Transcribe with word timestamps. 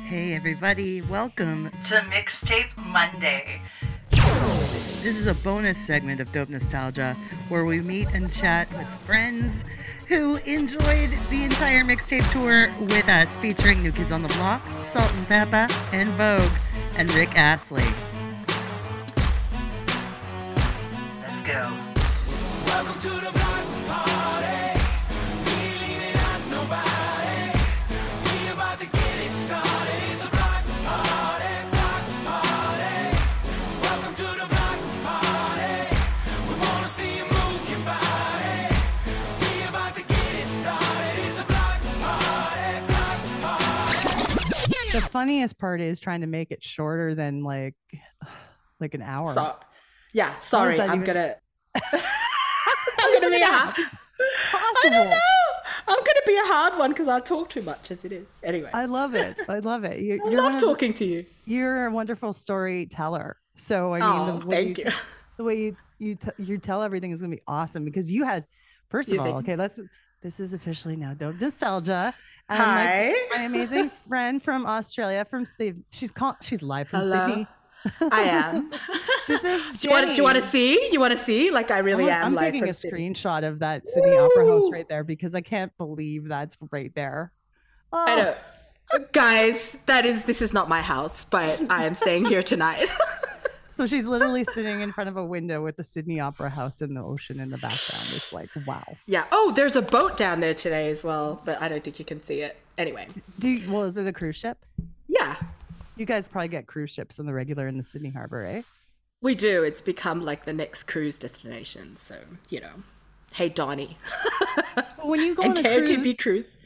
Hey, 0.00 0.34
everybody, 0.34 1.00
welcome 1.02 1.70
to 1.84 1.94
Mixtape 2.10 2.76
Monday. 2.76 3.60
This 4.10 5.18
is 5.18 5.26
a 5.26 5.34
bonus 5.34 5.78
segment 5.78 6.20
of 6.20 6.32
Dope 6.32 6.48
Nostalgia 6.48 7.14
where 7.48 7.64
we 7.64 7.80
meet 7.80 8.08
and 8.14 8.32
chat 8.32 8.68
with 8.72 8.86
friends 8.86 9.64
who 10.08 10.36
enjoyed 10.38 11.10
the 11.30 11.44
entire 11.44 11.84
mixtape 11.84 12.28
tour 12.32 12.72
with 12.86 13.08
us, 13.08 13.36
featuring 13.36 13.80
New 13.80 13.92
Kids 13.92 14.10
on 14.10 14.22
the 14.22 14.28
Block, 14.30 14.60
Salt-N-Pepa, 14.82 15.70
En 15.92 16.10
Vogue, 16.12 16.52
and 16.96 17.12
Rick 17.14 17.36
Astley. 17.36 17.86
Funniest 45.12 45.58
part 45.58 45.80
is 45.80 46.00
trying 46.00 46.22
to 46.22 46.26
make 46.26 46.50
it 46.50 46.62
shorter 46.62 47.14
than 47.14 47.42
like 47.44 47.74
like 48.80 48.94
an 48.94 49.02
hour. 49.02 49.34
So, 49.34 49.56
yeah, 50.12 50.36
sorry, 50.40 50.80
I'm 50.80 51.02
even- 51.02 51.04
gonna. 51.04 51.36
I'm 52.98 53.20
gonna 53.20 53.30
be 53.30 53.42
a 53.42 53.46
hard. 53.46 53.74
I 53.78 54.80
don't 54.82 54.92
Possible. 54.92 55.04
know. 55.10 55.18
I'm 55.88 55.98
gonna 55.98 56.26
be 56.26 56.36
a 56.36 56.46
hard 56.52 56.78
one 56.78 56.90
because 56.90 57.08
I 57.08 57.20
talk 57.20 57.48
too 57.48 57.62
much 57.62 57.90
as 57.90 58.04
it 58.04 58.12
is. 58.12 58.26
Anyway, 58.42 58.70
I, 58.72 58.82
I 58.82 58.84
love 58.86 59.14
it. 59.14 59.40
I 59.48 59.58
love 59.58 59.84
it. 59.84 59.98
You, 60.00 60.20
you're 60.30 60.40
love 60.42 60.54
of 60.54 60.60
the- 60.60 60.66
talking 60.66 60.92
to 60.94 61.04
you. 61.04 61.24
you're 61.44 61.86
a 61.86 61.90
wonderful 61.90 62.32
storyteller. 62.32 63.36
So 63.56 63.94
I 63.94 63.98
mean, 64.00 64.08
Oh, 64.08 64.38
the 64.38 64.46
way 64.46 64.64
thank 64.64 64.78
you. 64.78 64.90
the 65.36 65.44
way 65.44 65.56
you 65.58 65.76
you, 65.98 66.14
t- 66.16 66.30
you 66.38 66.58
tell 66.58 66.82
everything 66.82 67.10
is 67.12 67.20
gonna 67.20 67.34
be 67.34 67.42
awesome 67.46 67.84
because 67.84 68.10
you 68.10 68.24
had 68.24 68.44
first 68.88 69.08
of 69.08 69.14
You 69.14 69.20
all, 69.20 69.26
think- 69.26 69.38
okay, 69.38 69.56
let's. 69.56 69.80
This 70.22 70.38
is 70.38 70.52
officially 70.54 70.94
now 70.94 71.14
dope 71.14 71.40
nostalgia. 71.40 72.14
Um, 72.48 72.60
and 72.60 72.60
Hi. 72.60 73.14
My, 73.30 73.36
my 73.38 73.42
amazing 73.44 73.90
friend 74.08 74.42
from 74.42 74.66
Australia, 74.66 75.24
from 75.24 75.44
Sydney. 75.44 75.84
She's 75.90 76.10
call, 76.10 76.36
she's 76.42 76.62
live 76.62 76.88
from 76.88 77.04
Hello. 77.04 77.28
Sydney. 77.28 77.46
I 78.10 78.22
am. 78.22 78.70
This 79.28 79.44
is 79.44 79.80
do 79.80 79.88
you 79.88 79.94
want? 79.94 80.06
Do 80.08 80.20
you 80.20 80.24
want 80.24 80.34
to 80.36 80.42
see? 80.42 80.90
You 80.90 80.98
want 80.98 81.12
to 81.12 81.18
see? 81.18 81.52
Like 81.52 81.70
I 81.70 81.78
really 81.78 82.10
I'm, 82.10 82.32
am. 82.32 82.38
I'm 82.38 82.38
taking 82.38 82.68
a 82.68 82.74
Sydney. 82.74 83.10
screenshot 83.10 83.44
of 83.44 83.60
that 83.60 83.86
Sydney 83.86 84.16
Opera 84.16 84.48
House 84.48 84.68
right 84.72 84.88
there 84.88 85.04
because 85.04 85.36
I 85.36 85.42
can't 85.42 85.74
believe 85.78 86.26
that's 86.26 86.56
right 86.72 86.92
there. 86.96 87.30
Oh, 87.92 88.04
I 88.04 88.16
know. 88.16 88.34
Oh. 88.92 88.98
Guys, 89.12 89.76
that 89.86 90.04
is 90.04 90.24
this 90.24 90.42
is 90.42 90.52
not 90.52 90.68
my 90.68 90.80
house, 90.80 91.24
but 91.24 91.62
I 91.70 91.84
am 91.84 91.94
staying 91.94 92.24
here 92.24 92.42
tonight. 92.42 92.88
So 93.72 93.86
she's 93.86 94.06
literally 94.06 94.44
sitting 94.44 94.80
in 94.82 94.92
front 94.92 95.08
of 95.08 95.16
a 95.16 95.24
window 95.24 95.62
with 95.62 95.76
the 95.76 95.84
Sydney 95.84 96.20
Opera 96.20 96.50
House 96.50 96.82
and 96.82 96.96
the 96.96 97.02
ocean 97.02 97.40
in 97.40 97.50
the 97.50 97.56
background. 97.58 98.04
It's 98.14 98.32
like, 98.32 98.50
wow. 98.66 98.84
yeah. 99.06 99.24
Oh, 99.32 99.52
there's 99.56 99.76
a 99.76 99.82
boat 99.82 100.16
down 100.16 100.40
there 100.40 100.54
today 100.54 100.90
as 100.90 101.02
well, 101.02 101.40
but 101.44 101.60
I 101.60 101.68
don't 101.68 101.82
think 101.82 101.98
you 101.98 102.04
can 102.04 102.20
see 102.20 102.40
it. 102.42 102.60
Anyway, 102.78 103.08
Do 103.38 103.48
you, 103.48 103.70
well, 103.72 103.84
is 103.84 103.96
it 103.96 104.06
a 104.06 104.12
cruise 104.12 104.36
ship? 104.36 104.58
yeah, 105.08 105.36
You 105.96 106.04
guys 106.06 106.28
probably 106.28 106.48
get 106.48 106.66
cruise 106.66 106.90
ships 106.90 107.18
on 107.20 107.26
the 107.26 107.32
regular 107.32 107.66
in 107.66 107.76
the 107.78 107.84
Sydney 107.84 108.10
Harbor, 108.10 108.44
eh? 108.44 108.62
we 109.20 109.34
do. 109.36 109.62
It's 109.62 109.80
become 109.80 110.20
like 110.22 110.44
the 110.46 110.52
next 110.52 110.84
cruise 110.84 111.14
destination. 111.14 111.96
So 111.96 112.16
you 112.50 112.60
know, 112.60 112.72
hey 113.34 113.48
Donnie 113.48 113.96
When 115.02 115.20
you 115.20 115.34
go 115.34 115.42
and 115.44 115.56
on 115.58 115.64
a 115.64 115.68
KOTB 115.68 116.02
cruise, 116.02 116.16
cruise. 116.18 116.56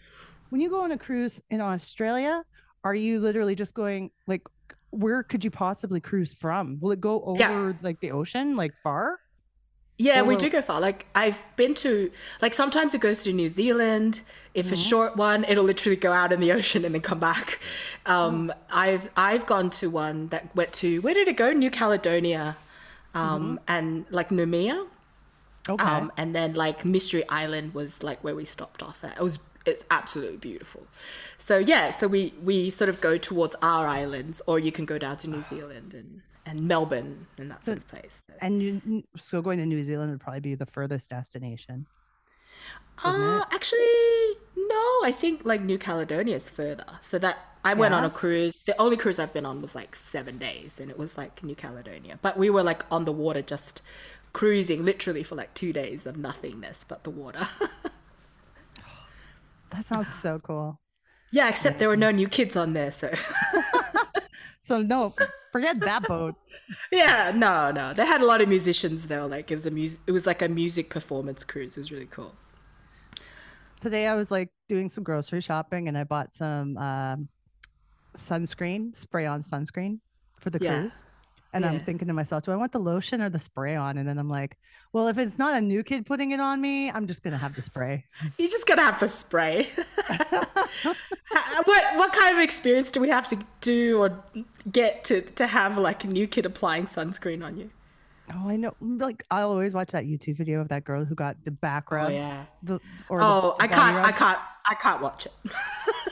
when 0.51 0.61
you 0.61 0.70
go 0.70 0.83
on 0.83 0.91
a 0.93 0.98
cruise 0.98 1.41
in 1.51 1.61
Australia, 1.61 2.45
are 2.85 2.95
you 2.95 3.20
literally 3.20 3.55
just 3.55 3.75
going 3.75 4.11
like, 4.27 4.43
where 4.96 5.23
could 5.23 5.45
you 5.45 5.51
possibly 5.51 6.01
cruise 6.01 6.34
from? 6.34 6.79
Will 6.80 6.92
it 6.92 7.01
go 7.01 7.23
over 7.23 7.39
Yeah. 7.39 7.73
like 7.83 8.01
the 8.01 8.11
ocean, 8.12 8.57
like 8.57 8.74
far? 8.77 9.18
Yeah, 9.98 10.20
we 10.23 10.36
do 10.36 10.51
go 10.51 10.61
far. 10.61 10.79
Like 10.79 11.07
I've 11.14 11.40
been 11.57 11.73
to 11.77 12.11
like 12.42 12.52
sometimes 12.52 12.92
it 12.95 13.01
goes 13.01 13.23
to 13.24 13.33
New 13.33 13.48
Zealand. 13.48 14.20
If 14.52 14.70
a 14.70 14.77
short 14.77 15.17
one, 15.17 15.45
it'll 15.45 15.64
literally 15.64 15.96
go 15.96 16.12
out 16.12 16.33
in 16.33 16.40
the 16.40 16.52
ocean 16.52 16.85
and 16.85 16.95
then 16.95 17.01
come 17.02 17.18
back. 17.18 17.61
Um, 18.05 18.52
I've 18.70 19.08
I've 19.17 19.46
gone 19.46 19.70
to 19.70 19.89
one 19.89 20.29
that 20.29 20.55
went 20.55 20.73
to 20.74 21.01
where 21.01 21.14
did 21.14 21.29
it 21.29 21.36
go? 21.39 21.51
New 21.52 21.70
Caledonia, 21.70 22.56
um, 23.14 23.58
and 23.67 24.05
like 24.11 24.29
Noumea. 24.29 24.86
Okay. 25.68 25.83
Um, 25.83 26.12
and 26.18 26.35
then 26.35 26.52
like 26.55 26.85
Mystery 26.85 27.24
Island 27.30 27.73
was 27.74 28.02
like 28.02 28.23
where 28.23 28.35
we 28.35 28.45
stopped 28.45 28.83
off 28.83 29.02
at. 29.02 29.17
It 29.17 29.23
was 29.23 29.39
it's 29.67 29.85
absolutely 29.91 30.39
beautiful. 30.39 30.87
So 31.39 31.59
yeah, 31.59 31.97
so 31.97 32.09
we 32.09 32.33
we 32.43 32.71
sort 32.71 32.89
of 32.89 33.01
go 33.01 33.19
towards 33.19 33.55
our 33.63 33.87
islands, 33.87 34.41
or 34.47 34.59
you 34.59 34.73
can 34.73 34.85
go 34.85 34.99
down 34.99 35.17
to 35.19 35.29
New 35.29 35.43
Zealand 35.43 35.95
and 35.95 36.23
and 36.47 36.69
Melbourne 36.69 37.27
and 37.39 37.51
that 37.51 37.65
sort 37.65 37.79
of 37.79 37.89
place. 37.89 38.23
So- 38.27 38.35
and 38.41 38.63
you, 38.63 39.03
so 39.19 39.43
going 39.43 39.59
to 39.59 39.67
New 39.67 39.83
Zealand 39.83 40.13
would 40.13 40.21
probably 40.21 40.41
be 40.41 40.55
the 40.55 40.67
furthest 40.67 41.11
destination. 41.11 41.87
Uh, 43.05 43.45
actually, 43.53 43.77
no. 44.57 44.83
I 45.05 45.13
think 45.15 45.45
like 45.45 45.61
New 45.61 45.77
Caledonia 45.79 46.37
is 46.37 46.48
further. 46.48 46.87
So 47.01 47.19
that 47.19 47.39
I 47.65 47.75
went 47.75 47.95
on 47.95 48.05
a 48.05 48.11
cruise. 48.11 48.63
The 48.65 48.81
only 48.81 48.97
cruise 48.97 49.19
I've 49.19 49.35
been 49.35 49.45
on 49.45 49.61
was 49.61 49.75
like 49.75 49.95
seven 49.95 50.39
days, 50.39 50.79
and 50.81 50.91
it 50.91 50.98
was 50.98 51.19
like 51.19 51.43
New 51.43 51.55
Caledonia. 51.55 52.19
But 52.23 52.39
we 52.39 52.48
were 52.48 52.63
like 52.63 52.85
on 52.91 53.05
the 53.05 53.13
water, 53.13 53.43
just 53.43 53.83
cruising, 54.33 54.85
literally 54.85 55.23
for 55.23 55.35
like 55.35 55.53
two 55.55 55.73
days 55.73 56.07
of 56.07 56.17
nothingness 56.17 56.85
but 56.87 57.05
the 57.05 57.11
water. 57.11 57.48
That 59.71 59.85
sounds 59.85 60.09
so 60.13 60.39
cool. 60.39 60.81
yeah, 61.33 61.49
except 61.49 61.79
there 61.79 61.89
were 61.89 61.97
no 61.97 62.11
new 62.11 62.29
kids 62.29 62.57
on 62.57 62.73
there, 62.73 62.93
so 62.93 63.11
So 64.63 64.83
no, 64.83 65.15
forget 65.53 65.79
that 65.81 66.03
boat. 66.09 66.35
yeah, 66.91 67.31
no, 67.35 67.71
no. 67.71 67.93
They 67.95 68.05
had 68.05 68.21
a 68.21 68.25
lot 68.27 68.41
of 68.41 68.49
musicians 68.49 69.07
though. 69.07 69.27
Like 69.27 69.51
it 69.51 69.55
was 69.55 69.67
a 69.67 69.71
music. 69.71 70.01
It 70.09 70.13
was 70.13 70.27
like 70.27 70.43
a 70.43 70.49
music 70.49 70.91
performance 70.91 71.45
cruise. 71.45 71.77
It 71.77 71.81
was 71.81 71.93
really 71.93 72.07
cool. 72.07 72.35
Today 73.81 74.09
I 74.09 74.15
was 74.15 74.31
like 74.33 74.51
doing 74.69 74.89
some 74.89 75.05
grocery 75.05 75.41
shopping 75.41 75.87
and 75.87 75.97
I 75.97 76.03
bought 76.03 76.35
some 76.35 76.77
um, 76.79 77.29
sunscreen, 78.17 78.95
spray 78.97 79.27
on 79.27 79.43
sunscreen 79.43 80.01
for 80.41 80.51
the 80.51 80.59
Yeah. 80.61 80.79
cruise. 80.81 81.03
And 81.56 81.67
I'm 81.67 81.80
thinking 81.80 82.08
to 82.08 82.14
myself, 82.14 82.44
do 82.44 82.52
I 82.52 82.56
want 82.56 82.72
the 82.72 82.78
lotion 82.78 83.20
or 83.22 83.30
the 83.30 83.39
spray 83.39 83.77
on? 83.77 83.98
And 83.98 84.08
then 84.08 84.18
I'm 84.18 84.28
like, 84.28 84.56
well, 84.92 85.08
if 85.08 85.18
it's 85.18 85.39
not 85.39 85.55
a 85.55 85.61
new 85.61 85.83
kid 85.83 86.06
putting 86.06 86.33
it 86.33 86.40
on 86.40 86.61
me, 86.61 86.90
I'm 86.90 87.06
just 87.06 87.22
gonna 87.22 87.39
have 87.39 87.55
the 87.55 87.62
spray. 87.62 88.05
You're 88.39 88.48
just 88.48 88.67
gonna 88.67 88.83
have 88.83 89.00
the 89.00 89.08
spray. 89.08 89.68
What 91.64 91.96
what 91.96 92.12
kind 92.12 92.36
of 92.36 92.42
experience 92.42 92.90
do 92.90 93.00
we 93.00 93.08
have 93.08 93.27
to 93.28 93.39
do 93.61 93.98
or 93.98 94.22
get 94.70 95.05
to 95.05 95.22
to 95.22 95.46
have 95.46 95.78
like 95.78 96.05
a 96.05 96.06
new 96.06 96.27
kid 96.27 96.46
applying 96.46 96.86
sunscreen 96.86 97.44
on 97.44 97.56
you? 97.56 97.70
Oh, 98.33 98.48
I 98.48 98.56
know. 98.56 98.74
Mm, 98.83 99.00
like 99.00 99.24
I'll 99.30 99.50
always 99.50 99.74
watch 99.74 99.92
that 99.92 100.05
YouTube 100.05 100.36
video 100.36 100.61
of 100.61 100.68
that 100.68 100.84
girl 100.84 101.05
who 101.05 101.14
got 101.14 101.36
the 101.44 101.50
back 101.50 101.86
oh, 101.90 101.96
rubs. 101.96 102.12
yeah. 102.12 102.44
The, 102.62 102.80
or 103.08 103.18
the 103.18 103.24
Oh, 103.24 103.56
I 103.61 103.68
can't, 103.68 103.96
I 103.96 104.12
can't, 104.12 104.38
I 104.68 104.74
can't 104.74 105.00
watch 105.00 105.27
it. 105.27 105.33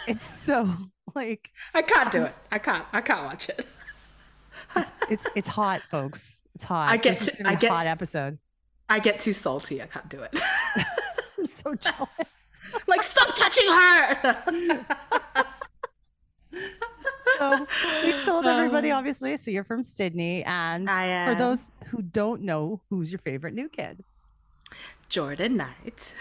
It's 0.06 0.26
so 0.26 0.69
like 1.15 1.50
I 1.75 1.82
can't 1.82 2.11
do 2.12 2.25
it. 2.25 2.34
I 2.53 2.59
can't, 2.59 2.84
I 2.93 3.00
can't 3.00 3.25
watch 3.25 3.49
it. 3.49 3.66
It's 5.11 5.27
it's 5.35 5.49
hot, 5.49 5.83
folks. 5.91 6.43
It's 6.55 6.65
hot. 6.65 6.91
I 6.91 6.97
get 6.97 7.17
to- 7.21 7.49
I 7.49 7.53
a 7.53 7.57
get- 7.57 7.71
hot 7.71 7.87
episode. 7.87 8.39
I 8.89 8.99
get 9.01 9.19
too 9.21 9.33
salty. 9.33 9.83
I 9.83 9.87
can't 9.87 10.09
do 10.09 10.21
it. 10.21 10.39
I'm 11.39 11.47
so 11.47 11.75
jealous. 11.81 12.49
like, 12.87 13.03
stop 13.03 13.35
touching 13.35 13.67
her. 13.69 14.45
so 17.39 17.67
we've 18.05 18.23
told 18.23 18.47
everybody 18.47 18.91
um, 18.93 18.99
obviously 18.99 19.37
so 19.37 19.51
you're 19.51 19.65
from 19.65 19.83
sydney 19.83 20.45
and 20.45 20.89
for 20.89 21.35
those 21.35 21.73
who 21.89 22.01
don't 22.01 22.43
know 22.43 22.81
who's 22.91 23.11
your 23.11 23.19
favorite 23.19 23.55
new 23.55 23.69
kid 23.69 24.05
Jordan 25.09 25.56
Knight. 25.56 26.15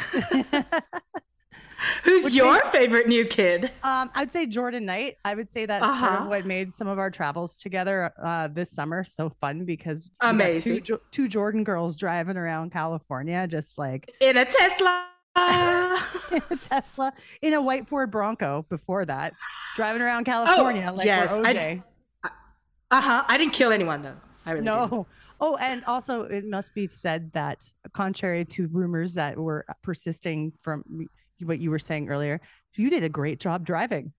Who's 2.04 2.36
your 2.36 2.60
favorite 2.66 3.08
new 3.08 3.26
kid? 3.26 3.72
um 3.84 4.10
i'd 4.16 4.32
say 4.32 4.46
jordan 4.46 4.86
knight 4.86 5.16
i 5.26 5.34
would 5.36 5.50
say 5.50 5.66
that's 5.66 5.84
Uh-huh. 5.84 6.24
of 6.24 6.28
what 6.28 6.46
made 6.46 6.74
some 6.74 6.88
of 6.88 7.00
our 7.00 7.10
travels 7.12 7.58
together 7.58 8.12
uh 8.24 8.48
this 8.48 8.72
summer 8.72 9.04
so 9.04 9.30
fun 9.30 9.66
because 9.66 10.12
Amazing. 10.22 10.84
two, 10.84 11.00
two 11.12 11.28
jordan 11.28 11.64
girls 11.64 11.96
driving 11.96 12.38
around 12.38 12.72
california 12.72 13.48
just 13.48 13.78
like 13.78 14.10
In 14.22 14.38
a 14.38 14.46
Tesla. 14.46 15.08
in 16.32 16.42
a 16.52 16.56
tesla 16.62 17.12
in 17.42 17.54
a 17.54 17.62
white 17.62 17.88
ford 17.88 18.12
bronco 18.12 18.66
before 18.70 19.06
that 19.06 19.34
driving 19.76 20.02
around 20.02 20.26
california 20.26 20.92
like 20.92 21.02
Oh, 21.02 21.04
yes, 21.06 21.32
I 21.32 21.54
oj 21.54 21.84
Uh 22.92 23.02
huh. 23.02 23.24
I 23.28 23.38
didn't 23.38 23.54
kill 23.54 23.72
anyone 23.72 24.04
though. 24.04 24.16
I 24.46 24.52
really 24.52 24.66
didn't. 24.66 24.92
No. 24.92 25.08
Oh, 25.42 25.56
and 25.58 25.84
also 25.86 26.24
it 26.26 26.46
must 26.46 26.76
be 26.76 26.88
said 26.88 27.32
that 27.34 27.64
contrary 27.94 28.46
to 28.46 28.68
rumors 28.68 29.16
that 29.16 29.36
were 29.38 29.66
persisting 29.82 30.54
from 30.62 30.84
what 31.46 31.60
you 31.60 31.70
were 31.72 31.80
saying 31.80 32.10
earlier, 32.10 32.42
you 32.74 32.90
did 32.90 33.04
a 33.04 33.10
great 33.10 33.40
job 33.40 33.66
driving. 33.66 34.14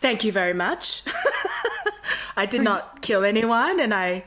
Thank 0.00 0.24
you 0.24 0.32
very 0.32 0.54
much. 0.54 1.02
I 2.36 2.46
did 2.46 2.62
not 2.62 3.02
kill 3.02 3.24
anyone, 3.24 3.78
and 3.80 3.92
I, 3.92 4.24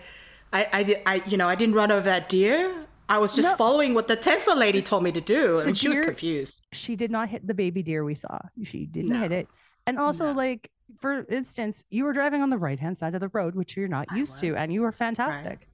I, 0.53 0.67
I 0.73 1.01
I, 1.06 1.21
you 1.27 1.38
know, 1.38 1.47
I 1.47 1.56
didn't 1.56 1.75
run 1.75 1.91
over 1.91 2.06
that 2.06 2.29
deer. 2.29 2.73
I 3.07 3.17
was 3.19 3.35
just 3.35 3.50
No. 3.51 3.56
following 3.56 3.94
what 3.94 4.07
the 4.07 4.15
Tesla 4.15 4.53
lady 4.53 4.81
told 4.81 5.03
me 5.03 5.12
to 5.12 5.21
do, 5.21 5.59
and 5.59 5.71
The 5.71 5.75
she 5.75 5.89
was 5.89 6.00
confused. 6.01 6.65
She 6.71 6.95
did 6.95 7.12
not 7.12 7.29
hit 7.29 7.45
the 7.47 7.53
baby 7.53 7.83
deer 7.83 8.03
we 8.03 8.15
saw. 8.15 8.39
She 8.63 8.85
didn't 8.85 9.12
No. 9.12 9.19
hit 9.19 9.31
it. 9.31 9.47
And 9.88 9.97
also, 10.00 10.25
No. 10.25 10.31
like 10.33 10.71
for 11.00 11.25
instance, 11.29 11.83
you 11.89 12.06
were 12.06 12.13
driving 12.13 12.41
on 12.41 12.50
the 12.50 12.57
right 12.57 12.79
hand 12.79 12.97
side 12.97 13.13
of 13.15 13.21
the 13.21 13.29
road, 13.29 13.53
which 13.56 13.75
you're 13.77 13.88
not 13.88 14.07
I 14.09 14.17
used 14.17 14.39
to, 14.39 14.56
and 14.56 14.71
you 14.73 14.81
were 14.81 14.91
fantastic. 14.91 15.45
Right? 15.45 15.67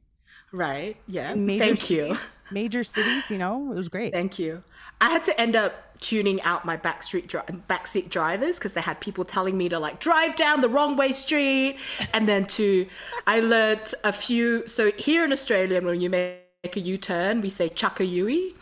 Yeah. 0.54 1.34
Major 1.34 1.66
Thank 1.66 1.90
you. 1.90 2.16
cities, 2.16 2.40
Major 2.52 2.84
cities, 2.84 3.30
you 3.30 3.38
know, 3.38 3.72
it 3.72 3.76
was 3.76 3.88
great. 3.88 4.14
Thank 4.14 4.38
you. 4.38 4.64
I 5.00 5.10
had 5.10 5.24
to 5.26 5.42
end 5.42 5.56
up 5.56 5.98
tuning 6.00 6.42
out 6.42 6.66
my 6.66 6.78
backstreet 6.78 7.28
dri- 7.28 7.42
backseat 7.70 8.10
drivers 8.10 8.58
because 8.58 8.74
they 8.74 8.82
had 8.82 9.00
people 9.00 9.24
telling 9.24 9.58
me 9.58 9.70
to 9.70 9.80
like 9.80 10.00
drive 10.00 10.36
down 10.36 10.62
the 10.62 10.70
wrong 10.70 10.96
way 10.96 11.12
street, 11.12 11.78
and 12.14 12.28
then 12.28 12.46
to 12.46 12.86
I 13.28 13.40
learnt 13.40 13.94
a 14.04 14.12
few. 14.12 14.68
So 14.68 14.92
here 14.98 15.24
in 15.24 15.32
Australia, 15.32 15.82
when 15.82 16.02
you 16.02 16.10
make 16.10 16.76
a 16.76 16.80
U 16.80 16.98
turn, 16.98 17.42
we 17.42 17.50
say 17.50 17.70
chakayui, 17.70 18.56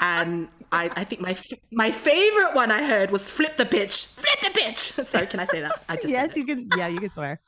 and 0.00 0.48
I, 0.72 0.90
I 0.96 1.04
think 1.04 1.20
my 1.20 1.32
f- 1.32 1.52
my 1.72 1.90
favorite 1.90 2.54
one 2.54 2.70
I 2.70 2.86
heard 2.86 3.10
was 3.10 3.30
flip 3.30 3.56
the 3.56 3.66
bitch, 3.66 4.14
flip 4.14 4.40
the 4.40 4.58
bitch. 4.58 5.04
Sorry, 5.12 5.26
can 5.26 5.40
I 5.40 5.46
say 5.46 5.60
that? 5.60 5.82
I 5.88 5.96
just 5.96 6.08
yes, 6.08 6.36
you 6.36 6.44
can. 6.44 6.68
Yeah, 6.76 6.88
you 6.88 7.00
can 7.00 7.12
swear. 7.12 7.40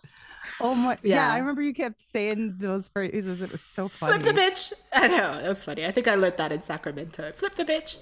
Oh 0.61 0.75
my! 0.75 0.97
Yeah. 1.03 1.17
Yeah. 1.17 1.33
I 1.33 1.39
remember 1.39 1.63
you 1.63 1.75
kept 1.75 2.03
saying 2.03 2.57
those 2.59 2.89
phrases. 2.89 3.43
It 3.43 3.53
was 3.53 3.63
so 3.63 3.89
funny. 3.89 4.19
Flip 4.19 4.35
the 4.35 4.41
bitch. 4.41 4.73
I 4.93 5.09
know 5.09 5.41
that 5.41 5.49
was 5.49 5.65
funny. 5.65 5.87
I 5.87 5.91
think 5.91 6.09
I 6.09 6.15
learned 6.15 6.37
that 6.39 6.53
in 6.53 6.63
Sacramento. 6.63 7.33
Flip 7.37 7.55
the 7.55 7.65
bitch. 7.65 7.99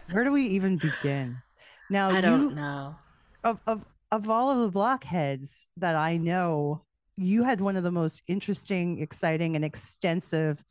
Where 0.12 0.24
do 0.24 0.32
we 0.32 0.42
even 0.42 0.76
begin? 0.76 1.38
Now 1.90 2.10
I 2.10 2.16
you 2.16 2.22
don't 2.22 2.54
know. 2.54 2.96
of 3.44 3.60
of 3.66 3.84
of 4.12 4.30
all 4.30 4.50
of 4.50 4.58
the 4.58 4.68
blockheads 4.68 5.68
that 5.76 5.96
I 5.96 6.16
know, 6.16 6.82
you 7.16 7.42
had 7.42 7.60
one 7.60 7.76
of 7.76 7.82
the 7.82 7.90
most 7.90 8.22
interesting, 8.28 9.00
exciting, 9.00 9.56
and 9.56 9.64
extensive 9.64 10.62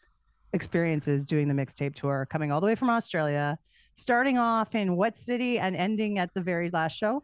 experiences 0.54 1.25
doing 1.25 1.48
the 1.48 1.54
mixtape 1.54 1.96
tour, 1.96 2.28
coming 2.30 2.51
all 2.51 2.62
the 2.62 2.68
way 2.68 2.75
from 2.75 2.90
Australia, 2.90 3.58
starting 3.96 4.38
off 4.38 4.74
in 4.74 4.96
what 4.96 5.18
city 5.18 5.60
and 5.60 5.75
ending 5.75 6.18
at 6.18 6.34
the 6.34 6.42
very 6.42 6.69
last 6.69 6.96
show? 6.96 7.24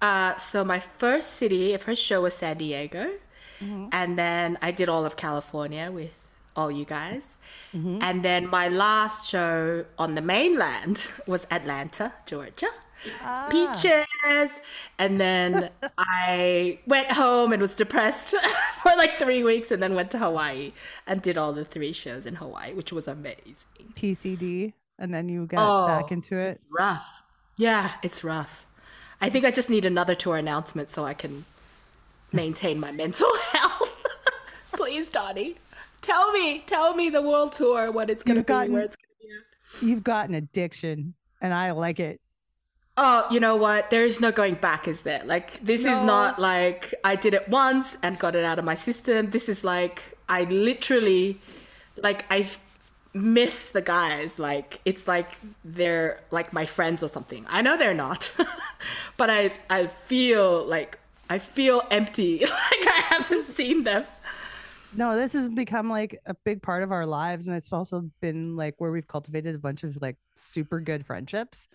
Uh, 0.00 0.36
so 0.36 0.64
my 0.64 0.78
first 0.80 1.34
city, 1.34 1.76
first 1.76 2.02
show 2.02 2.22
was 2.22 2.34
San 2.34 2.56
Diego, 2.58 3.10
mm-hmm. 3.60 3.88
and 3.92 4.18
then 4.18 4.56
I 4.62 4.70
did 4.70 4.88
all 4.88 5.04
of 5.04 5.16
California 5.16 5.90
with 5.90 6.12
all 6.56 6.70
you 6.70 6.84
guys, 6.84 7.38
mm-hmm. 7.74 7.98
and 8.00 8.24
then 8.24 8.46
my 8.48 8.68
last 8.68 9.28
show 9.30 9.84
on 9.98 10.14
the 10.14 10.22
mainland 10.22 11.06
was 11.26 11.46
Atlanta, 11.50 12.12
Georgia. 12.26 12.68
Ah. 13.22 13.48
Peaches, 13.50 14.50
and 14.98 15.18
then 15.18 15.70
I 15.98 16.80
went 16.86 17.10
home 17.12 17.50
and 17.52 17.62
was 17.62 17.74
depressed 17.74 18.34
for 18.82 18.92
like 18.98 19.14
three 19.14 19.42
weeks, 19.42 19.70
and 19.70 19.82
then 19.82 19.94
went 19.94 20.10
to 20.10 20.18
Hawaii 20.18 20.72
and 21.06 21.22
did 21.22 21.38
all 21.38 21.54
the 21.54 21.64
three 21.64 21.92
shows 21.94 22.26
in 22.26 22.34
Hawaii, 22.36 22.74
which 22.74 22.92
was 22.92 23.08
amazing. 23.08 23.94
PCD, 23.94 24.74
and 24.98 25.14
then 25.14 25.30
you 25.30 25.46
got 25.46 25.86
back 25.86 26.04
Oh. 26.10 26.14
into 26.14 26.36
it. 26.36 26.60
rough. 26.70 27.22
Yeah, 27.56 27.92
it's 28.02 28.22
rough. 28.24 28.66
I 29.20 29.28
think 29.28 29.44
I 29.44 29.50
just 29.50 29.68
need 29.70 29.84
another 29.84 30.14
tour 30.14 30.36
announcement 30.36 30.90
so 30.90 31.04
I 31.04 31.14
can 31.14 31.44
maintain 32.32 32.80
my 32.80 32.90
mental 32.92 33.28
health. 33.52 33.94
Please, 34.72 35.08
Donnie, 35.08 35.56
tell 36.00 36.32
me, 36.32 36.60
tell 36.66 36.94
me 36.94 37.10
the 37.10 37.20
world 37.22 37.52
tour, 37.52 37.92
what 37.92 38.08
it's 38.08 38.22
gonna 38.22 38.40
be, 38.40 38.44
gotten- 38.44 38.72
where 38.72 38.82
it's 38.82 38.96
gonna 38.96 39.08
be 39.20 39.28
at. 39.28 39.88
You've 39.88 40.02
got 40.02 40.28
an 40.28 40.34
addiction, 40.34 41.14
and 41.40 41.52
I 41.52 41.72
like 41.72 42.00
it. 42.00 42.20
Oh, 42.96 43.26
you 43.30 43.40
know 43.40 43.56
what? 43.56 43.88
There 43.90 44.04
is 44.04 44.20
no 44.20 44.30
going 44.32 44.54
back, 44.54 44.86
is 44.88 45.02
there? 45.02 45.22
Like, 45.24 45.62
this 45.64 45.82
is 45.86 45.98
not 46.00 46.38
like 46.38 46.92
I 47.04 47.16
did 47.16 47.32
it 47.34 47.48
once 47.48 47.96
and 48.02 48.18
got 48.18 48.34
it 48.34 48.44
out 48.44 48.58
of 48.58 48.64
my 48.64 48.74
system. 48.74 49.30
This 49.30 49.48
is 49.48 49.64
like, 49.64 50.02
I 50.28 50.44
literally, 50.44 51.40
like, 51.96 52.26
I 52.30 52.46
miss 53.12 53.70
the 53.70 53.82
guys. 53.82 54.38
Like, 54.38 54.80
it's 54.84 55.08
like 55.08 55.28
they're 55.64 56.20
like 56.30 56.52
my 56.52 56.66
friends 56.66 57.02
or 57.02 57.08
something. 57.08 57.44
I 57.48 57.62
know 57.62 57.76
they're 57.76 57.94
not, 57.94 58.32
but 59.16 59.30
I, 59.30 59.52
I 59.68 59.86
feel 59.86 60.64
like, 60.64 60.98
I 61.28 61.38
feel 61.38 61.82
empty. 61.90 62.38
like, 62.40 62.50
I 62.52 63.04
haven't 63.08 63.46
seen 63.46 63.84
them. 63.84 64.04
No, 64.96 65.16
this 65.16 65.32
has 65.34 65.48
become 65.48 65.88
like 65.88 66.20
a 66.26 66.34
big 66.44 66.62
part 66.62 66.82
of 66.82 66.90
our 66.90 67.06
lives, 67.06 67.46
and 67.46 67.56
it's 67.56 67.72
also 67.72 68.10
been 68.20 68.56
like 68.56 68.74
where 68.78 68.90
we've 68.90 69.06
cultivated 69.06 69.54
a 69.54 69.58
bunch 69.58 69.84
of 69.84 70.00
like 70.02 70.16
super 70.34 70.80
good 70.80 71.06
friendships. 71.06 71.68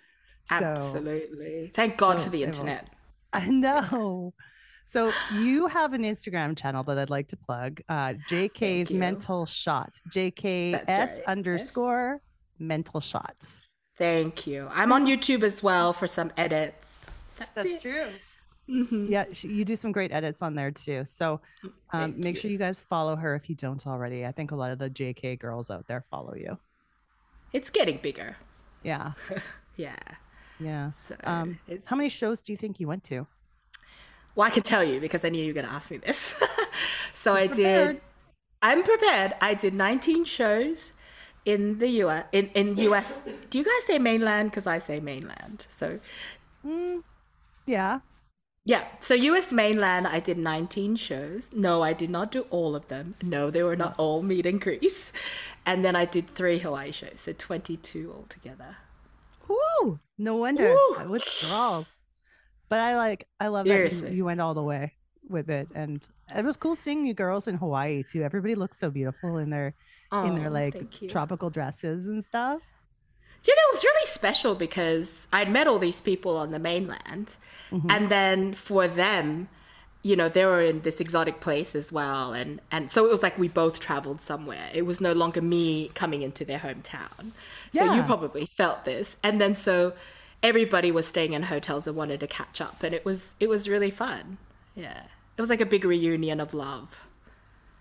So, 0.50 0.56
Absolutely. 0.56 1.72
Thank 1.74 1.98
God 1.98 2.18
so 2.18 2.26
for 2.26 2.30
the 2.30 2.44
internet. 2.44 2.90
I 3.34 3.48
know. 3.48 4.34
So 4.86 5.12
you 5.34 5.68
have 5.68 5.94
an 5.94 6.04
Instagram 6.04 6.56
channel 6.58 6.84
that 6.84 6.98
I'd 6.98 7.10
like 7.10 7.28
to 7.30 7.38
plug. 7.38 7.82
Uh, 7.90 8.14
JK's. 8.30 8.92
Mental 8.92 9.46
Shot. 9.46 9.92
JKS 10.14 10.72
That's 10.72 10.88
right, 10.88 10.98
yes. 10.98 11.20
underscore 11.28 12.22
Mental 12.60 13.00
Shots. 13.02 13.62
Thank 13.98 14.46
you. 14.46 14.68
I'm 14.72 14.92
on 14.92 15.06
YouTube 15.06 15.42
as 15.44 15.64
well 15.64 15.92
for 15.94 16.06
some 16.06 16.32
edits. 16.38 16.92
That's, 17.56 17.70
it. 17.70 17.82
true. 17.82 18.08
Mhm. 18.70 19.10
Yeah, 19.10 19.26
you 19.42 19.64
do 19.66 19.76
some 19.76 19.92
great 19.92 20.12
edits 20.12 20.42
on 20.42 20.56
there 20.56 20.72
too. 20.72 21.04
So 21.06 21.40
um, 21.64 21.72
Thank 22.14 22.18
make 22.18 22.38
sure 22.38 22.50
you. 22.50 22.54
you 22.54 22.58
guys 22.60 22.80
follow 22.80 23.16
her 23.16 23.36
if 23.36 23.50
you 23.50 23.56
don't 23.56 23.86
already. 23.86 24.26
I 24.26 24.32
think 24.32 24.52
a 24.52 24.56
lot 24.56 24.72
of 24.72 24.80
the 24.80 24.90
JK 24.90 25.38
girls 25.40 25.70
out 25.70 25.88
there 25.88 26.02
follow 26.02 26.34
you. 26.36 26.58
It's 27.54 27.70
getting 27.70 27.98
bigger. 27.98 28.36
Yeah, 28.84 29.12
Yeah. 29.78 29.96
yeah. 30.60 30.92
So 30.92 31.16
Um, 31.24 31.60
how 31.86 31.96
many 31.96 32.10
shows 32.10 32.42
do 32.42 32.54
you 32.54 32.58
think 32.58 32.80
you 32.80 32.88
went 32.88 33.04
to? 33.06 33.28
Well, 34.36 34.48
I 34.48 34.52
could 34.52 34.66
tell 34.66 34.84
you 34.84 35.00
because 35.00 35.24
I 35.26 35.30
knew 35.30 35.42
you 35.42 35.50
were 35.50 35.62
going 35.62 35.68
to 35.68 35.72
ask 35.74 35.92
me 35.92 35.98
this. 35.98 36.36
so 37.14 37.34
I 37.34 37.48
prepared. 37.48 37.94
did. 37.96 38.02
I'm 38.62 38.84
prepared. 38.84 39.34
I 39.42 39.54
did 39.54 39.74
19 39.74 40.26
shows 40.26 40.92
in 41.46 41.80
the 41.80 41.88
US. 42.04 42.26
In 42.32 42.48
in 42.56 42.78
US, 42.78 43.22
do 43.50 43.58
you 43.60 43.64
guys 43.64 43.86
say 43.86 44.00
mainland? 44.00 44.52
Because 44.52 44.68
I 44.68 44.80
say 44.80 45.00
mainland. 45.00 45.66
So 45.70 46.00
mm, 46.66 47.04
Yeah. 47.66 48.00
yeah. 48.66 48.86
So 49.00 49.14
US 49.14 49.52
mainland, 49.52 50.08
I 50.08 50.20
did 50.20 50.38
19 50.38 50.96
shows. 50.96 51.52
No, 51.54 51.84
I 51.84 51.94
did 51.94 52.10
not 52.10 52.32
do 52.32 52.42
all 52.50 52.76
of 52.76 52.88
them. 52.88 53.16
No, 53.22 53.50
they 53.52 53.64
were 53.64 53.76
not 53.76 53.96
all 53.98 54.22
meet 54.22 54.46
and 54.46 54.60
grease. 54.60 55.12
And 55.66 55.84
then 55.86 55.96
I 55.96 56.06
did 56.06 56.30
three 56.30 56.60
Hawaii 56.60 56.92
shows, 56.92 57.22
so 57.22 57.34
22 57.34 58.12
altogether. 58.16 58.78
Woo! 59.48 60.00
No 60.18 60.36
wonder. 60.38 60.76
Woo! 60.76 61.10
Withdrawals. 61.10 61.98
But 62.70 62.80
I 62.80 62.98
like 62.98 63.28
I 63.40 63.48
love 63.48 63.68
that 63.68 63.92
you, 63.92 64.08
you 64.08 64.26
went 64.26 64.42
all 64.42 64.54
the 64.54 64.64
way 64.64 64.94
with 65.30 65.50
it. 65.50 65.68
And 65.76 66.08
it 66.36 66.46
was 66.46 66.58
cool 66.58 66.76
seeing 66.76 67.06
you 67.06 67.14
girls 67.14 67.48
in 67.48 67.56
Hawaii 67.56 68.04
too. 68.04 68.24
Everybody 68.24 68.56
looks 68.56 68.78
so 68.78 68.90
beautiful 68.90 69.38
in 69.38 69.50
their 69.50 69.76
in 70.12 70.36
their 70.36 70.48
Oh, 70.48 70.52
like 70.52 71.10
tropical 71.10 71.50
dresses 71.50 72.08
and 72.08 72.24
stuff. 72.24 72.62
Do 73.44 73.52
you 73.52 73.56
know, 73.58 73.62
it 73.70 73.76
was 73.76 73.84
really 73.84 74.06
special 74.08 74.56
because 74.56 75.28
I'd 75.32 75.52
met 75.52 75.68
all 75.68 75.78
these 75.78 76.02
people 76.02 76.36
on 76.36 76.50
the 76.50 76.58
mainland. 76.58 77.36
Mm-hmm. 77.72 77.92
And 77.92 78.10
then 78.10 78.54
for 78.56 78.88
them, 78.88 79.50
you 80.02 80.16
know, 80.16 80.30
they 80.30 80.46
were 80.46 80.62
in 80.62 80.82
this 80.82 81.00
exotic 81.00 81.42
place 81.42 81.76
as 81.76 81.92
well. 81.92 82.34
And, 82.34 82.60
and 82.72 82.90
so 82.90 83.06
it 83.06 83.12
was 83.12 83.22
like 83.22 83.38
we 83.38 83.48
both 83.48 83.80
traveled 83.80 84.20
somewhere. 84.20 84.70
It 84.74 84.84
was 84.88 85.00
no 85.00 85.14
longer 85.14 85.44
me 85.44 85.90
coming 85.90 86.24
into 86.24 86.44
their 86.44 86.58
hometown. 86.58 87.34
So 87.72 87.94
you 87.94 88.02
probably 88.04 88.48
felt 88.48 88.84
this. 88.84 89.18
And 89.22 89.40
then 89.40 89.56
so 89.56 89.94
everybody 90.44 90.92
was 90.92 91.08
staying 91.08 91.34
in 91.34 91.44
hotels 91.44 91.88
and 91.88 91.96
wanted 91.96 92.20
to 92.20 92.28
catch 92.28 92.62
up. 92.62 92.84
And 92.84 92.94
it 92.94 93.06
was, 93.06 93.36
it 93.40 93.50
was 93.50 93.68
really 93.68 93.92
fun. 93.92 94.38
Yeah. 94.76 95.04
It 95.38 95.42
was 95.42 95.50
like 95.50 95.62
a 95.62 95.66
big 95.66 95.84
reunion 95.84 96.40
of 96.40 96.54
love. 96.54 97.02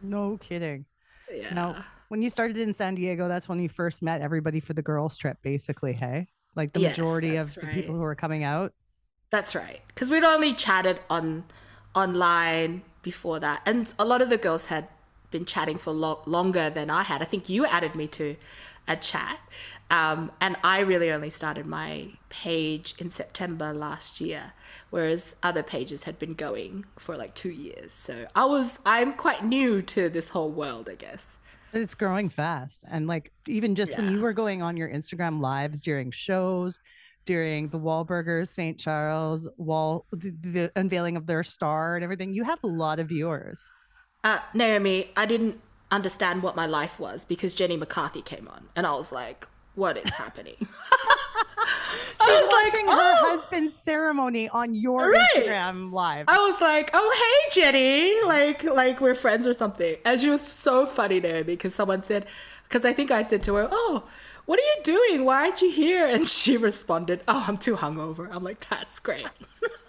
No 0.03 0.39
kidding. 0.39 0.87
Yeah. 1.33 1.55
Now, 1.55 1.85
when 2.09 2.23
you 2.23 2.31
started 2.31 2.59
in 2.59 2.73
San 2.73 2.95
Diego, 2.95 3.29
that's 3.29 3.49
when 3.49 3.59
you 3.59 3.69
first 3.69 4.03
met 4.03 4.21
everybody 4.21 4.61
for 4.61 4.73
the 4.73 4.83
girls' 4.83 5.17
trip, 5.17 5.39
basically. 5.43 5.93
Hey, 5.93 6.29
like 6.55 6.73
the 6.73 6.81
Yes, 6.81 6.97
majority 6.97 7.37
of 7.37 7.47
that's 7.47 7.55
the 7.55 7.67
people 7.67 7.95
who 7.95 8.01
were 8.01 8.15
coming 8.15 8.45
out. 8.45 8.73
That's 9.31 9.55
right. 9.55 9.81
Because 9.89 10.11
we'd 10.11 10.25
only 10.25 10.53
chatted 10.53 11.01
on 11.11 11.45
online 11.95 12.83
before 13.03 13.41
that, 13.41 13.63
and 13.67 13.93
a 13.99 14.05
lot 14.05 14.23
of 14.23 14.31
the 14.31 14.39
girls 14.39 14.67
had 14.67 14.89
been 15.31 15.45
chatting 15.45 15.79
for 15.79 15.93
lo- 15.93 16.23
longer 16.27 16.71
than 16.71 16.91
I 16.91 17.03
had. 17.03 17.23
I 17.23 17.25
think 17.25 17.49
you 17.49 17.67
added 17.67 17.95
me 17.95 18.07
to 18.09 18.37
a 18.87 18.97
chat, 18.97 19.39
um, 19.91 20.33
and 20.41 20.57
I 20.65 20.81
really 20.81 21.11
only 21.11 21.31
started 21.31 21.67
my 21.67 22.09
page 22.29 22.95
in 22.99 23.11
September 23.11 23.73
last 23.73 24.21
year, 24.21 24.53
whereas 24.91 25.37
other 25.43 25.63
pages 25.63 26.05
had 26.05 26.19
been 26.19 26.35
going 26.35 26.85
for 26.99 27.17
like 27.17 27.35
two 27.35 27.51
years. 27.51 27.93
So 27.93 28.27
I 28.35 28.45
was 28.45 28.79
I'm 28.85 29.15
quite 29.15 29.45
new 29.45 29.83
to 29.83 30.09
this 30.09 30.31
whole 30.31 30.51
world, 30.51 30.89
I 30.91 30.97
guess. 30.97 31.39
But 31.73 31.83
It's 31.83 31.95
growing 31.95 32.29
fast. 32.29 32.85
And 32.89 33.07
like 33.07 33.33
even 33.47 33.75
just 33.75 33.97
when 33.97 34.11
you 34.11 34.21
were 34.21 34.33
going 34.33 34.63
on 34.63 34.77
your 34.77 34.89
Instagram 34.89 35.41
lives 35.41 35.83
during 35.83 36.11
shows, 36.11 36.81
during 37.25 37.69
the 37.69 37.79
Wahlburgers, 37.79 38.49
St. 38.49 38.79
Charles, 38.79 39.49
Wall 39.57 40.07
the, 40.13 40.31
the 40.43 40.73
unveiling 40.77 41.17
of 41.17 41.27
their 41.27 41.43
star 41.43 41.97
and 41.97 42.05
everything, 42.05 42.33
you 42.33 42.45
had 42.45 42.59
a 42.63 42.67
lot 42.67 43.01
of 43.01 43.09
viewers. 43.09 43.73
Uh, 44.23 44.39
Naomi, 44.55 45.07
I 45.17 45.27
didn't 45.27 45.61
understand 45.95 46.43
what 46.43 46.57
my 46.57 46.67
life 46.67 46.99
was 47.01 47.25
because 47.25 47.55
Jenny 47.55 47.77
McCarthy 47.77 48.23
came 48.23 48.49
on, 48.49 48.69
and 48.77 48.87
I 48.87 48.93
was 48.95 49.13
like, 49.13 49.47
"What 49.75 49.97
is 49.97 50.11
happening?" 50.11 50.57
She's 52.25 52.29
was 52.43 52.53
like, 52.53 52.73
watching 52.73 52.87
"Oh." 52.89 52.93
her 52.93 53.29
husband's 53.31 53.75
ceremony 53.75 54.49
on 54.49 54.75
your 54.75 55.11
Right. 55.11 55.29
Instagram 55.37 55.93
live. 55.93 56.25
I 56.29 56.39
was 56.39 56.61
like, 56.61 56.91
"Oh, 56.95 57.11
hey, 57.51 57.61
Jenny!" 57.61 58.23
Like, 58.27 58.65
like 58.65 59.01
we're 59.01 59.15
friends 59.15 59.47
or 59.47 59.53
something. 59.55 59.97
And 60.05 60.21
she 60.21 60.31
was 60.31 60.41
so 60.41 60.87
funny 60.87 61.21
to 61.21 61.33
me 61.35 61.43
because 61.43 61.75
someone 61.75 62.03
said, 62.03 62.27
because 62.65 62.85
I 62.85 62.93
think 62.93 63.11
I 63.11 63.23
said 63.25 63.43
to 63.45 63.55
her, 63.57 63.69
"Oh, 63.71 64.05
what 64.47 64.59
are 64.59 64.63
you 64.63 64.77
doing? 64.85 65.25
Why 65.25 65.43
aren't 65.45 65.61
you 65.63 65.71
here?" 65.71 66.07
And 66.07 66.27
she 66.27 66.57
responded, 66.71 67.23
"Oh, 67.29 67.45
I'm 67.47 67.59
too 67.59 67.77
hungover." 67.77 68.29
I'm 68.35 68.43
like, 68.45 68.67
"That's 68.71 68.99
great." 69.01 69.27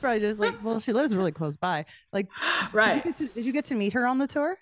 Probably 0.00 0.20
just 0.20 0.40
like, 0.40 0.62
well, 0.64 0.80
she 0.80 0.92
lives 0.92 1.14
really 1.14 1.32
close 1.32 1.56
by. 1.56 1.84
Like, 2.12 2.26
right. 2.72 3.02
Did 3.04 3.04
you, 3.04 3.12
get 3.12 3.16
to, 3.16 3.34
did 3.34 3.44
you 3.44 3.52
get 3.52 3.64
to 3.66 3.74
meet 3.74 3.92
her 3.92 4.06
on 4.06 4.18
the 4.18 4.26
tour? 4.26 4.58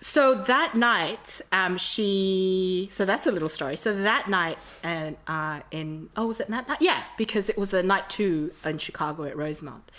So 0.00 0.34
that 0.34 0.74
night, 0.74 1.40
um, 1.52 1.78
she. 1.78 2.88
So 2.90 3.04
that's 3.04 3.26
a 3.26 3.32
little 3.32 3.48
story. 3.48 3.76
So 3.76 3.94
that 4.02 4.28
night, 4.28 4.58
and 4.82 5.16
uh, 5.26 5.60
in 5.70 6.08
oh, 6.16 6.28
was 6.28 6.40
it 6.40 6.48
that 6.48 6.68
night? 6.68 6.78
Yeah, 6.80 7.02
because 7.16 7.48
it 7.48 7.58
was 7.58 7.72
a 7.74 7.82
night 7.82 8.08
two 8.08 8.52
in 8.64 8.78
Chicago 8.78 9.24
at 9.24 9.36
Rosemont, 9.36 9.90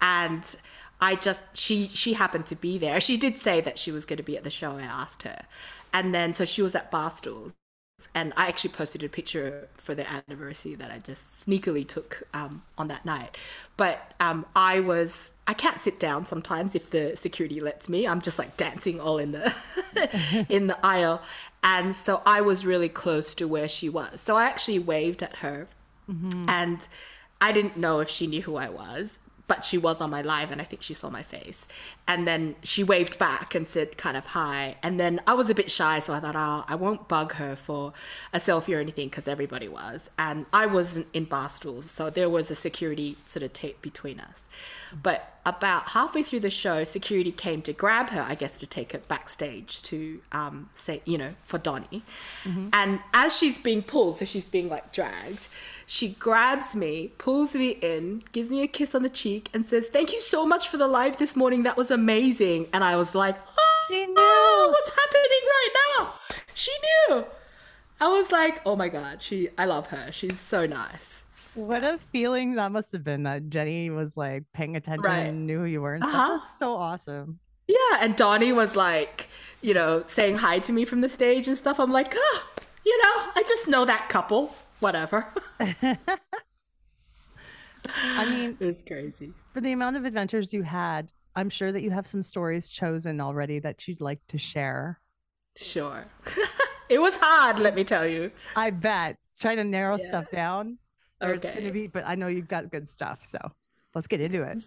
and 0.00 0.56
I 1.00 1.16
just 1.16 1.42
she 1.54 1.88
she 1.88 2.12
happened 2.12 2.46
to 2.46 2.56
be 2.56 2.78
there. 2.78 3.00
She 3.00 3.16
did 3.16 3.36
say 3.36 3.60
that 3.60 3.78
she 3.78 3.90
was 3.90 4.06
going 4.06 4.18
to 4.18 4.22
be 4.22 4.36
at 4.36 4.44
the 4.44 4.50
show. 4.50 4.76
I 4.76 4.82
asked 4.82 5.24
her, 5.24 5.44
and 5.92 6.14
then 6.14 6.34
so 6.34 6.44
she 6.44 6.62
was 6.62 6.74
at 6.74 6.90
Barstools, 6.92 7.52
and 8.14 8.32
I 8.36 8.48
actually 8.48 8.70
posted 8.70 9.04
a 9.04 9.08
picture 9.08 9.68
for 9.74 9.94
the 9.94 10.06
anniversary 10.10 10.74
that 10.76 10.90
I 10.90 10.98
just 10.98 11.22
sneakily 11.46 11.86
took 11.86 12.22
um, 12.34 12.62
on 12.78 12.88
that 12.88 13.04
night. 13.04 13.36
But 13.76 14.12
um, 14.20 14.46
I 14.56 14.80
was 14.80 15.30
I 15.46 15.54
can't 15.54 15.78
sit 15.78 15.98
down 15.98 16.26
sometimes 16.26 16.74
if 16.74 16.90
the 16.90 17.16
security 17.16 17.60
lets 17.60 17.88
me. 17.88 18.06
I'm 18.06 18.20
just 18.20 18.38
like 18.38 18.56
dancing 18.56 19.00
all 19.00 19.18
in 19.18 19.32
the 19.32 19.52
in 20.48 20.68
the 20.68 20.78
aisle, 20.84 21.22
and 21.64 21.94
so 21.94 22.22
I 22.24 22.40
was 22.40 22.64
really 22.64 22.88
close 22.88 23.34
to 23.36 23.48
where 23.48 23.68
she 23.68 23.88
was. 23.88 24.20
So 24.20 24.36
I 24.36 24.44
actually 24.44 24.78
waved 24.78 25.22
at 25.22 25.36
her, 25.36 25.66
and 26.48 26.86
I 27.40 27.52
didn't 27.52 27.76
know 27.76 28.00
if 28.00 28.08
she 28.08 28.26
knew 28.26 28.42
who 28.42 28.56
I 28.56 28.68
was. 28.68 29.18
But 29.50 29.64
she 29.64 29.78
was 29.78 30.00
on 30.00 30.10
my 30.10 30.22
live, 30.22 30.52
and 30.52 30.60
I 30.60 30.64
think 30.64 30.80
she 30.80 30.94
saw 30.94 31.10
my 31.10 31.24
face. 31.24 31.66
And 32.06 32.20
then 32.24 32.54
she 32.62 32.84
waved 32.84 33.18
back 33.18 33.52
and 33.56 33.66
said, 33.66 33.96
kind 33.96 34.16
of 34.16 34.24
hi. 34.26 34.76
And 34.80 35.00
then 35.00 35.20
I 35.26 35.34
was 35.34 35.50
a 35.50 35.56
bit 35.56 35.72
shy, 35.72 35.98
so 35.98 36.12
I 36.14 36.20
thought, 36.20 36.36
oh, 36.36 36.64
I 36.68 36.76
won't 36.76 37.08
bug 37.08 37.32
her 37.32 37.56
for 37.56 37.92
a 38.32 38.38
selfie 38.38 38.76
or 38.76 38.80
anything 38.80 39.08
because 39.08 39.26
everybody 39.26 39.66
was. 39.66 40.08
And 40.16 40.46
I 40.52 40.66
wasn't 40.66 41.08
in 41.12 41.24
bar 41.24 41.48
stools, 41.48 41.90
so 41.90 42.10
there 42.10 42.30
was 42.30 42.48
a 42.48 42.54
security 42.54 43.16
sort 43.24 43.42
of 43.42 43.52
tape 43.52 43.82
between 43.82 44.20
us. 44.20 44.42
But 44.92 45.34
about 45.44 45.90
halfway 45.90 46.22
through 46.22 46.40
the 46.40 46.50
show, 46.50 46.84
security 46.84 47.32
came 47.32 47.62
to 47.62 47.72
grab 47.72 48.10
her, 48.10 48.20
I 48.20 48.34
guess, 48.36 48.58
to 48.58 48.66
take 48.66 48.92
her 48.92 48.98
backstage 48.98 49.82
to 49.82 50.20
um, 50.32 50.70
say, 50.74 51.02
you 51.04 51.18
know, 51.18 51.34
for 51.42 51.58
Donnie. 51.58 52.02
And 52.72 53.00
as 53.14 53.36
she's 53.36 53.58
being 53.58 53.82
pulled, 53.82 54.16
so 54.16 54.24
she's 54.24 54.46
being 54.46 54.68
like 54.68 54.92
dragged, 54.92 55.48
she 55.92 56.10
grabs 56.10 56.76
me, 56.76 57.08
pulls 57.18 57.56
me 57.56 57.70
in, 57.70 58.22
gives 58.30 58.50
me 58.50 58.62
a 58.62 58.68
kiss 58.68 58.94
on 58.94 59.02
the 59.02 59.08
cheek, 59.08 59.48
and 59.52 59.66
says, 59.66 59.88
Thank 59.88 60.12
you 60.12 60.20
so 60.20 60.46
much 60.46 60.68
for 60.68 60.76
the 60.76 60.86
live 60.86 61.16
this 61.16 61.34
morning. 61.34 61.64
That 61.64 61.76
was 61.76 61.90
amazing. 61.90 62.68
And 62.72 62.84
I 62.84 62.94
was 62.94 63.16
like, 63.16 63.34
Oh, 63.58 63.86
She 63.88 64.06
knew. 64.06 64.70
what's 64.70 64.90
happening 64.90 65.42
right 65.58 65.68
now? 65.98 66.12
She 66.54 66.70
knew. 66.84 67.24
I 68.00 68.06
was 68.06 68.30
like, 68.30 68.60
Oh 68.64 68.76
my 68.76 68.88
God, 68.88 69.20
she, 69.20 69.48
I 69.58 69.64
love 69.64 69.88
her. 69.88 70.12
She's 70.12 70.38
so 70.38 70.64
nice. 70.64 71.24
What 71.54 71.82
a 71.82 71.98
feeling 71.98 72.54
that 72.54 72.70
must 72.70 72.92
have 72.92 73.02
been 73.02 73.24
that 73.24 73.50
Jenny 73.50 73.90
was 73.90 74.16
like 74.16 74.44
paying 74.52 74.76
attention 74.76 75.02
Right. 75.02 75.26
and 75.26 75.44
knew 75.44 75.58
who 75.58 75.64
you 75.64 75.80
were 75.82 75.94
and 75.94 76.04
stuff. 76.04 76.14
Uh-huh. 76.14 76.28
That's 76.36 76.56
so 76.56 76.76
awesome. 76.76 77.40
Yeah, 77.66 77.98
and 78.00 78.14
Donnie 78.14 78.52
was 78.52 78.76
like, 78.76 79.26
you 79.60 79.74
know, 79.74 80.04
saying 80.06 80.36
hi 80.38 80.60
to 80.60 80.72
me 80.72 80.84
from 80.84 81.00
the 81.00 81.08
stage 81.08 81.48
and 81.48 81.58
stuff. 81.58 81.80
I'm 81.80 81.90
like, 81.90 82.14
ah, 82.16 82.44
you 82.86 82.96
know, 83.02 83.32
I 83.34 83.42
just 83.48 83.66
know 83.66 83.84
that 83.84 84.08
couple. 84.08 84.54
Whatever. 84.80 85.26
I 85.60 86.16
mean, 88.24 88.56
it's 88.60 88.82
crazy. 88.82 89.32
for 89.52 89.60
the 89.60 89.72
amount 89.72 89.96
of 89.96 90.04
adventures 90.04 90.52
you 90.52 90.62
had, 90.62 91.10
I'm 91.36 91.50
sure 91.50 91.72
that 91.72 91.82
you 91.82 91.90
have 91.90 92.06
some 92.06 92.22
stories 92.22 92.68
chosen 92.68 93.20
already 93.20 93.58
that 93.60 93.86
you'd 93.88 94.00
like 94.00 94.20
to 94.28 94.38
share. 94.38 95.00
Sure. 95.56 96.04
it 96.88 97.00
was 97.00 97.16
hard, 97.16 97.58
let 97.58 97.74
me 97.74 97.84
tell 97.84 98.06
you. 98.06 98.30
I 98.56 98.70
bet 98.70 99.16
trying 99.38 99.56
to 99.58 99.64
narrow 99.64 99.98
Yeah. 99.98 100.08
stuff 100.08 100.30
down. 100.30 100.78
There's 101.20 101.44
Okay. 101.44 101.60
gonna 101.60 101.72
be, 101.72 101.86
but 101.86 102.04
I 102.06 102.14
know 102.14 102.28
you've 102.28 102.48
got 102.48 102.70
good 102.70 102.88
stuff, 102.88 103.24
so 103.24 103.38
let's 103.94 104.06
get 104.06 104.20
into 104.20 104.42
it. 104.42 104.58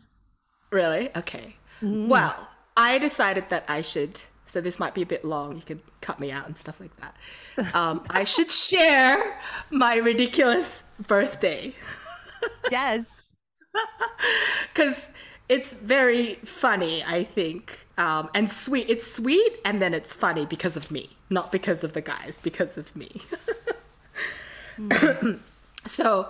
Really? 0.71 1.09
Okay. 1.15 1.55
Mm-hmm. 1.81 2.09
Well, 2.09 2.47
I 2.75 2.97
decided 2.97 3.49
that 3.49 3.65
I 3.67 3.81
should. 3.81 4.21
So 4.53 4.61
this 4.61 4.79
might 4.79 4.93
be 4.93 5.01
a 5.01 5.05
bit 5.05 5.25
long. 5.25 5.55
You 5.55 5.63
can 5.63 5.81
cut 6.01 6.19
me 6.19 6.31
out 6.31 6.45
and 6.45 6.55
stuff 6.55 6.79
like 6.79 6.91
that. 6.97 7.75
Um, 7.75 8.03
I 8.09 8.23
should 8.23 8.51
share 8.51 9.39
my 9.71 9.95
ridiculous 9.95 10.83
birthday 11.07 11.73
Yes. 12.71 13.33
because 14.73 15.09
it's 15.49 15.73
very 15.73 16.35
funny. 16.35 17.03
I 17.03 17.23
think 17.23 17.85
um, 17.97 18.29
and 18.33 18.49
sweet. 18.49 18.89
It's 18.89 19.11
sweet 19.11 19.59
and 19.65 19.81
then 19.81 19.93
it's 19.93 20.15
funny 20.15 20.45
because 20.45 20.75
of 20.77 20.91
me, 20.91 21.17
not 21.29 21.51
because 21.51 21.83
of 21.83 21.93
the 21.93 22.01
guys, 22.01 22.39
because 22.41 22.77
of 22.77 22.95
me. 22.95 23.09
so 25.85 26.29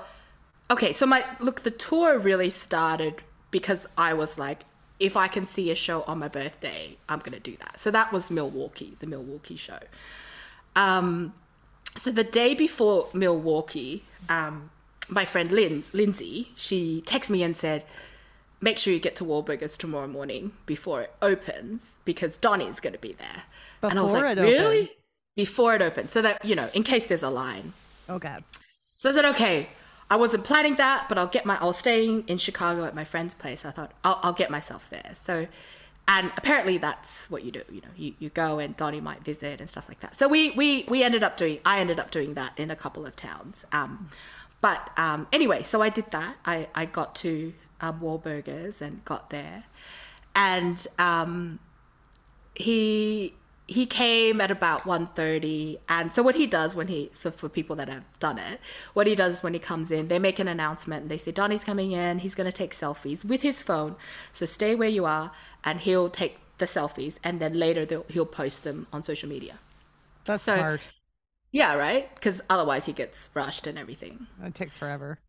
okay 0.70 0.92
so 0.92 1.06
my 1.06 1.24
look 1.39 1.62
the 1.62 1.72
tour 1.72 2.20
really 2.20 2.50
started 2.50 3.15
because 3.51 3.88
i 3.98 4.13
was 4.13 4.38
like 4.38 4.63
if 5.00 5.17
i 5.17 5.27
can 5.27 5.45
see 5.45 5.71
a 5.71 5.75
show 5.75 6.03
on 6.03 6.19
my 6.19 6.27
birthday 6.27 6.95
i'm 7.09 7.19
going 7.19 7.33
to 7.33 7.39
do 7.39 7.55
that 7.57 7.79
so 7.79 7.91
that 7.91 8.12
was 8.12 8.29
milwaukee 8.31 8.95
the 9.00 9.07
milwaukee 9.07 9.55
show 9.55 9.79
um, 10.75 11.33
so 11.97 12.12
the 12.12 12.23
day 12.23 12.53
before 12.55 13.07
milwaukee 13.13 14.03
um, 14.29 14.69
my 15.09 15.25
friend 15.25 15.51
lynn 15.51 15.83
lindsay 15.93 16.51
she 16.55 17.03
texted 17.05 17.29
me 17.31 17.43
and 17.43 17.55
said 17.57 17.83
make 18.63 18.77
sure 18.77 18.93
you 18.93 19.00
get 19.00 19.15
to 19.17 19.25
Wahlburgers 19.25 19.77
tomorrow 19.77 20.07
morning 20.07 20.53
before 20.65 21.01
it 21.01 21.13
opens 21.21 22.00
because 22.05 22.38
Donnie's 22.38 22.79
going 22.79 22.93
to 22.93 23.00
be 23.00 23.12
there. 23.12 23.43
and 23.83 24.00
I 24.00 24.01
was 24.01 24.13
Before 24.13 24.27
like, 24.27 24.38
it 24.38 24.41
really? 24.41 24.77
opens? 24.83 24.89
Before 25.35 25.75
it 25.75 25.81
opens. 25.81 26.12
So 26.12 26.21
that, 26.21 26.45
you 26.45 26.55
know, 26.55 26.69
in 26.73 26.83
case 26.83 27.05
there's 27.07 27.23
a 27.23 27.29
line. 27.29 27.73
Okay. 28.09 28.38
So 28.95 29.09
I 29.09 29.13
said, 29.13 29.25
okay, 29.25 29.67
I 30.13 30.15
wasn't 30.15 30.43
planning 30.43 30.75
that, 30.75 31.10
but 31.10 31.17
I'll 31.17 31.25
get 31.25 31.43
my, 31.43 31.58
I 31.60 31.65
was 31.65 31.77
staying 31.77 32.25
in 32.27 32.38
Chicago 32.38 32.86
at 32.86 32.93
my 32.93 33.03
friend's 33.03 33.34
place. 33.34 33.65
I 33.65 33.72
thought, 33.72 33.93
I'll, 34.03 34.20
I'll 34.22 34.34
get 34.34 34.51
myself 34.51 34.88
there. 34.91 35.13
So, 35.24 35.48
and 36.08 36.32
apparently 36.38 36.77
that's 36.77 37.32
what 37.32 37.43
you 37.43 37.51
do. 37.51 37.63
You 37.72 37.82
know, 37.82 37.88
you, 37.98 38.13
you 38.20 38.29
go 38.29 38.60
and 38.60 38.77
Donnie 38.77 39.01
might 39.01 39.24
visit 39.24 39.60
and 39.60 39.67
stuff 39.67 39.89
like 39.89 40.01
that. 40.01 40.15
So 40.15 40.27
we, 40.27 40.51
we, 40.51 40.84
we 40.88 41.01
ended 41.01 41.24
up 41.24 41.36
doing, 41.36 41.58
I 41.65 41.79
ended 41.79 42.00
up 42.00 42.12
doing 42.12 42.36
that 42.36 42.51
in 42.60 42.70
a 42.70 42.75
couple 42.75 43.08
of 43.08 43.15
towns. 43.15 43.65
Um, 43.72 44.12
but 44.62 44.91
um, 44.98 45.25
anyway, 45.34 45.63
so 45.63 45.82
I 45.82 45.89
did 45.89 46.12
that. 46.12 46.38
I, 46.46 46.67
I 46.75 46.86
got 46.86 47.15
to 47.15 47.51
um, 47.82 48.00
Wahlburgers 48.00 48.82
and 48.82 49.03
got 49.05 49.32
there. 49.32 49.63
And 50.36 50.86
um, 51.00 51.58
he 52.53 53.34
he 53.67 53.86
came 53.86 54.41
at 54.41 54.51
about 54.51 54.82
1.30 54.84 55.77
and 55.88 56.12
so 56.12 56.22
what 56.22 56.36
he 56.36 56.46
does 56.46 56.75
when 56.75 56.88
he 56.89 57.10
so 57.13 57.32
for 57.32 57.48
people 57.48 57.75
that 57.77 57.88
have 57.88 58.03
done 58.20 58.38
it 58.38 58.60
what 58.93 59.08
he 59.08 59.15
does 59.15 59.41
when 59.41 59.53
he 59.53 59.60
comes 59.60 59.89
in 59.89 60.10
they 60.10 60.20
make 60.20 60.38
an 60.38 60.50
announcement 60.50 61.03
and 61.03 61.10
they 61.12 61.17
say 61.17 61.32
donnie's 61.32 61.63
coming 61.63 61.93
in 61.93 62.20
he's 62.20 62.36
going 62.36 62.46
to 62.46 62.51
take 62.51 62.75
selfies 62.75 63.24
with 63.24 63.41
his 63.41 63.63
phone 63.63 63.96
so 64.34 64.46
stay 64.46 64.75
where 64.75 64.89
you 64.89 65.05
are 65.05 65.32
and 65.63 65.79
he'll 65.82 66.10
take 66.10 66.38
the 66.58 66.65
selfies 66.65 67.17
and 67.24 67.39
then 67.39 67.53
later 67.53 68.03
he'll 68.10 68.25
post 68.25 68.63
them 68.65 68.86
on 68.91 69.01
social 69.01 69.29
media 69.29 69.55
That's 70.25 70.43
So- 70.43 70.55
smart. 70.58 70.82
yeah 71.51 71.74
right 71.75 72.13
because 72.15 72.41
otherwise 72.50 72.86
he 72.86 72.91
gets 72.93 73.29
rushed 73.34 73.65
and 73.65 73.77
everything 73.77 74.27
It 74.43 74.55
takes 74.55 74.77
forever. 74.77 75.20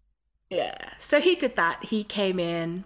yeah. 0.50 0.75
So 0.99 1.21
he 1.21 1.35
did 1.37 1.55
that. 1.57 1.85
He 1.85 2.03
came 2.05 2.38
in 2.41 2.85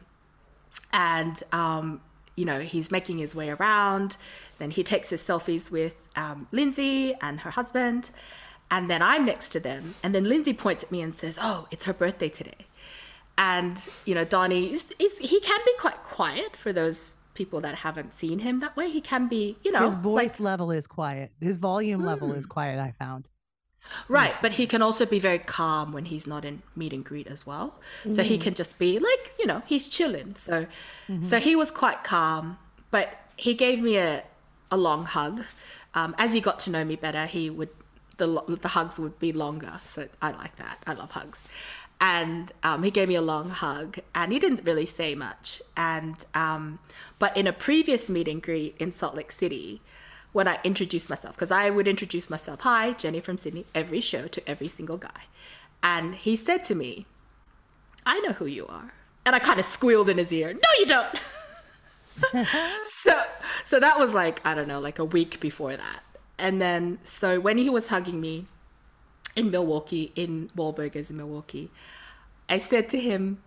and, 0.92 1.42
um, 1.52 2.00
you 2.38 2.44
know, 2.44 2.60
he's 2.60 2.90
making 2.90 3.18
his 3.18 3.34
way 3.34 3.50
around. 3.50 4.16
Then 4.58 4.70
he 4.70 4.82
takes 4.82 5.10
his 5.10 5.22
selfies 5.22 5.70
with 5.70 5.94
um, 6.16 6.46
Lindsay 6.52 7.14
and 7.20 7.40
her 7.40 7.50
husband. 7.50 8.10
And 8.70 8.88
then 8.90 9.02
I'm 9.02 9.24
next 9.24 9.48
to 9.50 9.60
them. 9.60 9.82
And 10.02 10.14
then 10.14 10.24
Lindsay 10.24 10.52
points 10.54 10.84
at 10.84 10.90
me 10.92 11.00
and 11.02 11.14
says, 11.14 11.38
Oh, 11.40 11.66
it's 11.70 11.84
her 11.86 11.92
birthday 11.92 12.28
today. 12.28 12.66
And, 13.36 13.76
you 14.04 14.14
know, 14.14 14.24
Donnie, 14.24 14.72
is, 14.72 14.92
is, 14.98 15.18
he 15.18 15.40
can 15.40 15.60
be 15.64 15.72
quite 15.78 16.02
quiet 16.02 16.56
for 16.56 16.72
those 16.72 17.14
people 17.34 17.60
that 17.60 17.76
haven't 17.76 18.12
seen 18.18 18.40
him 18.40 18.60
that 18.60 18.76
way. 18.76 18.90
He 18.90 19.00
can 19.00 19.28
be, 19.28 19.56
you 19.64 19.70
know, 19.70 19.84
His 19.84 19.94
like- 19.94 20.02
voice 20.02 20.40
level 20.40 20.70
is 20.72 20.86
quiet. 20.86 21.30
His 21.40 21.56
volume 21.56 22.02
level 22.04 22.28
Hmm. 22.32 22.38
is 22.38 22.46
quiet, 22.46 22.78
I 22.80 22.94
found. 22.98 23.28
Right, 24.08 24.36
but 24.42 24.52
he 24.52 24.66
can 24.66 24.82
also 24.82 25.06
be 25.06 25.18
very 25.18 25.38
calm 25.38 25.92
when 25.92 26.04
he's 26.04 26.26
not 26.26 26.44
in 26.44 26.62
meet 26.76 26.92
and 26.92 27.04
greet 27.04 27.26
as 27.26 27.46
well. 27.46 27.80
So 28.10 28.22
he 28.22 28.38
can 28.38 28.54
just 28.54 28.78
be 28.78 28.98
like, 28.98 29.32
you 29.38 29.46
know, 29.46 29.62
he's 29.66 29.88
chilling. 29.88 30.34
So 30.36 30.66
so 31.22 31.38
he 31.38 31.56
was 31.56 31.70
quite 31.70 32.04
calm, 32.04 32.58
but 32.90 33.18
he 33.36 33.54
gave 33.54 33.80
me 33.80 33.96
a 33.96 34.24
a 34.70 34.76
long 34.76 35.04
hug. 35.06 35.42
Um, 35.94 36.14
as 36.18 36.34
he 36.34 36.40
got 36.40 36.58
to 36.60 36.70
know 36.70 36.84
me 36.84 36.96
better, 36.96 37.26
he 37.26 37.50
would 37.50 37.70
the 38.18 38.26
the 38.60 38.68
hugs 38.68 38.98
would 38.98 39.18
be 39.18 39.32
longer. 39.32 39.80
So 39.84 40.08
I 40.20 40.32
like 40.32 40.56
that. 40.56 40.82
I 40.86 40.92
love 40.92 41.12
hugs. 41.12 41.38
And 42.00 42.52
um, 42.62 42.84
he 42.84 42.92
gave 42.92 43.08
me 43.08 43.16
a 43.16 43.22
long 43.22 43.50
hug, 43.50 43.98
and 44.14 44.32
he 44.32 44.38
didn't 44.38 44.62
really 44.64 44.86
say 44.86 45.16
much. 45.16 45.60
And 45.76 46.24
um, 46.34 46.78
but 47.18 47.36
in 47.36 47.46
a 47.48 47.52
previous 47.52 48.08
meet 48.08 48.28
and 48.28 48.40
greet 48.40 48.76
in 48.78 48.92
Salt 48.92 49.16
Lake 49.16 49.32
City, 49.32 49.80
when 50.32 50.48
I 50.48 50.58
introduced 50.64 51.08
myself, 51.08 51.34
because 51.34 51.50
I 51.50 51.70
would 51.70 51.88
introduce 51.88 52.28
myself, 52.28 52.60
hi, 52.60 52.92
Jenny 52.92 53.20
from 53.20 53.38
Sydney, 53.38 53.66
every 53.74 54.00
show 54.00 54.26
to 54.28 54.48
every 54.48 54.68
single 54.68 54.98
guy. 54.98 55.22
And 55.82 56.14
he 56.14 56.36
said 56.36 56.64
to 56.64 56.74
me, 56.74 57.06
I 58.04 58.20
know 58.20 58.32
who 58.32 58.46
you 58.46 58.66
are. 58.66 58.92
And 59.24 59.34
I 59.34 59.38
kind 59.38 59.60
of 59.60 59.66
squealed 59.66 60.08
in 60.08 60.18
his 60.18 60.32
ear, 60.32 60.52
no, 60.52 60.68
you 60.78 60.86
don't. 60.86 61.22
so 62.84 63.22
so 63.64 63.80
that 63.80 63.98
was 63.98 64.14
like 64.14 64.44
I 64.44 64.54
don't 64.54 64.68
know, 64.68 64.80
like 64.80 64.98
a 64.98 65.04
week 65.04 65.40
before 65.40 65.76
that. 65.76 66.00
And 66.38 66.60
then 66.60 66.98
so 67.04 67.40
when 67.40 67.58
he 67.58 67.70
was 67.70 67.88
hugging 67.88 68.20
me 68.20 68.46
in 69.36 69.50
Milwaukee, 69.50 70.12
in 70.14 70.50
Wahlburgers 70.56 71.10
in 71.10 71.16
Milwaukee, 71.16 71.70
I 72.48 72.58
said 72.58 72.88
to 72.90 73.00
him, 73.00 73.42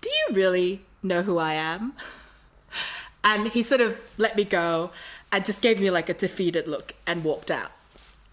"Do 0.00 0.10
you 0.10 0.34
really 0.34 0.84
know 1.02 1.22
who 1.22 1.38
I 1.38 1.54
am?" 1.54 1.94
And 3.24 3.48
he 3.48 3.64
sort 3.64 3.80
of 3.80 3.98
let 4.18 4.36
me 4.36 4.44
go 4.44 4.92
and 5.32 5.44
just 5.44 5.60
gave 5.62 5.80
me 5.80 5.90
like 5.90 6.08
a 6.08 6.14
defeated 6.14 6.66
look 6.68 6.94
and 7.06 7.24
walked 7.24 7.50
out. 7.50 7.70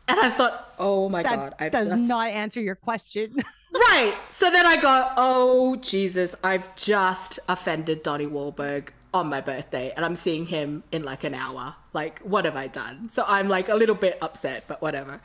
And 0.08 0.20
I 0.20 0.30
thought, 0.30 0.74
"Oh 0.80 1.08
my 1.10 1.24
That 1.24 1.36
god, 1.36 1.56
I've 1.60 1.72
does 1.72 1.90
just- 1.92 2.04
not 2.04 2.28
answer 2.28 2.62
your 2.62 2.76
question. 2.76 3.36
Right. 3.76 4.16
So 4.30 4.52
then 4.52 4.68
I 4.68 4.80
go, 4.80 5.10
oh 5.18 5.76
Jesus, 5.78 6.36
I've 6.44 6.76
just 6.76 7.40
offended 7.50 8.04
Donnie 8.04 8.28
Wahlberg 8.28 8.90
on 9.16 9.28
my 9.30 9.42
birthday, 9.42 9.92
and 9.96 10.06
I'm 10.06 10.14
seeing 10.14 10.46
him 10.46 10.84
in 10.92 11.04
like 11.04 11.24
an 11.24 11.34
hour. 11.34 11.76
Like, 11.92 12.20
what 12.20 12.46
have 12.46 12.56
I 12.56 12.68
done? 12.68 13.10
So 13.10 13.24
I'm 13.28 13.50
like 13.50 13.70
a 13.70 13.76
little 13.76 13.96
bit 13.96 14.20
upset, 14.22 14.66
but 14.68 14.80
whatever. 14.84 15.22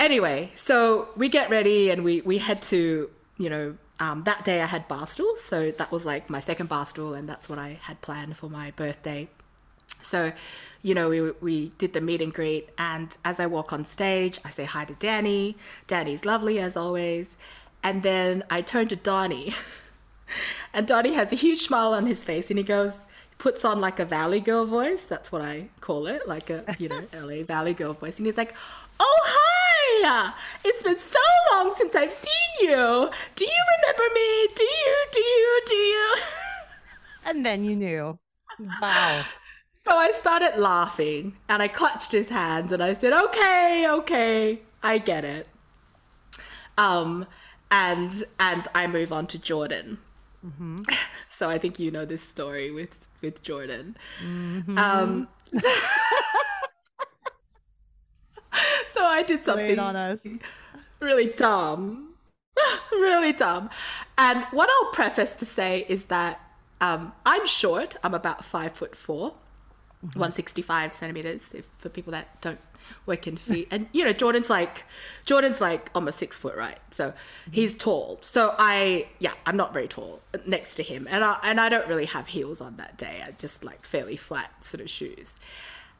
Anyway, 0.00 0.50
so 0.56 1.08
we 1.16 1.28
get 1.28 1.48
ready 1.48 1.90
and 1.90 2.02
we 2.02 2.20
we 2.22 2.38
head 2.38 2.60
to 2.62 3.08
you 3.38 3.48
know 3.50 3.76
um, 4.00 4.24
that 4.24 4.44
day 4.44 4.60
I 4.60 4.66
had 4.66 4.88
barstools, 4.88 5.38
so 5.38 5.70
that 5.70 5.92
was 5.92 6.04
like 6.04 6.28
my 6.28 6.40
second 6.40 6.68
barstool, 6.68 7.16
and 7.16 7.28
that's 7.28 7.48
what 7.48 7.60
I 7.60 7.78
had 7.82 8.00
planned 8.00 8.36
for 8.36 8.50
my 8.50 8.72
birthday. 8.72 9.28
So, 10.00 10.32
you 10.82 10.94
know, 10.94 11.08
we, 11.08 11.30
we 11.40 11.72
did 11.78 11.92
the 11.92 12.00
meet 12.00 12.20
and 12.20 12.32
greet, 12.32 12.68
and 12.78 13.16
as 13.24 13.40
I 13.40 13.46
walk 13.46 13.72
on 13.72 13.84
stage, 13.84 14.38
I 14.44 14.50
say 14.50 14.64
hi 14.64 14.84
to 14.84 14.94
Danny. 14.94 15.56
Danny's 15.86 16.24
lovely 16.24 16.58
as 16.58 16.76
always. 16.76 17.36
And 17.82 18.02
then 18.02 18.44
I 18.50 18.62
turn 18.62 18.88
to 18.88 18.96
Donnie, 18.96 19.54
and 20.74 20.86
Donnie 20.86 21.14
has 21.14 21.32
a 21.32 21.36
huge 21.36 21.60
smile 21.62 21.92
on 21.94 22.06
his 22.06 22.22
face, 22.24 22.50
and 22.50 22.58
he 22.58 22.64
goes, 22.64 23.06
puts 23.38 23.64
on 23.64 23.80
like 23.80 23.98
a 23.98 24.04
Valley 24.04 24.40
Girl 24.40 24.64
voice. 24.64 25.04
That's 25.04 25.32
what 25.32 25.42
I 25.42 25.68
call 25.80 26.06
it, 26.06 26.26
like 26.26 26.50
a, 26.50 26.64
you 26.78 26.88
know, 26.88 27.02
LA 27.14 27.42
Valley 27.42 27.74
Girl 27.74 27.92
voice. 27.92 28.18
And 28.18 28.26
he's 28.26 28.36
like, 28.36 28.54
Oh, 29.00 29.20
hi! 29.24 30.32
It's 30.64 30.82
been 30.82 30.98
so 30.98 31.18
long 31.52 31.74
since 31.76 31.94
I've 31.94 32.12
seen 32.12 32.68
you. 32.68 33.10
Do 33.34 33.44
you 33.44 33.62
remember 33.76 34.14
me? 34.14 34.48
Do 34.54 34.64
you? 34.64 34.96
Do 35.12 35.20
you? 35.20 35.60
Do 35.66 35.76
you? 35.76 36.14
and 37.26 37.44
then 37.46 37.64
you 37.64 37.76
knew. 37.76 38.18
Wow. 38.80 39.24
So 39.86 39.96
I 39.96 40.10
started 40.12 40.56
laughing 40.58 41.36
and 41.48 41.62
I 41.62 41.68
clutched 41.68 42.12
his 42.12 42.28
hands 42.30 42.72
and 42.72 42.82
I 42.82 42.94
said, 42.94 43.12
"Okay, 43.12 43.86
okay, 43.88 44.60
I 44.82 44.98
get 44.98 45.24
it." 45.24 45.48
Um, 46.78 47.26
and 47.70 48.24
and 48.40 48.66
I 48.74 48.86
move 48.86 49.12
on 49.12 49.26
to 49.28 49.38
Jordan. 49.38 49.98
So 51.28 51.48
I 51.48 51.58
think 51.58 51.78
you 51.80 51.90
know 51.90 52.04
this 52.04 52.22
story 52.22 52.70
with 52.70 53.08
with 53.20 53.42
Jordan. 53.42 53.96
Um, 54.76 55.28
so 58.88 59.04
I 59.04 59.22
did 59.22 59.42
something 59.44 59.76
really 61.00 61.26
dumb. 61.26 62.14
really 62.92 63.32
dumb. 63.32 63.70
And 64.18 64.44
what 64.52 64.68
I'll 64.70 64.92
preface 64.92 65.32
to 65.34 65.46
say 65.46 65.84
is 65.88 66.06
that 66.06 66.40
um, 66.80 67.12
I'm 67.26 67.46
short. 67.46 67.96
I'm 68.04 68.14
about 68.14 68.44
five 68.44 68.72
foot 68.76 68.96
Mm-hmm. 70.04 70.18
4 70.18 70.20
165 70.20 70.92
centimeters. 70.92 71.50
If 71.54 71.68
for 71.78 71.88
people 71.88 72.12
that 72.12 72.40
don't 72.42 72.60
work 73.06 73.26
in 73.26 73.36
feet, 73.36 73.68
and 73.70 73.86
you 73.92 74.04
know, 74.04 74.12
Jordan's 74.12 74.50
like 74.50 74.84
Jordan's 75.24 75.60
like 75.60 75.90
almost 75.94 76.18
six 76.18 76.36
foot, 76.36 76.56
right? 76.56 76.78
So 76.90 77.10
mm-hmm. 77.10 77.52
he's 77.52 77.74
tall. 77.74 78.18
So 78.20 78.54
I, 78.58 79.08
yeah, 79.18 79.32
I'm 79.46 79.56
not 79.56 79.72
very 79.72 79.88
tall 79.88 80.20
next 80.46 80.74
to 80.76 80.82
him, 80.82 81.06
and 81.10 81.24
I 81.24 81.38
and 81.42 81.60
I 81.60 81.68
don't 81.68 81.88
really 81.88 82.06
have 82.06 82.26
heels 82.26 82.60
on 82.60 82.76
that 82.76 82.98
day. 82.98 83.22
I 83.26 83.30
just 83.32 83.64
like 83.64 83.84
fairly 83.84 84.16
flat 84.16 84.64
sort 84.64 84.80
of 84.80 84.90
shoes. 84.90 85.34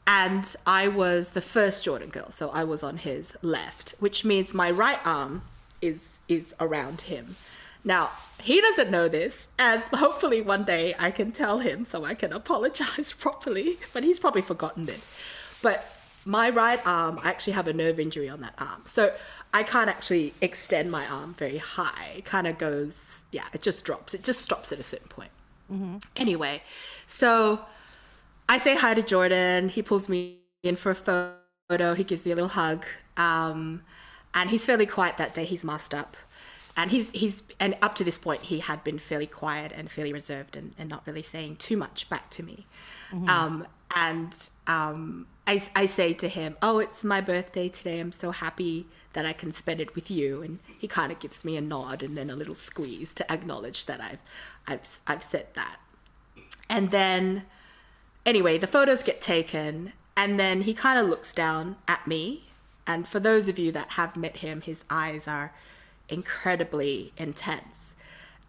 And 0.07 0.55
I 0.67 0.87
was 0.87 1.31
the 1.31 1.41
first 1.41 1.83
Jordan 1.83 2.09
girl, 2.09 2.29
so 2.29 2.49
I 2.49 2.63
was 2.63 2.83
on 2.83 2.97
his 2.97 3.33
left, 3.41 3.95
which 3.99 4.23
means 4.23 4.53
my 4.53 4.69
right 4.69 4.99
arm 5.03 5.41
is 5.81 6.19
is 6.27 6.53
around 6.59 7.01
him. 7.01 7.35
Now, 7.85 8.09
he 8.41 8.59
doesn't 8.59 8.89
know 8.89 9.07
this, 9.07 9.47
and 9.59 9.81
hopefully 9.93 10.41
one 10.41 10.65
day 10.65 10.95
I 10.99 11.11
can 11.11 11.31
tell 11.31 11.59
him 11.59 11.85
so 11.85 12.03
I 12.03 12.15
can 12.15 12.33
apologize 12.41 13.13
properly, 13.13 13.77
but 13.93 14.03
he's 14.03 14.19
probably 14.19 14.41
forgotten 14.41 14.85
this. 14.87 15.01
But 15.61 15.89
my 16.25 16.49
right 16.49 16.81
arm, 16.85 17.19
I 17.23 17.29
actually 17.29 17.53
have 17.53 17.67
a 17.67 17.73
nerve 17.73 17.99
injury 17.99 18.27
on 18.27 18.41
that 18.41 18.55
arm. 18.57 18.81
So 18.85 19.13
I 19.53 19.61
can't 19.63 19.89
actually 19.89 20.33
extend 20.41 20.91
my 20.91 21.05
arm 21.05 21.35
very 21.35 21.57
high. 21.57 22.13
It 22.17 22.25
kind 22.25 22.47
of 22.47 22.57
goes, 22.57 23.21
yeah, 23.31 23.45
it 23.53 23.61
just 23.61 23.85
drops. 23.85 24.15
It 24.15 24.23
just 24.23 24.41
stops 24.41 24.71
at 24.71 24.79
a 24.79 24.83
certain 24.83 25.07
point. 25.07 25.31
Anyway, 26.15 26.63
so 27.05 27.61
I 28.49 28.57
say 28.57 28.75
hi 28.75 28.95
to 28.95 29.03
Jordan. 29.03 29.69
He 29.69 29.83
pulls 29.83 30.09
me 30.09 30.39
in 30.63 30.75
for 30.75 30.91
a 30.91 30.95
photo. 30.95 31.93
He 31.93 32.03
gives 32.03 32.25
me 32.25 32.31
a 32.31 32.35
little 32.35 32.49
hug. 32.49 32.85
Um, 33.17 33.83
and 34.33 34.49
he's 34.49 34.65
fairly 34.65 34.87
quiet 34.87 35.17
that 35.17 35.33
day. 35.35 35.45
He's 35.45 35.63
masked 35.63 35.93
up. 35.93 36.17
And 36.77 36.91
he's, 36.91 37.11
he's, 37.11 37.43
and 37.59 37.77
up 37.81 37.95
to 37.95 38.03
this 38.03 38.17
point, 38.17 38.43
he 38.43 38.59
had 38.59 38.83
been 38.83 38.99
fairly 38.99 39.27
quiet 39.27 39.71
and 39.73 39.89
fairly 39.89 40.11
reserved 40.11 40.57
and, 40.57 40.73
and 40.77 40.89
not 40.89 41.03
really 41.07 41.21
saying 41.21 41.55
too 41.55 41.77
much 41.77 42.09
back 42.09 42.29
to 42.31 42.43
me. 42.43 42.65
Um, 43.29 43.67
and 43.95 44.49
um, 44.67 45.27
I, 45.47 45.63
I 45.75 45.85
say 45.85 46.13
to 46.13 46.27
him, 46.27 46.57
Oh, 46.61 46.79
it's 46.79 47.03
my 47.03 47.21
birthday 47.21 47.69
today. 47.69 47.99
I'm 47.99 48.11
so 48.11 48.31
happy 48.31 48.87
that 49.13 49.25
I 49.25 49.31
can 49.31 49.51
spend 49.53 49.79
it 49.79 49.95
with 49.95 50.11
you. 50.11 50.41
And 50.41 50.59
he 50.77 50.87
kind 50.87 51.11
of 51.11 51.19
gives 51.19 51.45
me 51.45 51.55
a 51.55 51.61
nod 51.61 52.03
and 52.03 52.17
then 52.17 52.29
a 52.29 52.35
little 52.35 52.55
squeeze 52.55 53.15
to 53.15 53.31
acknowledge 53.31 53.85
that 53.85 54.01
I've, 54.01 54.19
I've, 54.67 54.99
I've 55.07 55.23
said 55.23 55.47
that. 55.53 55.77
And 56.69 56.91
then 56.91 57.43
anyway, 58.25 58.57
the 58.57 58.67
photos 58.67 59.03
get 59.03 59.21
taken, 59.21 59.93
and 60.17 60.39
then 60.39 60.61
he 60.61 60.73
kind 60.73 60.99
of 60.99 61.07
looks 61.07 61.33
down 61.33 61.77
at 61.87 62.05
me. 62.07 62.45
And 62.87 63.07
for 63.07 63.19
those 63.19 63.47
of 63.47 63.57
you 63.57 63.71
that 63.71 63.91
have 63.91 64.15
met 64.15 64.37
him, 64.37 64.61
his 64.61 64.83
eyes 64.89 65.27
are 65.27 65.53
incredibly 66.09 67.13
intense. 67.17 67.93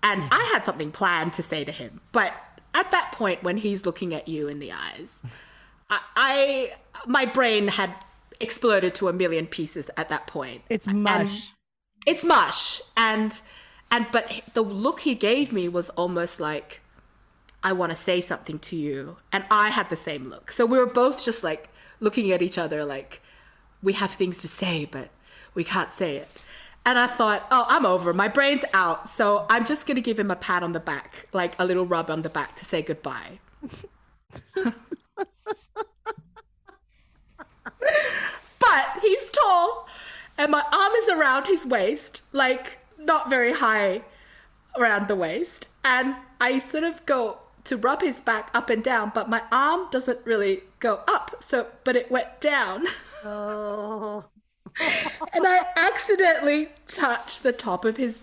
And 0.03 0.23
mm-hmm. 0.23 0.33
I 0.33 0.51
had 0.53 0.65
something 0.65 0.91
planned 0.93 1.33
to 1.35 1.43
say 1.43 1.65
to 1.65 1.73
him, 1.73 2.01
but 2.13 2.33
at 2.75 2.91
that 2.91 3.13
point, 3.13 3.43
when 3.43 3.57
he's 3.57 3.87
looking 3.87 4.15
at 4.15 4.29
you 4.29 4.49
in 4.49 4.59
the 4.59 4.73
eyes, 4.73 5.23
I, 5.91 6.01
I 6.17 6.73
my 7.07 7.25
brain 7.27 7.69
had 7.69 7.95
exploded 8.41 8.95
to 8.97 9.09
a 9.09 9.13
million 9.13 9.47
pieces 9.47 9.91
at 9.97 10.09
that 10.11 10.27
point. 10.27 10.63
It's 10.69 10.87
And- 10.87 11.03
mush. 11.03 11.53
it's 12.05 12.25
mush 12.25 12.81
and 12.97 13.41
and 13.91 14.07
but 14.13 14.43
the 14.55 14.63
look 14.63 15.01
he 15.01 15.15
gave 15.15 15.53
me 15.53 15.69
was 15.69 15.91
almost 15.91 16.41
like 16.41 16.81
i 17.63 17.73
want 17.73 17.91
to 17.91 17.97
say 17.97 18.21
something 18.21 18.59
to 18.59 18.77
you 18.77 19.17
and 19.33 19.45
i 19.51 19.69
had 19.69 19.89
the 19.91 19.97
same 19.97 20.29
look 20.29 20.51
so 20.51 20.67
we 20.67 20.79
were 20.79 20.87
both 20.87 21.25
just 21.25 21.43
like 21.43 21.69
looking 22.01 22.31
at 22.33 22.43
each 22.43 22.59
other 22.59 22.85
like 22.85 23.21
we 23.83 23.93
have 23.93 24.11
things 24.11 24.39
to 24.39 24.49
say 24.49 24.85
but 24.85 25.09
we 25.55 25.65
can't 25.65 25.91
say 25.93 26.17
it 26.17 26.29
and 26.87 26.99
i 26.99 27.07
thought 27.07 27.47
oh 27.51 27.67
i'm 27.69 27.85
over. 27.85 28.15
My 28.15 28.29
brain's 28.29 28.65
out. 28.73 29.09
So 29.09 29.45
i'm 29.51 29.67
just 29.67 29.87
going 29.87 29.97
to 29.97 30.01
give 30.01 30.19
him 30.19 30.31
a 30.31 30.37
pat 30.37 30.63
on 30.63 30.73
the 30.73 30.81
back 30.81 31.27
like 31.33 31.55
a 31.59 31.65
little 31.65 31.85
rub 31.85 32.11
on 32.11 32.23
the 32.23 32.31
back 32.31 32.55
to 32.57 32.65
say 32.65 32.81
goodbye. 32.81 33.41
But 38.59 38.99
he's 39.01 39.31
tall 39.31 39.87
and 40.39 40.51
my 40.51 40.65
arm 40.73 40.93
is 40.95 41.09
around 41.09 41.47
his 41.47 41.67
waist 41.67 42.23
like 42.33 42.79
not 42.99 43.31
very 43.31 43.53
high 43.53 44.03
around 44.77 45.09
the 45.09 45.17
waist. 45.17 45.69
And 45.85 46.17
i 46.41 46.59
sort 46.59 46.85
of 46.85 47.05
go 47.07 47.39
to 47.65 47.77
rub 47.77 48.03
his 48.03 48.21
back 48.21 48.51
up 48.55 48.71
and 48.71 48.83
down 48.83 49.13
but 49.15 49.29
my 49.29 49.43
arm 49.53 49.89
doesn't 49.91 50.21
really 50.25 50.63
go 50.81 51.01
up. 51.09 51.43
So 51.43 51.69
but 51.85 51.97
it 51.97 52.11
went 52.11 52.41
down. 52.41 52.87
Oh. 53.25 54.25
And 54.81 55.47
i 55.47 55.67
accidentally 55.77 56.69
touched 56.87 57.43
the 57.43 57.53
top 57.53 57.85
of 57.85 57.97
his 57.97 58.21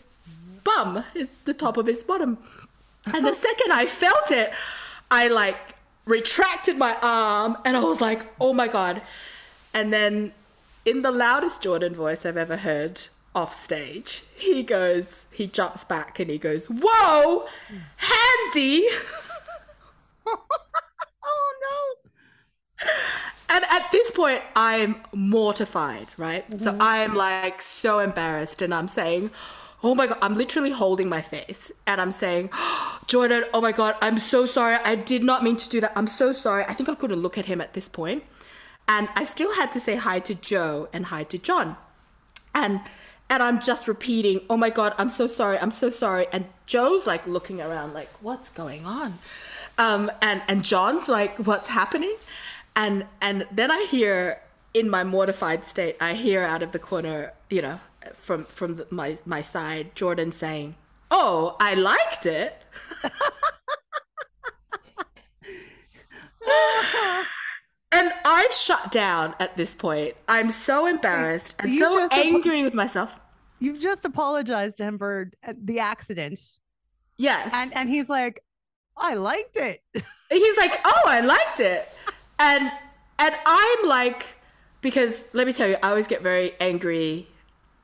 bum 0.63 1.03
the 1.45 1.53
top 1.53 1.77
of 1.77 1.85
his 1.85 2.03
bottom 2.03 2.37
and 3.13 3.25
the 3.25 3.31
oh. 3.31 3.33
second 3.33 3.71
i 3.71 3.85
felt 3.85 4.31
it 4.31 4.53
i 5.11 5.27
like 5.27 5.75
retracted 6.05 6.77
my 6.77 6.97
arm 7.01 7.57
and 7.65 7.75
i 7.75 7.79
was 7.79 7.99
like 7.99 8.25
oh 8.39 8.53
my 8.53 8.67
god 8.67 9.01
and 9.73 9.91
then, 9.91 10.33
in 10.85 11.01
the 11.01 11.11
loudest 11.11 11.63
Jordan 11.63 11.95
voice 11.95 12.25
I've 12.25 12.37
ever 12.37 12.57
heard 12.57 13.07
off 13.33 13.59
stage, 13.63 14.23
he 14.35 14.61
goes, 14.61 15.25
he 15.31 15.47
jumps 15.47 15.83
back 15.83 16.19
and 16.19 16.29
he 16.29 16.37
goes, 16.37 16.67
Whoa, 16.67 17.47
handsy. 17.99 18.83
Oh 21.25 21.95
no. 22.81 22.87
And 23.53 23.63
at 23.69 23.91
this 23.91 24.09
point, 24.09 24.41
I'm 24.55 24.95
mortified, 25.13 26.07
right? 26.17 26.43
So 26.59 26.75
I'm 26.79 27.13
like 27.13 27.61
so 27.61 27.99
embarrassed 27.99 28.63
and 28.63 28.73
I'm 28.73 28.87
saying, 28.87 29.29
Oh 29.83 29.93
my 29.93 30.07
God, 30.07 30.17
I'm 30.23 30.35
literally 30.35 30.71
holding 30.71 31.07
my 31.07 31.21
face 31.21 31.71
and 31.85 32.01
I'm 32.01 32.09
saying, 32.09 32.49
Jordan, 33.07 33.43
oh 33.53 33.61
my 33.61 33.71
God, 33.71 33.95
I'm 34.01 34.17
so 34.17 34.47
sorry. 34.47 34.77
I 34.83 34.95
did 34.95 35.23
not 35.23 35.43
mean 35.43 35.55
to 35.57 35.69
do 35.69 35.79
that. 35.81 35.91
I'm 35.95 36.07
so 36.07 36.31
sorry. 36.33 36.63
I 36.63 36.73
think 36.73 36.89
I 36.89 36.95
couldn't 36.95 37.21
look 37.21 37.37
at 37.37 37.45
him 37.45 37.61
at 37.61 37.73
this 37.73 37.87
point. 37.87 38.23
And 38.87 39.07
I 39.15 39.23
still 39.23 39.53
had 39.53 39.71
to 39.73 39.79
say 39.79 39.97
hi 39.97 40.19
to 40.21 40.33
Joe 40.33 40.89
and 40.91 41.05
hi 41.05 41.23
to 41.25 41.37
John. 41.37 41.77
And 42.55 42.81
and 43.29 43.41
I'm 43.41 43.61
just 43.61 43.87
repeating, 43.87 44.41
"Oh 44.49 44.57
my 44.57 44.69
god, 44.69 44.93
I'm 44.97 45.09
so 45.09 45.27
sorry. 45.27 45.57
I'm 45.59 45.71
so 45.71 45.89
sorry." 45.89 46.27
And 46.31 46.45
Joe's 46.65 47.05
like 47.07 47.25
looking 47.25 47.61
around 47.61 47.93
like, 47.93 48.09
"What's 48.19 48.49
going 48.49 48.85
on?" 48.85 49.19
Um, 49.77 50.11
and 50.21 50.41
and 50.47 50.63
John's 50.63 51.07
like, 51.07 51.37
"What's 51.39 51.69
happening?" 51.69 52.15
And 52.75 53.05
and 53.21 53.45
then 53.51 53.71
I 53.71 53.86
hear 53.89 54.41
in 54.73 54.89
my 54.89 55.03
mortified 55.03 55.65
state, 55.65 55.95
I 56.01 56.13
hear 56.13 56.41
out 56.41 56.63
of 56.63 56.71
the 56.71 56.79
corner, 56.79 57.33
you 57.49 57.62
know, 57.62 57.79
from 58.15 58.45
from 58.45 58.75
the, 58.75 58.88
my 58.89 59.17
my 59.25 59.41
side, 59.41 59.95
Jordan 59.95 60.31
saying, 60.31 60.75
"Oh, 61.12 61.55
I 61.59 61.75
liked 61.75 62.25
it." 62.25 62.62
and 67.91 68.12
I've 68.25 68.51
shut 68.51 68.91
down 68.91 69.36
at 69.39 69.55
this 69.55 69.75
point. 69.75 70.15
I'm 70.27 70.49
so 70.49 70.88
embarrassed 70.88 71.55
So 71.62 71.67
and 71.67 71.77
so 71.79 72.07
angry 72.12 72.63
with 72.63 72.73
myself. 72.73 73.19
You've 73.59 73.79
just 73.79 74.03
apologized 74.03 74.77
to 74.77 74.83
him 74.83 74.97
for 74.97 75.31
uh, 75.47 75.53
the 75.63 75.79
accident, 75.79 76.39
Yes. 77.17 77.49
and 77.53 77.73
and 77.75 77.88
he's 77.89 78.09
like, 78.09 78.43
I 78.97 79.13
liked 79.13 79.55
it. 79.57 79.81
he's 80.29 80.57
like, 80.57 80.79
"Oh, 80.83 81.01
I 81.05 81.21
liked 81.21 81.59
it," 81.59 81.88
and 82.43 82.71
and 83.19 83.36
I'm 83.45 83.88
like, 83.88 84.25
because 84.82 85.25
let 85.34 85.47
me 85.47 85.53
tell 85.53 85.67
you, 85.67 85.77
I 85.84 85.89
always 85.89 86.08
get 86.08 86.21
very 86.21 86.53
angry 86.60 87.27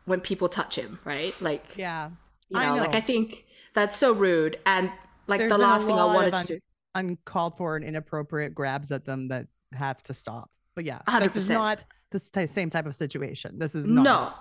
when 0.05 0.19
people 0.21 0.49
touch 0.49 0.75
him, 0.75 0.99
right? 1.05 1.33
Like, 1.41 1.77
Yeah, 1.77 2.09
you 2.49 2.57
I 2.59 2.75
know, 2.75 2.81
like. 2.83 2.95
I 2.95 3.01
think 3.01 3.45
that's 3.73 3.95
so 3.97 4.11
rude, 4.13 4.57
and 4.65 4.91
like 5.27 5.39
There's 5.39 5.51
the 5.51 5.57
last 5.57 5.85
thing 5.85 5.97
I 5.97 6.05
wanted 6.05 6.33
of 6.33 6.41
to 6.41 6.53
do. 6.55 6.59
uncalled 6.95 7.55
for 7.57 7.75
and 7.75 7.85
inappropriate 7.85 8.53
grabs 8.55 8.91
at 8.91 9.05
them 9.05 9.27
that 9.29 9.47
have 9.73 10.01
to 10.03 10.13
stop. 10.13 10.49
But 10.75 10.85
yeah, 10.85 10.99
this 11.19 11.35
is 11.35 11.49
not 11.49 11.83
the 12.11 12.19
ty- 12.19 12.45
same 12.45 12.69
type 12.69 12.85
of 12.87 12.95
situation. 12.95 13.59
This 13.59 13.75
is 13.75 13.87
not. 13.87 14.03
No, 14.03 14.33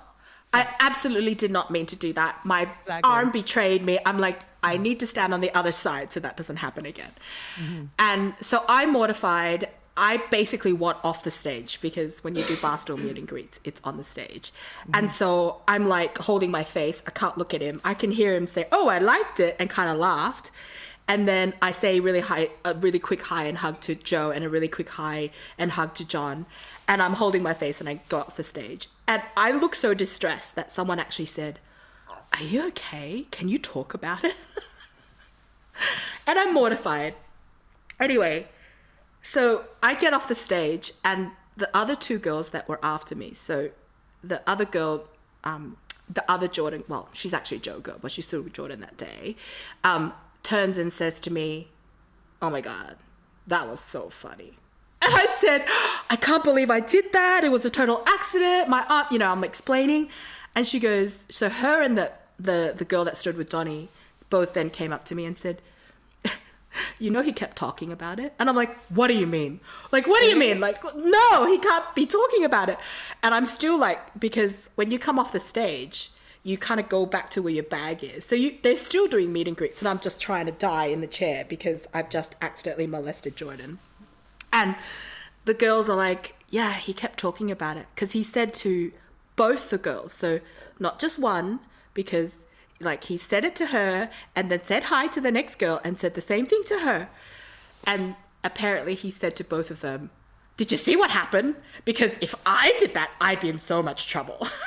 I 0.55 0.67
absolutely 0.81 1.35
did 1.35 1.51
not 1.51 1.71
mean 1.71 1.85
to 1.87 1.97
do 1.97 2.13
that. 2.15 2.41
My 2.45 2.63
Exactly. 2.63 3.01
arm 3.11 3.31
betrayed 3.31 3.85
me. 3.85 3.99
I'm 4.07 4.19
like, 4.19 4.41
I 4.63 4.79
need 4.79 4.99
to 5.01 5.07
stand 5.07 5.35
on 5.35 5.41
the 5.43 5.53
other 5.55 5.73
side 5.73 6.11
so 6.13 6.21
that 6.21 6.37
doesn't 6.39 6.57
happen 6.57 6.87
again. 6.87 7.13
Mm-hmm. 7.61 7.85
And 7.99 8.35
so 8.41 8.65
I'm 8.69 8.91
mortified. 8.93 9.69
I 10.01 10.19
basically 10.31 10.73
want 10.73 10.99
off 11.03 11.25
the 11.25 11.31
stage 11.31 11.81
because 11.81 12.23
when 12.23 12.37
you 12.37 12.45
do 12.45 12.57
barstool 12.57 13.03
meet 13.03 13.19
and 13.19 13.27
greets, 13.27 13.59
it's 13.65 13.81
on 13.83 13.97
the 13.97 14.05
stage. 14.05 14.53
Mm-hmm. 14.83 14.91
And 14.95 15.11
so 15.11 15.61
I'm 15.67 15.89
like 15.89 16.17
holding 16.19 16.53
my 16.53 16.63
face. 16.63 17.03
I 17.05 17.11
can't 17.11 17.37
look 17.37 17.53
at 17.53 17.61
him. 17.61 17.81
I 17.85 17.95
can 17.95 18.13
hear 18.13 18.37
him 18.37 18.47
say, 18.47 18.67
"Oh, 18.71 18.89
I 18.89 18.99
liked 18.99 19.41
it," 19.41 19.57
and 19.59 19.69
kind 19.69 19.91
of 19.91 19.99
laughed. 19.99 20.53
And 21.09 21.27
then 21.27 21.53
I 21.61 21.73
say 21.73 21.99
really 21.99 22.21
high, 22.21 22.51
a 22.65 22.75
really 22.75 23.01
quick 23.01 23.23
hi 23.23 23.45
and 23.45 23.59
hug 23.59 23.81
to 23.81 23.97
Joe, 23.97 24.31
and 24.31 24.45
a 24.45 24.49
really 24.49 24.69
quick 24.69 24.89
hi 24.91 25.31
and 25.59 25.73
hug 25.73 25.95
to 25.95 26.05
John. 26.05 26.47
And 26.87 27.03
I'm 27.03 27.15
holding 27.15 27.43
my 27.43 27.55
face, 27.55 27.81
and 27.81 27.89
I 27.89 28.01
go 28.09 28.19
off 28.21 28.37
the 28.37 28.45
stage. 28.45 28.87
And 29.09 29.23
I 29.37 29.51
look 29.51 29.75
so 29.75 29.95
distressed 29.95 30.55
that 30.55 30.71
someone 30.71 31.01
actually 31.01 31.25
said, 31.25 31.59
"Are 32.35 32.45
you 32.45 32.69
okay? 32.69 33.27
Can 33.33 33.49
you 33.49 33.59
talk 33.59 33.95
about 33.95 34.23
it?" 34.23 34.37
and 36.27 36.39
I'm 36.39 36.55
mortified. 36.55 37.15
Anyway, 37.99 38.47
so 39.23 39.65
I 39.83 39.95
get 39.95 40.15
off 40.15 40.29
the 40.29 40.35
stage, 40.35 40.93
and 41.05 41.33
the 41.57 41.69
other 41.77 41.95
two 41.95 42.19
girls 42.19 42.51
that 42.51 42.69
were 42.69 42.79
after 42.83 43.15
me. 43.15 43.35
So 43.35 43.71
the 44.23 44.43
other 44.49 44.65
girl, 44.65 45.09
um, 45.45 45.77
the 46.09 46.25
other 46.31 46.49
Jordan, 46.49 46.85
well, 46.89 47.09
she's 47.13 47.35
actually 47.35 47.59
Joe 47.59 47.81
girl, 47.81 47.99
but 48.01 48.13
she's 48.13 48.27
still 48.27 48.43
with 48.43 48.53
Jordan 48.53 48.81
that 48.81 48.97
day, 48.97 49.37
um, 49.85 50.13
turns 50.43 50.79
and 50.79 50.93
says 50.93 51.21
to 51.21 51.33
me, 51.33 51.69
"Oh 52.41 52.51
my 52.51 52.61
god, 52.61 52.97
that 53.47 53.69
was 53.69 53.81
so 53.81 54.09
funny." 54.09 54.55
And 55.01 55.15
I 55.15 55.27
said, 55.27 55.65
"I 56.11 56.17
can't 56.17 56.43
believe 56.43 56.71
I 56.71 56.81
did 56.81 57.13
that. 57.13 57.45
It 57.45 57.51
was 57.51 57.65
a 57.65 57.71
total 57.71 58.03
accident. 58.07 58.69
My 58.69 58.85
aunt, 58.89 59.13
you 59.13 59.19
know, 59.19 59.31
I'm 59.31 59.45
explaining." 59.45 60.09
And 60.55 60.67
she 60.67 60.81
goes, 60.81 61.25
so 61.29 61.49
her 61.49 61.83
and 61.83 61.97
the 61.97 62.11
the 62.39 62.75
the 62.77 62.85
girl 62.85 63.05
that 63.05 63.17
stood 63.17 63.37
with 63.37 63.49
Donnie 63.49 63.89
both 64.31 64.55
then 64.55 64.71
came 64.71 64.93
up 64.93 65.05
to 65.07 65.15
me 65.15 65.25
and 65.25 65.39
said, 65.39 65.63
you 66.99 67.11
know 67.11 67.23
he 67.23 67.33
kept 67.33 67.57
talking 67.57 67.93
about 67.93 68.19
it? 68.19 68.35
And 68.39 68.49
i'm 68.49 68.57
like 68.57 68.77
what 68.89 69.09
do 69.09 69.15
you 69.15 69.27
mean? 69.27 69.61
Like 69.93 70.07
what 70.07 70.21
do 70.21 70.27
you 70.27 70.37
mean? 70.37 70.61
Like 70.61 70.83
no 70.95 71.47
he 71.47 71.59
can't 71.59 71.95
be 71.95 72.07
talking 72.07 72.45
about 72.45 72.69
it. 72.69 72.79
And 73.23 73.35
i'm 73.35 73.47
still 73.47 73.79
like 73.79 74.19
because 74.19 74.71
when 74.75 74.91
you 74.91 74.99
come 74.99 75.19
off 75.19 75.33
the 75.33 75.41
stage 75.41 76.11
you 76.45 76.57
kind 76.57 76.81
of 76.81 76.89
go 76.89 77.05
back 77.05 77.29
to 77.31 77.43
where 77.43 77.53
your 77.53 77.65
bag 77.65 78.03
is. 78.03 78.25
So 78.25 78.35
you 78.35 78.59
they're 78.63 78.77
still 78.77 79.07
doing 79.07 79.33
meet 79.33 79.49
and 79.49 79.57
greets 79.57 79.83
and 79.83 79.89
i'm 79.89 79.99
just 79.99 80.21
trying 80.21 80.47
to 80.47 80.53
die 80.53 80.87
in 80.87 81.01
the 81.01 81.07
chair 81.07 81.45
because 81.49 81.87
i've 81.93 82.09
just 82.09 82.35
accidentally 82.41 82.87
molested 82.87 83.37
jordan. 83.37 83.79
And 84.53 84.77
the 85.45 85.55
girls 85.55 85.89
are 85.89 85.97
like, 85.97 86.35
yeah, 86.51 86.75
he 86.75 86.93
kept 86.93 87.19
talking 87.19 87.51
about 87.51 87.77
it. 87.77 87.87
Because 87.95 88.13
he 88.13 88.23
said 88.23 88.53
to 88.55 88.93
both 89.37 89.71
the 89.71 89.79
girls, 89.79 90.13
so 90.13 90.41
not 90.79 90.99
just 90.99 91.19
one, 91.19 91.61
because 91.95 92.45
like 92.81 93.05
he 93.05 93.17
said 93.17 93.45
it 93.45 93.57
to 93.57 93.67
her 93.67 94.11
and 94.35 94.51
then 94.51 94.63
said 94.65 94.85
hi 94.85 95.07
to 95.09 95.21
the 95.21 95.31
next 95.31 95.59
girl 95.59 95.81
and 95.85 95.99
said 95.99 96.15
the 96.15 96.21
same 96.21 96.47
thing 96.47 96.63
to 96.67 96.81
her. 96.81 97.09
And 97.87 98.15
apparently 98.45 98.95
he 98.95 99.11
said 99.11 99.37
to 99.37 99.45
both 99.45 99.71
of 99.71 99.81
them, 99.81 100.11
Did 100.57 100.71
you 100.71 100.79
see 100.79 100.97
what 100.97 101.11
happened? 101.11 101.57
Because 101.85 102.19
if 102.21 102.35
I 102.47 102.75
did 102.79 102.95
that, 102.95 103.11
I'd 103.21 103.41
be 103.41 103.49
in 103.49 103.59
so 103.59 103.83
much 103.83 104.07
trouble. 104.07 104.47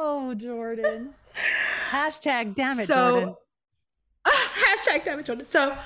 Oh, 0.00 0.32
Jordan. 0.32 1.10
Hashtag 1.90 2.54
damn 2.54 2.78
it, 2.78 2.86
so 2.86 3.10
Jordan. 3.10 3.34
hashtag 4.26 5.04
damn 5.04 5.18
it, 5.18 5.26
Jordan. 5.26 5.44
So 5.44 5.76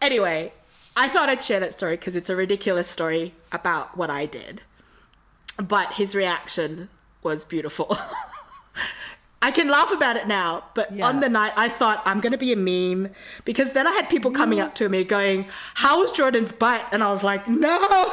anyway, 0.00 0.52
I 0.96 1.08
thought 1.08 1.28
I'd 1.28 1.42
share 1.42 1.58
that 1.58 1.74
story 1.74 1.96
because 1.96 2.14
it's 2.14 2.30
a 2.30 2.36
ridiculous 2.36 2.86
story 2.86 3.34
about 3.50 3.96
what 3.96 4.08
I 4.08 4.26
did. 4.26 4.62
But 5.58 5.94
his 5.94 6.14
reaction 6.14 6.88
was 7.22 7.44
beautiful. 7.44 7.96
I 9.42 9.50
can 9.50 9.68
laugh 9.68 9.90
about 9.90 10.16
it 10.16 10.26
now, 10.26 10.64
but 10.74 10.94
Yeah. 10.94 11.06
on 11.08 11.20
the 11.20 11.28
night 11.28 11.52
I 11.56 11.68
thought 11.70 12.02
I'm 12.04 12.20
gonna 12.20 12.36
be 12.38 12.52
a 12.52 12.56
meme 12.56 13.10
because 13.46 13.72
then 13.72 13.86
I 13.86 13.92
had 13.92 14.08
people 14.10 14.30
coming 14.30 14.60
up 14.60 14.74
to 14.76 14.88
me 14.88 15.02
going, 15.04 15.46
"How 15.74 16.00
was 16.00 16.12
Jordan's 16.12 16.52
butt?" 16.52 16.84
And 16.92 17.02
I 17.02 17.10
was 17.10 17.22
like, 17.22 17.48
"No." 17.48 18.12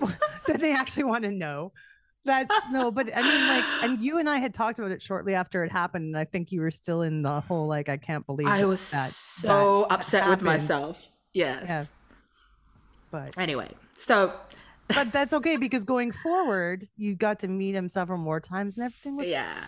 Did 0.46 0.60
they 0.60 0.74
actually 0.74 1.04
want 1.04 1.24
to 1.24 1.30
know? 1.30 1.72
That 2.26 2.48
no, 2.70 2.90
but 2.90 3.10
I 3.14 3.20
mean, 3.20 3.48
like, 3.48 3.64
and 3.82 4.02
you 4.02 4.18
and 4.18 4.30
I 4.30 4.38
had 4.38 4.54
talked 4.54 4.78
about 4.78 4.90
it 4.90 5.02
shortly 5.02 5.34
after 5.34 5.62
it 5.62 5.70
happened, 5.70 6.06
and 6.06 6.16
I 6.16 6.24
think 6.24 6.52
you 6.52 6.62
were 6.62 6.70
still 6.70 7.02
in 7.02 7.20
the 7.20 7.40
whole 7.42 7.66
like, 7.66 7.90
I 7.90 7.98
can't 7.98 8.24
believe 8.24 8.46
I 8.48 8.64
was 8.64 8.90
that- 8.92 9.10
so 9.10 9.86
that 9.90 9.94
upset 9.98 10.28
with 10.28 10.40
myself. 10.40 11.08
Yes. 11.34 11.64
Yeah, 11.66 11.84
but 13.10 13.36
Anyway, 13.36 13.70
so 13.98 14.32
but 14.88 15.12
that's 15.12 15.32
okay 15.32 15.56
because 15.56 15.84
going 15.84 16.12
forward, 16.12 16.88
you 16.96 17.14
got 17.14 17.38
to 17.40 17.48
meet 17.48 17.74
him 17.74 17.88
several 17.88 18.18
more 18.18 18.40
times, 18.40 18.76
and 18.76 18.84
everything 18.86 19.16
was 19.16 19.28
yeah. 19.28 19.66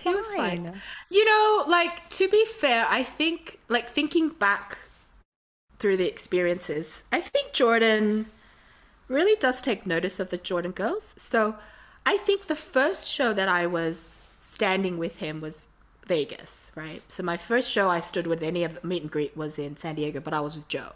He 0.00 0.14
was 0.14 0.26
fine. 0.34 0.64
fine. 0.64 0.82
you 1.10 1.24
know 1.24 1.64
like 1.66 2.08
to 2.10 2.28
be 2.28 2.44
fair 2.44 2.86
i 2.88 3.02
think 3.02 3.58
like 3.68 3.90
thinking 3.90 4.28
back 4.28 4.78
through 5.78 5.96
the 5.96 6.06
experiences 6.06 7.04
i 7.12 7.20
think 7.20 7.52
jordan 7.52 8.26
really 9.08 9.36
does 9.40 9.60
take 9.62 9.86
notice 9.86 10.20
of 10.20 10.30
the 10.30 10.38
jordan 10.38 10.72
girls. 10.72 11.14
So 11.18 11.56
i 12.06 12.16
think 12.16 12.46
the 12.46 12.56
first 12.56 13.08
show 13.08 13.32
that 13.32 13.48
i 13.48 13.66
was 13.66 14.28
standing 14.40 14.98
with 14.98 15.18
him 15.18 15.40
was 15.40 15.64
vegas 16.06 16.70
right? 16.74 17.02
So 17.08 17.22
my 17.22 17.36
first 17.36 17.70
show 17.70 17.88
i 17.88 18.00
stood 18.00 18.26
with 18.26 18.42
any 18.42 18.64
of 18.64 18.80
the 18.80 18.86
meet 18.86 19.02
and 19.02 19.10
greet 19.10 19.36
was 19.36 19.58
in 19.58 19.76
san 19.76 19.96
diego 19.96 20.20
but 20.20 20.32
i 20.32 20.40
was 20.40 20.54
with 20.56 20.68
joe 20.68 20.92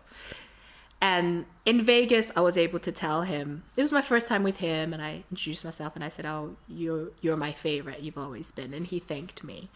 and 1.02 1.46
in 1.66 1.82
Vegas, 1.82 2.30
I 2.36 2.40
was 2.42 2.56
able 2.56 2.78
to 2.78 2.92
tell 2.92 3.22
him 3.22 3.64
it 3.76 3.82
was 3.82 3.90
my 3.90 4.02
first 4.02 4.28
time 4.28 4.44
with 4.44 4.58
him, 4.58 4.92
and 4.92 5.02
I 5.02 5.24
introduced 5.32 5.64
myself 5.64 5.96
and 5.96 6.04
I 6.04 6.08
said, 6.08 6.24
"Oh, 6.24 6.56
you're 6.68 7.10
you're 7.20 7.36
my 7.36 7.50
favorite. 7.50 8.00
You've 8.00 8.16
always 8.16 8.52
been." 8.52 8.72
And 8.72 8.86
he 8.86 9.00
thanked 9.00 9.42
me, 9.42 9.68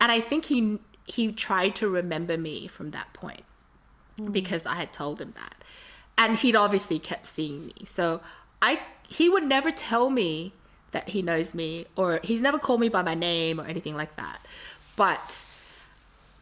and 0.00 0.12
I 0.12 0.20
think 0.20 0.44
he 0.44 0.78
he 1.06 1.32
tried 1.32 1.74
to 1.76 1.88
remember 1.88 2.36
me 2.36 2.66
from 2.66 2.90
that 2.90 3.10
point 3.14 3.42
mm. 4.18 4.30
because 4.30 4.66
I 4.66 4.74
had 4.74 4.92
told 4.92 5.18
him 5.18 5.32
that, 5.32 5.64
and 6.18 6.36
he'd 6.36 6.56
obviously 6.56 6.98
kept 6.98 7.26
seeing 7.26 7.66
me. 7.66 7.86
So 7.86 8.20
I 8.60 8.80
he 9.08 9.30
would 9.30 9.44
never 9.44 9.70
tell 9.70 10.10
me 10.10 10.52
that 10.90 11.08
he 11.08 11.22
knows 11.22 11.54
me, 11.54 11.86
or 11.96 12.20
he's 12.22 12.42
never 12.42 12.58
called 12.58 12.80
me 12.80 12.90
by 12.90 13.02
my 13.02 13.14
name 13.14 13.58
or 13.58 13.64
anything 13.64 13.94
like 13.94 14.14
that, 14.16 14.40
but 14.94 15.42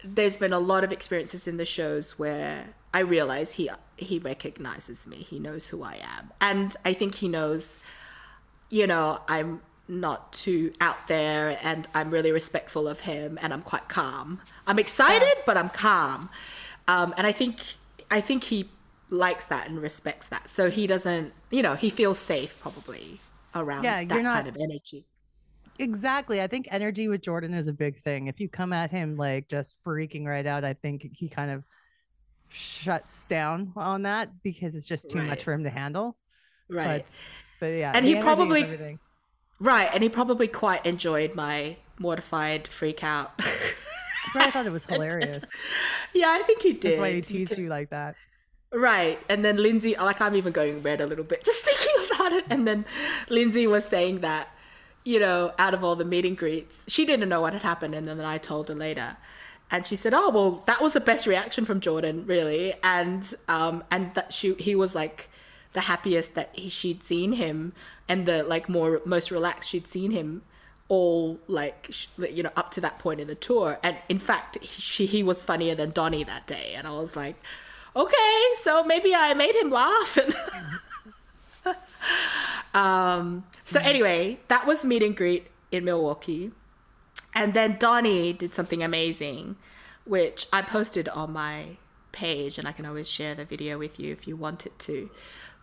there's 0.02 0.38
been 0.38 0.52
a 0.52 0.58
lot 0.58 0.82
of 0.82 0.90
experiences 0.90 1.46
in 1.46 1.56
the 1.56 1.66
shows 1.66 2.18
where 2.18 2.74
I 2.94 3.00
realize 3.00 3.52
he 3.52 3.70
he 3.96 4.18
recognizes 4.18 5.06
me. 5.06 5.16
He 5.16 5.38
knows 5.38 5.68
who 5.68 5.82
I 5.82 5.96
am, 6.02 6.30
and 6.40 6.74
I 6.84 6.92
think 6.94 7.16
he 7.16 7.28
knows, 7.28 7.76
you 8.70 8.86
know, 8.86 9.20
I'm 9.28 9.60
not 9.88 10.32
too 10.32 10.72
out 10.80 11.08
there, 11.08 11.58
and 11.62 11.86
I'm 11.94 12.10
really 12.10 12.32
respectful 12.32 12.88
of 12.88 13.00
him, 13.00 13.38
and 13.42 13.52
I'm 13.52 13.62
quite 13.62 13.88
calm. 13.88 14.40
I'm 14.66 14.78
excited, 14.78 15.34
but 15.46 15.56
I'm 15.56 15.68
calm, 15.70 16.28
um, 16.86 17.14
and 17.16 17.26
I 17.26 17.32
think 17.32 17.56
I 18.10 18.20
think 18.20 18.44
he 18.44 18.68
likes 19.10 19.46
that 19.46 19.68
and 19.68 19.80
respects 19.80 20.28
that. 20.28 20.50
So 20.50 20.70
he 20.70 20.86
doesn't, 20.86 21.32
you 21.50 21.62
know, 21.62 21.74
he 21.74 21.88
feels 21.90 22.18
safe 22.18 22.58
probably 22.60 23.20
around 23.54 23.84
Yeah, 23.84 24.04
that 24.04 24.22
not- 24.22 24.34
kind 24.44 24.48
of 24.48 24.56
energy. 24.60 25.06
exactly. 25.78 26.42
I 26.42 26.46
think 26.46 26.68
energy 26.70 27.08
with 27.08 27.22
Jordan 27.22 27.54
is 27.54 27.68
a 27.68 27.72
big 27.72 27.96
thing. 27.96 28.26
If 28.26 28.38
you 28.40 28.48
come 28.48 28.72
at 28.72 28.90
him 28.90 29.16
like 29.16 29.48
just 29.48 29.82
freaking 29.84 30.26
right 30.26 30.46
out, 30.46 30.64
I 30.64 30.74
think 30.74 31.08
he 31.14 31.28
kind 31.28 31.50
of 31.50 31.64
shuts 32.50 33.24
down 33.24 33.72
on 33.76 34.02
that 34.02 34.30
because 34.42 34.74
it's 34.74 34.86
just 34.88 35.10
too 35.10 35.18
Right. 35.18 35.28
much 35.28 35.44
for 35.44 35.52
him 35.52 35.64
to 35.64 35.70
handle. 35.70 36.16
Right. 36.68 37.04
But, 37.06 37.20
but 37.60 37.66
yeah, 37.66 37.92
And 37.94 38.04
he 38.04 38.14
probably- 38.20 38.62
everything. 38.62 38.98
Right, 39.60 39.90
and 39.92 40.02
he 40.04 40.08
probably 40.08 40.46
quite 40.46 40.86
enjoyed 40.86 41.34
my 41.34 41.76
mortified 41.98 42.68
freak 42.68 43.02
out. 43.02 43.32
I 44.36 44.50
thought 44.52 44.66
it 44.66 44.72
was 44.72 44.84
hilarious. 44.88 45.44
yeah, 46.14 46.28
I 46.30 46.42
think 46.42 46.62
he 46.62 46.72
did. 46.74 46.92
That's 46.92 46.98
why 46.98 47.12
he 47.12 47.20
teased 47.22 47.58
you 47.58 47.68
like 47.68 47.90
that. 47.90 48.14
Right. 48.72 49.18
And 49.28 49.44
then 49.44 49.56
Lindsay, 49.56 49.96
like, 49.96 50.20
I'm 50.20 50.36
even 50.36 50.52
going 50.52 50.80
red 50.82 51.00
a 51.00 51.06
little 51.06 51.24
bit 51.24 51.42
just 51.44 51.64
thinking 51.68 52.14
about 52.14 52.32
it. 52.34 52.44
And 52.50 52.68
then 52.68 52.84
Lindsay 53.28 53.66
was 53.66 53.84
saying 53.84 54.20
that, 54.20 54.48
you 55.04 55.18
know, 55.18 55.52
out 55.58 55.74
of 55.74 55.82
all 55.82 55.96
the 55.96 56.04
meet 56.04 56.24
and 56.26 56.36
greets, 56.36 56.84
she 56.86 57.04
didn't 57.04 57.28
know 57.28 57.40
what 57.40 57.52
had 57.54 57.62
happened. 57.62 57.94
And 57.96 58.06
then 58.06 58.20
I 58.20 58.38
told 58.38 58.68
her 58.68 58.74
later. 58.74 59.16
And 59.70 59.86
she 59.86 59.96
said, 59.96 60.14
"Oh 60.14 60.30
well, 60.30 60.62
that 60.66 60.80
was 60.80 60.94
the 60.94 61.00
best 61.00 61.26
reaction 61.26 61.64
from 61.64 61.80
Jordan, 61.80 62.24
really." 62.26 62.74
And 62.82 63.34
um, 63.48 63.84
and 63.90 64.14
that 64.14 64.32
she 64.32 64.54
he 64.54 64.74
was 64.74 64.94
like 64.94 65.28
the 65.72 65.82
happiest 65.82 66.34
that 66.34 66.50
he, 66.54 66.68
she'd 66.68 67.02
seen 67.02 67.32
him, 67.32 67.72
and 68.08 68.26
the 68.26 68.42
like 68.42 68.68
more 68.68 69.02
most 69.04 69.30
relaxed 69.30 69.68
she'd 69.68 69.86
seen 69.86 70.10
him 70.10 70.42
all 70.88 71.38
like 71.48 71.94
you 72.16 72.42
know 72.42 72.50
up 72.56 72.70
to 72.72 72.80
that 72.80 72.98
point 72.98 73.20
in 73.20 73.26
the 73.26 73.34
tour. 73.34 73.78
And 73.82 73.96
in 74.08 74.18
fact, 74.18 74.58
he, 74.60 74.80
she 74.80 75.06
he 75.06 75.22
was 75.22 75.44
funnier 75.44 75.74
than 75.74 75.90
Donnie 75.90 76.24
that 76.24 76.46
day. 76.46 76.72
And 76.74 76.86
I 76.86 76.90
was 76.90 77.14
like, 77.14 77.36
okay, 77.94 78.42
so 78.62 78.82
maybe 78.84 79.14
I 79.14 79.34
made 79.34 79.54
him 79.54 79.70
laugh. 79.70 80.18
um, 82.74 83.44
so 83.64 83.80
anyway, 83.80 84.38
that 84.48 84.66
was 84.66 84.84
meet 84.84 85.02
and 85.02 85.16
greet 85.16 85.48
in 85.70 85.84
Milwaukee. 85.84 86.52
And 87.34 87.54
then 87.54 87.76
Donnie 87.78 88.32
did 88.32 88.54
something 88.54 88.82
amazing, 88.82 89.56
which 90.04 90.46
I 90.52 90.62
posted 90.62 91.08
on 91.08 91.32
my 91.32 91.76
page, 92.12 92.58
and 92.58 92.66
I 92.66 92.72
can 92.72 92.86
always 92.86 93.08
share 93.08 93.34
the 93.34 93.44
video 93.44 93.78
with 93.78 94.00
you 94.00 94.12
if 94.12 94.26
you 94.26 94.36
want 94.36 94.66
it 94.66 94.78
to. 94.80 95.10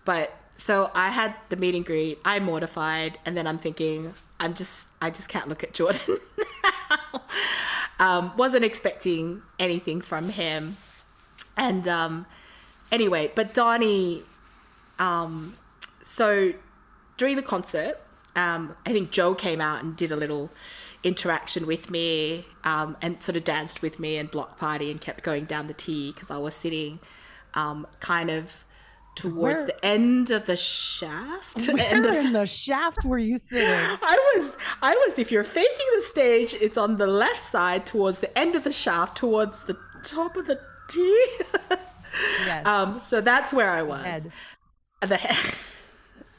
But 0.06 0.34
so 0.58 0.91
I 0.93 1.10
had 1.10 1.36
the 1.49 1.58
meet 1.58 1.75
and 1.75 1.86
greet. 1.86 2.19
I'm 2.23 2.43
mortified, 2.43 3.19
and 3.25 3.36
then 3.36 3.47
I'm 3.47 3.58
thinking, 3.58 4.13
I'm 4.39 4.54
just, 4.54 4.88
I 5.01 5.10
just 5.10 5.28
can't 5.28 5.49
look 5.49 5.63
at 5.63 5.73
Jordan. 5.73 6.17
um, 7.99 8.32
wasn't 8.38 8.63
expecting 8.63 9.41
anything 9.60 10.01
from 10.01 10.30
him, 10.30 10.78
and 11.58 11.88
um, 11.88 12.25
anyway, 12.91 13.32
but 13.34 13.54
Donnie, 13.54 14.23
um, 14.99 15.58
so 16.04 16.54
during 17.17 17.36
the 17.36 17.41
concert, 17.41 17.99
um, 18.36 18.75
I 18.86 18.91
think 18.91 19.12
Joe 19.12 19.34
came 19.34 19.62
out 19.62 19.84
and 19.84 19.95
did 19.95 20.12
a 20.12 20.15
little 20.15 20.49
interaction 21.06 21.65
with 21.68 21.89
me 21.89 22.46
um, 22.65 22.98
and 23.02 23.22
sort 23.24 23.38
of 23.38 23.44
danced 23.46 23.82
with 23.82 24.00
me 24.00 24.18
and 24.18 24.30
block 24.30 24.58
party 24.60 24.91
and 24.91 25.00
kept 25.00 25.24
going 25.24 25.46
down 25.46 25.68
the 25.68 25.74
T 25.74 26.12
because 26.12 26.30
I 26.32 26.38
was 26.38 26.54
sitting 26.56 27.00
um, 27.54 27.86
kind 28.00 28.30
of 28.30 28.65
towards 29.15 29.56
Where- 29.56 29.65
the 29.68 29.86
end 29.86 30.32
of 30.32 30.46
the 30.48 30.58
shaft. 30.58 31.70
end 31.70 31.78
Where 32.06 32.20
of 32.20 32.26
in 32.26 32.34
the 32.34 32.46
shaft 32.46 33.06
were 33.06 33.20
you 33.20 33.38
sitting? 33.38 33.70
I 33.70 34.34
was, 34.36 34.58
I 34.82 34.94
was. 34.96 35.18
If 35.20 35.32
you're 35.32 35.44
facing 35.46 35.86
the 35.96 36.02
stage, 36.02 36.54
it's 36.56 36.78
on 36.78 36.98
the 36.98 37.08
left 37.08 37.39
side 37.39 37.86
towards 37.86 38.20
the 38.20 38.38
end 38.38 38.56
of 38.56 38.63
the 38.65 38.74
shaft, 38.74 39.15
towards 39.15 39.63
the 39.63 39.78
top 40.04 40.36
of 40.36 40.48
the 40.48 40.60
T. 40.89 41.28
Yes. 42.46 42.65
um, 42.65 42.98
so 42.98 43.20
that's 43.20 43.54
where 43.54 43.70
I 43.70 43.82
was. 43.82 44.02
Head. 44.06 44.32
The 45.02 45.18
head. 45.18 45.54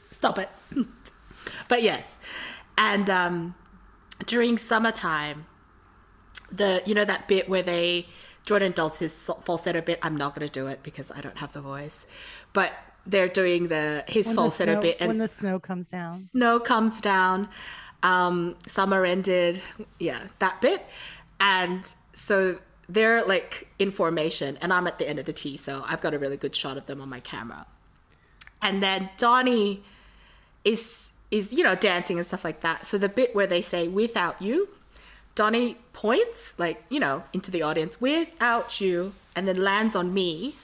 Stop 0.09 0.39
it. 0.39 0.49
but 1.67 1.83
yes, 1.83 2.17
and 2.79 3.07
um, 3.11 3.53
during 4.25 4.57
summertime, 4.57 5.45
the 6.51 6.81
you 6.85 6.93
know 6.93 7.05
that 7.05 7.27
bit 7.27 7.47
where 7.49 7.61
they 7.63 8.07
Jordan 8.45 8.71
does 8.71 8.97
his 8.97 9.13
falsetto 9.43 9.81
bit. 9.81 9.99
I'm 10.01 10.15
not 10.15 10.33
going 10.35 10.47
to 10.47 10.51
do 10.53 10.67
it 10.67 10.81
because 10.83 11.11
I 11.11 11.21
don't 11.21 11.37
have 11.37 11.53
the 11.53 11.61
voice, 11.61 12.05
but 12.53 12.71
they're 13.05 13.27
doing 13.27 13.67
the 13.67 14.03
his 14.07 14.25
When 14.25 14.35
the 14.35 14.41
falsetto 14.41 14.71
snow- 14.73 14.81
bit 14.81 14.97
and 14.99 15.07
when 15.09 15.17
the 15.17 15.27
snow 15.27 15.59
comes 15.59 15.89
down. 15.89 16.13
snow 16.13 16.59
comes 16.59 17.01
down. 17.01 17.49
Um 18.03 18.55
summer 18.67 19.05
ended. 19.05 19.61
Yeah 19.99 20.21
that 20.39 20.61
bit. 20.61 20.85
And 21.39 21.87
so 22.13 22.59
they're 22.89 23.23
like 23.25 23.67
in 23.79 23.91
formation 23.91 24.57
and 24.61 24.71
i'm 24.71 24.87
at 24.87 24.97
the 24.97 25.07
end 25.07 25.19
of 25.19 25.25
the 25.25 25.33
tee 25.33 25.57
so 25.57 25.83
i've 25.87 25.99
got 25.99 26.13
a 26.13 26.17
really 26.17 26.37
good 26.37 26.55
shot 26.55 26.77
of 26.77 26.85
them 26.85 27.01
on 27.01 27.09
my 27.09 27.19
camera. 27.19 27.65
And 28.61 28.81
then 28.81 29.09
donnie 29.17 29.83
is 30.63 31.11
is 31.31 31.51
you 31.53 31.63
know 31.63 31.75
dancing 31.75 32.17
and 32.17 32.27
stuff 32.27 32.43
like 32.43 32.61
that. 32.61 32.85
So 32.85 32.97
the 32.97 33.09
bit 33.09 33.35
where 33.35 33.47
they 33.47 33.61
say 33.61 33.87
without 33.87 34.41
you 34.41 34.69
donnie 35.35 35.77
points 35.93 36.55
like 36.57 36.83
you 36.89 36.99
know 36.99 37.23
into 37.31 37.51
the 37.51 37.61
audience 37.61 38.01
without 38.01 38.81
you 38.81 39.13
and 39.35 39.47
then 39.47 39.55
lands 39.55 39.95
on 39.95 40.11
me 40.11 40.55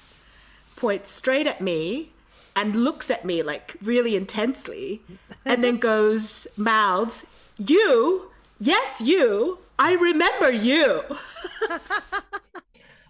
points 0.76 1.14
straight 1.14 1.46
at 1.46 1.62
me 1.62 2.12
and 2.56 2.76
looks 2.76 3.12
at 3.12 3.24
me 3.24 3.44
like 3.44 3.76
really 3.84 4.16
intensely 4.16 5.00
and 5.46 5.64
then 5.64 5.78
goes 5.92 6.48
mouths 6.58 7.24
you? 7.58 8.32
Yes 8.60 9.02
you. 9.02 9.60
I 9.78 9.94
remember 9.94 10.52
you. 10.52 11.04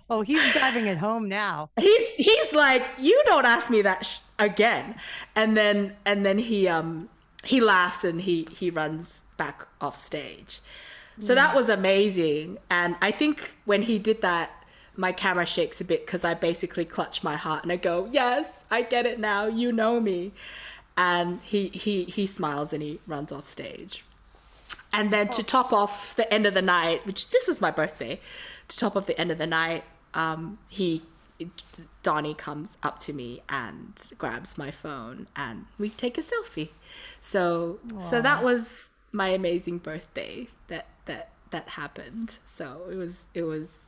Oh, 0.09 0.21
he's 0.21 0.53
driving 0.53 0.85
it 0.85 0.97
home 0.97 1.27
now. 1.27 1.69
he's 1.79 2.15
he's 2.15 2.53
like 2.53 2.83
you 2.99 3.19
don't 3.25 3.45
ask 3.45 3.71
me 3.71 3.81
that 3.81 4.05
sh- 4.05 4.19
again. 4.37 4.95
And 5.35 5.57
then 5.57 5.95
and 6.05 6.23
then 6.25 6.37
he 6.37 6.67
um 6.67 7.09
he 7.43 7.61
laughs 7.61 8.03
and 8.03 8.21
he 8.21 8.47
he 8.51 8.69
runs 8.69 9.21
back 9.37 9.67
off 9.81 10.03
stage. 10.03 10.61
So 11.19 11.35
that 11.35 11.55
was 11.55 11.69
amazing. 11.69 12.57
And 12.69 12.95
i 13.01 13.11
think 13.11 13.53
when 13.65 13.83
he 13.83 13.99
did 13.99 14.21
that 14.21 14.51
my 14.95 15.11
camera 15.11 15.45
shakes 15.45 15.81
a 15.81 15.85
bit 15.85 16.05
because 16.05 16.23
i 16.23 16.33
basically 16.35 16.85
clutch 16.85 17.23
my 17.23 17.35
heart 17.35 17.63
and 17.63 17.71
i 17.71 17.75
go 17.75 18.07
yes 18.11 18.63
i 18.69 18.81
get 18.81 19.05
it 19.05 19.19
now. 19.19 19.45
You 19.45 19.71
know 19.71 19.99
me. 19.99 20.31
And 20.95 21.39
he 21.41 21.69
he 21.69 22.03
he 22.03 22.27
smiles 22.27 22.71
and 22.73 22.81
he 22.83 22.99
runs 23.07 23.31
off 23.31 23.45
stage. 23.45 24.05
And 24.91 25.11
then 25.11 25.27
to 25.29 25.41
top 25.41 25.73
off 25.73 26.15
the 26.15 26.31
end 26.31 26.45
of 26.45 26.53
the 26.53 26.61
night, 26.61 27.03
which 27.07 27.31
this 27.31 27.47
was 27.47 27.59
my 27.59 27.71
birthday, 27.71 28.19
to 28.67 28.77
top 28.77 28.95
off 28.95 29.07
the 29.07 29.19
end 29.19 29.31
of 29.31 29.39
the 29.39 29.47
night, 29.47 29.83
um, 30.13 30.59
he 30.69 31.01
Donnie 32.01 32.33
comes 32.33 32.77
up 32.83 32.99
to 32.99 33.13
me 33.13 33.41
and 33.49 34.11
grabs 34.17 34.57
my 34.57 34.71
phone 34.71 35.27
and 35.35 35.65
we 35.77 35.89
take 35.89 36.17
a 36.17 36.21
selfie. 36.21 36.69
So 37.21 37.79
so 37.99 38.21
that 38.21 38.43
was 38.43 38.89
my 39.11 39.29
amazing 39.29 39.77
birthday 39.77 40.47
that 40.67 40.87
that 41.05 41.31
that 41.51 41.69
happened. 41.69 42.37
So 42.45 42.81
it 42.91 42.95
was 42.95 43.27
it 43.33 43.43
was 43.43 43.87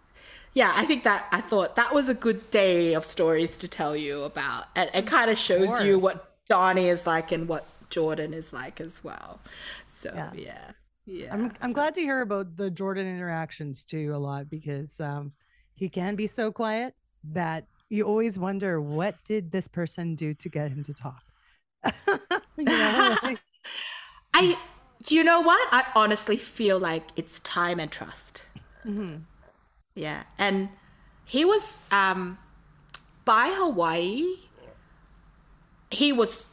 yeah, 0.53 0.71
I 0.73 0.85
think 0.85 1.03
that 1.03 1.27
I 1.31 1.41
thought 1.41 1.75
that 1.75 1.93
was 1.93 2.07
a 2.07 2.13
good 2.13 2.49
day 2.49 2.93
of 2.93 3.03
stories 3.05 3.57
to 3.57 3.67
tell 3.67 3.95
you 3.95 4.23
about. 4.23 4.65
And 4.75 4.89
it 4.93 5.05
kind 5.05 5.29
of 5.29 5.37
shows 5.37 5.83
you 5.83 5.99
what 5.99 6.31
Donnie 6.47 6.87
is 6.87 7.05
like 7.05 7.33
and 7.33 7.47
what 7.47 7.67
Jordan 7.89 8.33
is 8.33 8.53
like 8.53 8.79
as 8.79 9.03
well. 9.03 9.41
So 9.89 10.11
Yeah. 10.13 10.31
yeah. 10.33 10.71
Yeah. 11.05 11.33
I'm 11.33 11.51
I'm 11.61 11.73
glad 11.73 11.93
to 11.95 12.01
hear 12.01 12.21
about 12.21 12.57
the 12.57 12.71
Jordan 12.71 13.05
interactions 13.05 13.83
too 13.83 14.11
a 14.15 14.17
lot 14.17 14.49
because 14.49 14.99
um, 14.99 15.33
he 15.73 15.87
can 15.89 16.15
be 16.15 16.25
so 16.25 16.51
quiet 16.51 16.95
that 17.33 17.65
you 17.89 18.03
always 18.03 18.37
wonder 18.39 18.81
what 18.81 19.15
did 19.25 19.51
this 19.51 19.67
person 19.67 20.15
do 20.15 20.33
to 20.33 20.49
get 20.49 20.71
him 20.71 20.83
to 20.83 20.93
talk. 20.93 21.23
you 22.57 22.63
know, 22.63 23.17
like, 23.23 23.39
I, 24.33 24.57
you 25.07 25.23
know 25.23 25.41
what? 25.41 25.67
I 25.71 25.85
honestly 25.95 26.37
feel 26.37 26.79
like 26.79 27.03
it's 27.15 27.39
time 27.41 27.79
and 27.79 27.91
trust. 27.91 28.43
Yeah, 29.95 30.23
and 30.37 30.69
he 31.23 31.45
was 31.45 31.79
um, 31.91 32.37
by 33.23 33.51
Hawaii. 33.53 34.23
He 35.91 36.11
was 36.11 36.47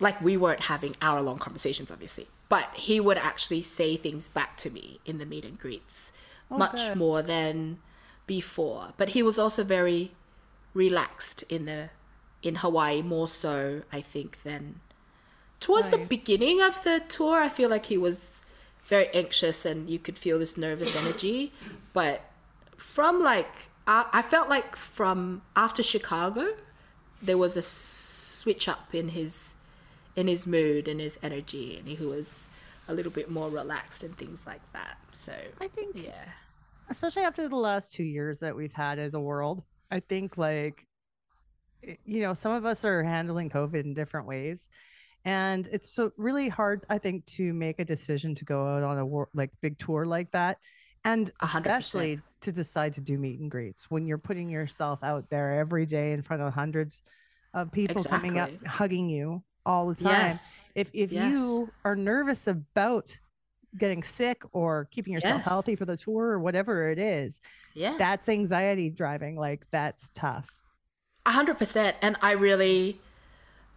like 0.00 0.20
we 0.20 0.36
weren't 0.36 0.60
having 0.60 0.96
hour 1.02 1.20
long 1.20 1.38
conversations, 1.38 1.90
obviously, 1.90 2.28
but 2.48 2.68
he 2.74 3.00
would 3.00 3.18
actually 3.18 3.62
say 3.62 3.96
things 3.96 4.28
back 4.28 4.56
to 4.58 4.70
me 4.70 5.00
in 5.04 5.18
the 5.18 5.26
meet 5.26 5.44
and 5.44 5.58
greets, 5.58 6.12
much 6.48 6.88
good. 6.88 6.96
more 6.96 7.22
than 7.22 7.78
before. 8.26 8.92
But 8.96 9.10
he 9.10 9.22
was 9.22 9.38
also 9.38 9.64
very 9.64 10.12
relaxed 10.74 11.44
in 11.48 11.64
the 11.64 11.90
in 12.42 12.56
Hawaii, 12.56 13.02
more 13.02 13.26
so 13.26 13.82
I 13.92 14.00
think 14.00 14.42
than 14.42 14.80
towards 15.60 15.88
the 15.88 15.98
beginning 15.98 16.60
of 16.60 16.82
the 16.84 17.02
tour, 17.08 17.40
I 17.40 17.48
feel 17.48 17.68
like 17.68 17.86
he 17.86 17.98
was 17.98 18.42
very 18.84 19.08
anxious 19.12 19.64
and 19.64 19.90
you 19.90 19.98
could 19.98 20.16
feel 20.16 20.38
this 20.38 20.56
nervous 20.56 20.94
energy. 20.94 21.52
But 21.92 22.22
from 22.76 23.20
like, 23.20 23.68
I, 23.86 24.06
I 24.12 24.22
felt 24.22 24.48
like 24.48 24.76
from 24.76 25.42
after 25.56 25.82
Chicago, 25.82 26.54
there 27.22 27.38
was 27.38 27.56
a 27.56 27.62
switch 27.62 28.68
up 28.68 28.94
in 28.94 29.08
his 29.08 29.54
in 30.14 30.28
his 30.28 30.46
mood 30.46 30.88
and 30.88 30.98
his 30.98 31.18
energy, 31.22 31.76
and 31.76 31.88
he 31.88 32.04
was 32.04 32.46
a 32.88 32.94
little 32.94 33.12
bit 33.12 33.30
more 33.30 33.50
relaxed 33.50 34.02
and 34.02 34.16
things 34.16 34.46
like 34.46 34.62
that. 34.72 34.96
So 35.12 35.32
I 35.60 35.68
think 35.68 36.02
yeah, 36.02 36.24
especially 36.88 37.22
after 37.22 37.48
the 37.48 37.56
last 37.56 37.92
two 37.92 38.04
years 38.04 38.40
that 38.40 38.54
we've 38.54 38.72
had 38.72 38.98
as 38.98 39.14
a 39.14 39.20
world, 39.20 39.62
I 39.90 40.00
think 40.00 40.36
like, 40.36 40.86
eh, 41.86 41.96
you 42.04 42.20
know, 42.22 42.34
some 42.34 42.52
of 42.52 42.64
us 42.64 42.84
are 42.84 43.02
handling 43.02 43.50
COVID 43.50 43.84
in 43.84 43.94
different 43.94 44.26
ways. 44.26 44.68
And 45.24 45.68
it's 45.72 45.90
so 45.90 46.12
really 46.16 46.48
hard, 46.48 46.84
I 46.88 46.98
think, 46.98 47.26
to 47.26 47.52
make 47.52 47.80
a 47.80 47.84
decision 47.84 48.34
to 48.36 48.44
go 48.44 48.66
out 48.66 48.82
on 48.84 48.98
a 48.98 49.04
wor- 49.06 49.28
like 49.34 49.50
big 49.60 49.78
tour 49.78 50.06
like 50.06 50.30
that. 50.32 50.58
And 51.04 51.30
A 51.40 51.46
hundred 51.46 51.64
percent. 51.64 51.84
especially 51.84 52.20
to 52.42 52.52
decide 52.52 52.94
to 52.94 53.00
do 53.00 53.18
meet 53.18 53.40
and 53.40 53.50
greets 53.50 53.90
when 53.90 54.06
you're 54.06 54.18
putting 54.18 54.48
yourself 54.50 55.02
out 55.02 55.28
there 55.30 55.58
every 55.58 55.86
day 55.86 56.12
in 56.12 56.22
front 56.22 56.42
of 56.42 56.52
hundreds 56.52 57.02
of 57.54 57.72
people 57.72 58.04
coming 58.04 58.38
up, 58.38 58.50
hugging 58.66 59.08
you 59.08 59.42
all 59.64 59.88
the 59.88 59.94
time 59.96 60.12
yes, 60.12 60.70
if 60.76 60.90
if 60.92 61.10
Yes. 61.10 61.30
you 61.32 61.68
are 61.84 61.96
nervous 61.96 62.46
about 62.46 63.18
getting 63.78 64.02
sick 64.02 64.42
or 64.52 64.86
keeping 64.90 65.12
yourself 65.12 65.36
Yes. 65.38 65.44
healthy 65.44 65.76
for 65.76 65.84
the 65.84 65.96
tour 65.96 66.26
or 66.26 66.38
whatever 66.38 66.88
it 66.90 66.98
is. 66.98 67.40
Yeah. 67.74 67.94
That's 67.98 68.28
anxiety 68.28 68.90
driving. 68.90 69.36
Like 69.36 69.66
that's 69.70 70.08
tough. 70.10 70.50
A 71.24 71.30
hundred 71.30 71.58
percent. 71.58 71.96
And 72.02 72.16
I 72.22 72.32
really 72.32 73.00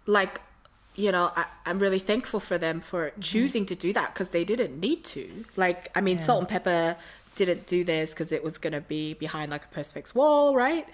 like, 0.05 0.41
you 0.95 1.11
know, 1.11 1.31
I, 1.35 1.45
I'm 1.65 1.79
really 1.79 1.99
thankful 1.99 2.39
for 2.39 2.57
them 2.57 2.81
for 2.81 3.09
Mm-hmm. 3.11 3.21
choosing 3.21 3.65
to 3.67 3.75
do 3.75 3.93
that 3.93 4.13
because 4.13 4.29
they 4.31 4.43
didn't 4.45 4.79
need 4.79 5.03
to. 5.05 5.45
Like, 5.55 5.89
I 5.95 6.01
mean, 6.01 6.19
Salt-N-Pepa 6.19 6.95
didn't 7.35 7.67
do 7.67 7.83
this 7.83 8.11
because 8.11 8.31
it 8.31 8.43
was 8.43 8.57
going 8.57 8.73
to 8.73 8.81
be 8.81 9.13
behind 9.13 9.49
like 9.51 9.63
a 9.65 9.67
Perspex 9.79 10.13
wall, 10.13 10.55
right? 10.55 10.85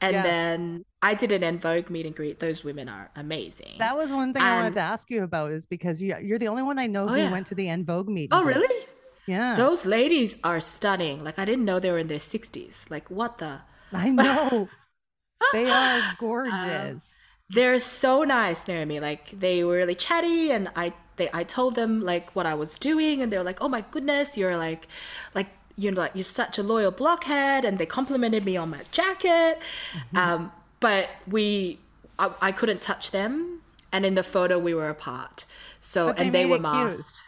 And 0.00 0.12
Yeah. 0.14 0.22
then 0.22 0.84
I 1.02 1.14
did 1.14 1.32
an 1.32 1.42
En 1.42 1.58
Vogue 1.58 1.88
meet 1.90 2.04
and 2.06 2.14
greet. 2.14 2.38
Those 2.40 2.62
women 2.64 2.88
are 2.88 3.10
amazing. 3.16 3.76
That 3.78 3.96
was 3.96 4.12
one 4.12 4.32
thing 4.32 4.42
I 4.42 4.56
wanted 4.60 4.74
to 4.74 4.80
ask 4.80 5.10
you 5.10 5.22
about 5.22 5.52
is 5.52 5.64
because 5.66 6.02
you, 6.02 6.14
you're 6.22 6.38
the 6.38 6.48
only 6.48 6.62
one 6.62 6.78
I 6.78 6.86
know 6.86 7.04
Oh, 7.04 7.08
who 7.08 7.16
yeah. 7.16 7.30
went 7.32 7.46
to 7.48 7.54
the 7.54 7.68
En 7.68 7.84
Vogue 7.84 8.08
meet. 8.08 8.28
oh, 8.32 8.42
greet. 8.42 8.56
really? 8.56 8.84
Yeah. 9.26 9.56
Those 9.56 9.86
ladies 9.86 10.36
are 10.44 10.60
stunning. 10.60 11.24
Like, 11.24 11.38
I 11.38 11.44
didn't 11.44 11.64
know 11.64 11.80
they 11.80 11.90
were 11.90 11.98
in 11.98 12.08
their 12.08 12.18
60s. 12.20 12.88
Like, 12.90 13.10
what 13.10 13.38
the? 13.38 13.60
I 13.92 14.10
know. 14.10 14.68
they 15.52 15.68
are 15.70 15.98
Uh, 16.00 16.12
gorgeous. 16.18 17.12
they're 17.50 17.78
so 17.78 18.24
nice 18.24 18.66
Naomi 18.66 18.98
like 19.00 19.30
they 19.38 19.62
were 19.62 19.74
really 19.76 19.94
chatty 19.94 20.50
and 20.50 20.68
I 20.74 20.92
they 21.16 21.28
I 21.32 21.44
told 21.44 21.74
them 21.76 22.00
like 22.00 22.34
what 22.34 22.46
I 22.46 22.54
was 22.54 22.76
doing 22.78 23.22
and 23.22 23.30
they 23.30 23.38
were 23.38 23.44
like 23.44 23.60
oh 23.60 23.68
my 23.68 23.84
goodness 23.90 24.36
you're 24.36 24.56
like 24.56 24.88
like 25.34 25.46
you're 25.76 25.92
like 25.92 26.12
you're 26.14 26.22
such 26.42 26.58
a 26.58 26.62
loyal 26.62 26.90
blockhead 26.90 27.64
and 27.64 27.78
they 27.78 27.86
complimented 27.86 28.44
me 28.44 28.56
on 28.56 28.70
my 28.70 28.80
jacket 28.92 29.58
Mm-hmm. 29.94 30.16
um 30.16 30.52
but 30.80 31.08
we 31.26 31.78
I, 32.18 32.30
I 32.40 32.52
couldn't 32.52 32.80
touch 32.80 33.10
them 33.10 33.60
and 33.92 34.04
in 34.06 34.14
the 34.14 34.22
photo 34.22 34.58
we 34.58 34.74
were 34.74 34.88
apart 34.88 35.44
so 35.80 36.12
they 36.12 36.24
and 36.24 36.34
they 36.34 36.46
were 36.46 36.56
it 36.56 36.62
cute. 36.62 36.72
masked 36.74 37.22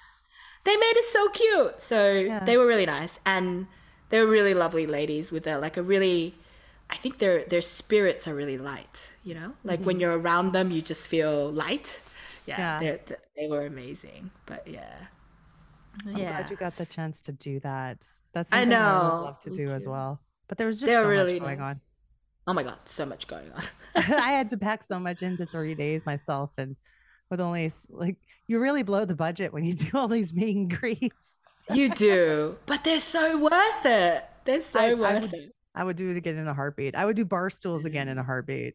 they 0.65 0.77
made 0.77 0.95
us 0.99 1.07
so 1.07 1.29
cute 1.31 1.81
so 1.81 2.41
they 2.45 2.57
were 2.57 2.67
really 2.67 2.87
nice 2.87 3.19
and 3.25 3.67
they 4.11 4.21
were 4.21 4.27
really 4.31 4.55
lovely 4.55 4.87
ladies 4.87 5.31
with 5.31 5.47
a 5.47 5.59
like 5.59 5.77
a 5.77 5.83
really 5.83 6.35
I 6.91 6.97
think 6.97 7.19
their 7.19 7.45
their 7.45 7.61
spirits 7.61 8.27
are 8.27 8.35
really 8.35 8.57
light. 8.57 9.11
You 9.23 9.35
know, 9.35 9.53
like 9.63 9.81
when 9.81 10.01
you're 10.01 10.17
around 10.19 10.53
them, 10.53 10.71
you 10.71 10.81
just 10.81 11.07
feel 11.07 11.53
light. 11.53 12.01
Yeah, 12.47 12.55
Mm-hmm. 12.57 12.63
Yeah. 12.85 12.97
they're- 13.07 13.19
they 13.37 13.47
were 13.47 13.67
amazing. 13.67 14.31
But 14.47 14.67
yeah, 14.67 14.97
I'm 16.07 16.17
yeah, 16.17 16.39
glad 16.39 16.51
you 16.51 16.57
got 16.57 16.77
the 16.77 16.87
chance 16.87 17.21
to 17.23 17.33
do 17.33 17.61
that. 17.61 18.07
That's 18.33 18.53
I 18.53 18.61
something 18.61 18.77
I, 18.77 18.93
would 18.93 19.09
know, 19.09 19.23
love 19.25 19.41
to 19.41 19.51
me 19.51 19.57
do 19.57 19.73
as 19.73 19.87
well. 19.87 20.21
But 20.49 20.59
there 20.59 20.67
was 20.67 20.81
just 20.81 20.91
They're 20.91 21.03
so 21.03 21.09
really 21.09 21.35
much 21.41 21.43
going 21.43 21.59
nice. 21.59 21.71
on. 21.71 21.81
oh 22.47 22.53
my 22.55 22.63
god, 22.63 22.79
so 22.85 23.05
much 23.05 23.27
going 23.27 23.51
on. 23.53 23.63
I 23.95 24.33
had 24.33 24.51
to 24.51 24.57
pack 24.57 24.83
so 24.83 24.99
much 24.99 25.23
into 25.23 25.47
three 25.47 25.75
days 25.75 26.07
myself, 26.07 26.53
and 26.59 26.77
with 27.31 27.41
only 27.41 27.71
like 27.91 28.17
you 28.47 28.59
really 28.61 28.83
blow 28.83 29.05
the 29.05 29.15
budget 29.17 29.53
when 29.53 29.65
you 29.65 29.75
do 29.75 29.91
all 29.95 30.09
these 30.09 30.33
meet 30.33 30.57
and 30.57 30.79
greets. 30.79 31.41
you 31.73 31.91
do, 31.91 32.57
but 32.67 32.85
they're 32.85 33.01
so 33.01 33.39
worth 33.39 33.85
it. 33.85 34.25
They're 34.45 34.63
so 34.63 34.81
I- 34.81 34.91
I 34.91 34.95
worth 34.95 35.23
would- 35.23 35.35
it. 35.35 35.55
I 35.75 35.85
would 35.85 35.97
do 35.97 36.11
it 36.11 36.17
again 36.17 36.37
in 36.37 36.49
a 36.49 36.55
heartbeat. 36.55 36.97
I 36.97 37.05
would 37.05 37.15
do 37.15 37.25
bar 37.25 37.51
stools 37.51 37.85
again 37.85 38.09
in 38.09 38.19
a 38.19 38.23
mm. 38.23 38.27
heartbeat. 38.27 38.75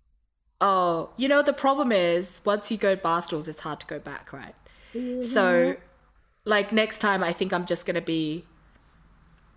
Oh, 0.61 1.09
you 1.17 1.27
know 1.27 1.41
the 1.41 1.51
problem 1.51 1.91
is 1.91 2.41
once 2.45 2.71
you 2.71 2.77
go 2.77 2.95
bar 2.95 3.21
stools, 3.21 3.49
it's 3.49 3.59
hard 3.59 3.81
to 3.81 3.85
go 3.87 3.99
back, 3.99 4.31
right? 4.31 4.55
So, 4.93 4.99
mm-hmm. 4.99 5.81
Like 6.45 6.71
next 6.71 6.99
time, 6.99 7.23
I 7.23 7.33
think 7.33 7.53
I'm 7.53 7.65
just 7.65 7.85
gonna 7.85 8.01
be 8.01 8.45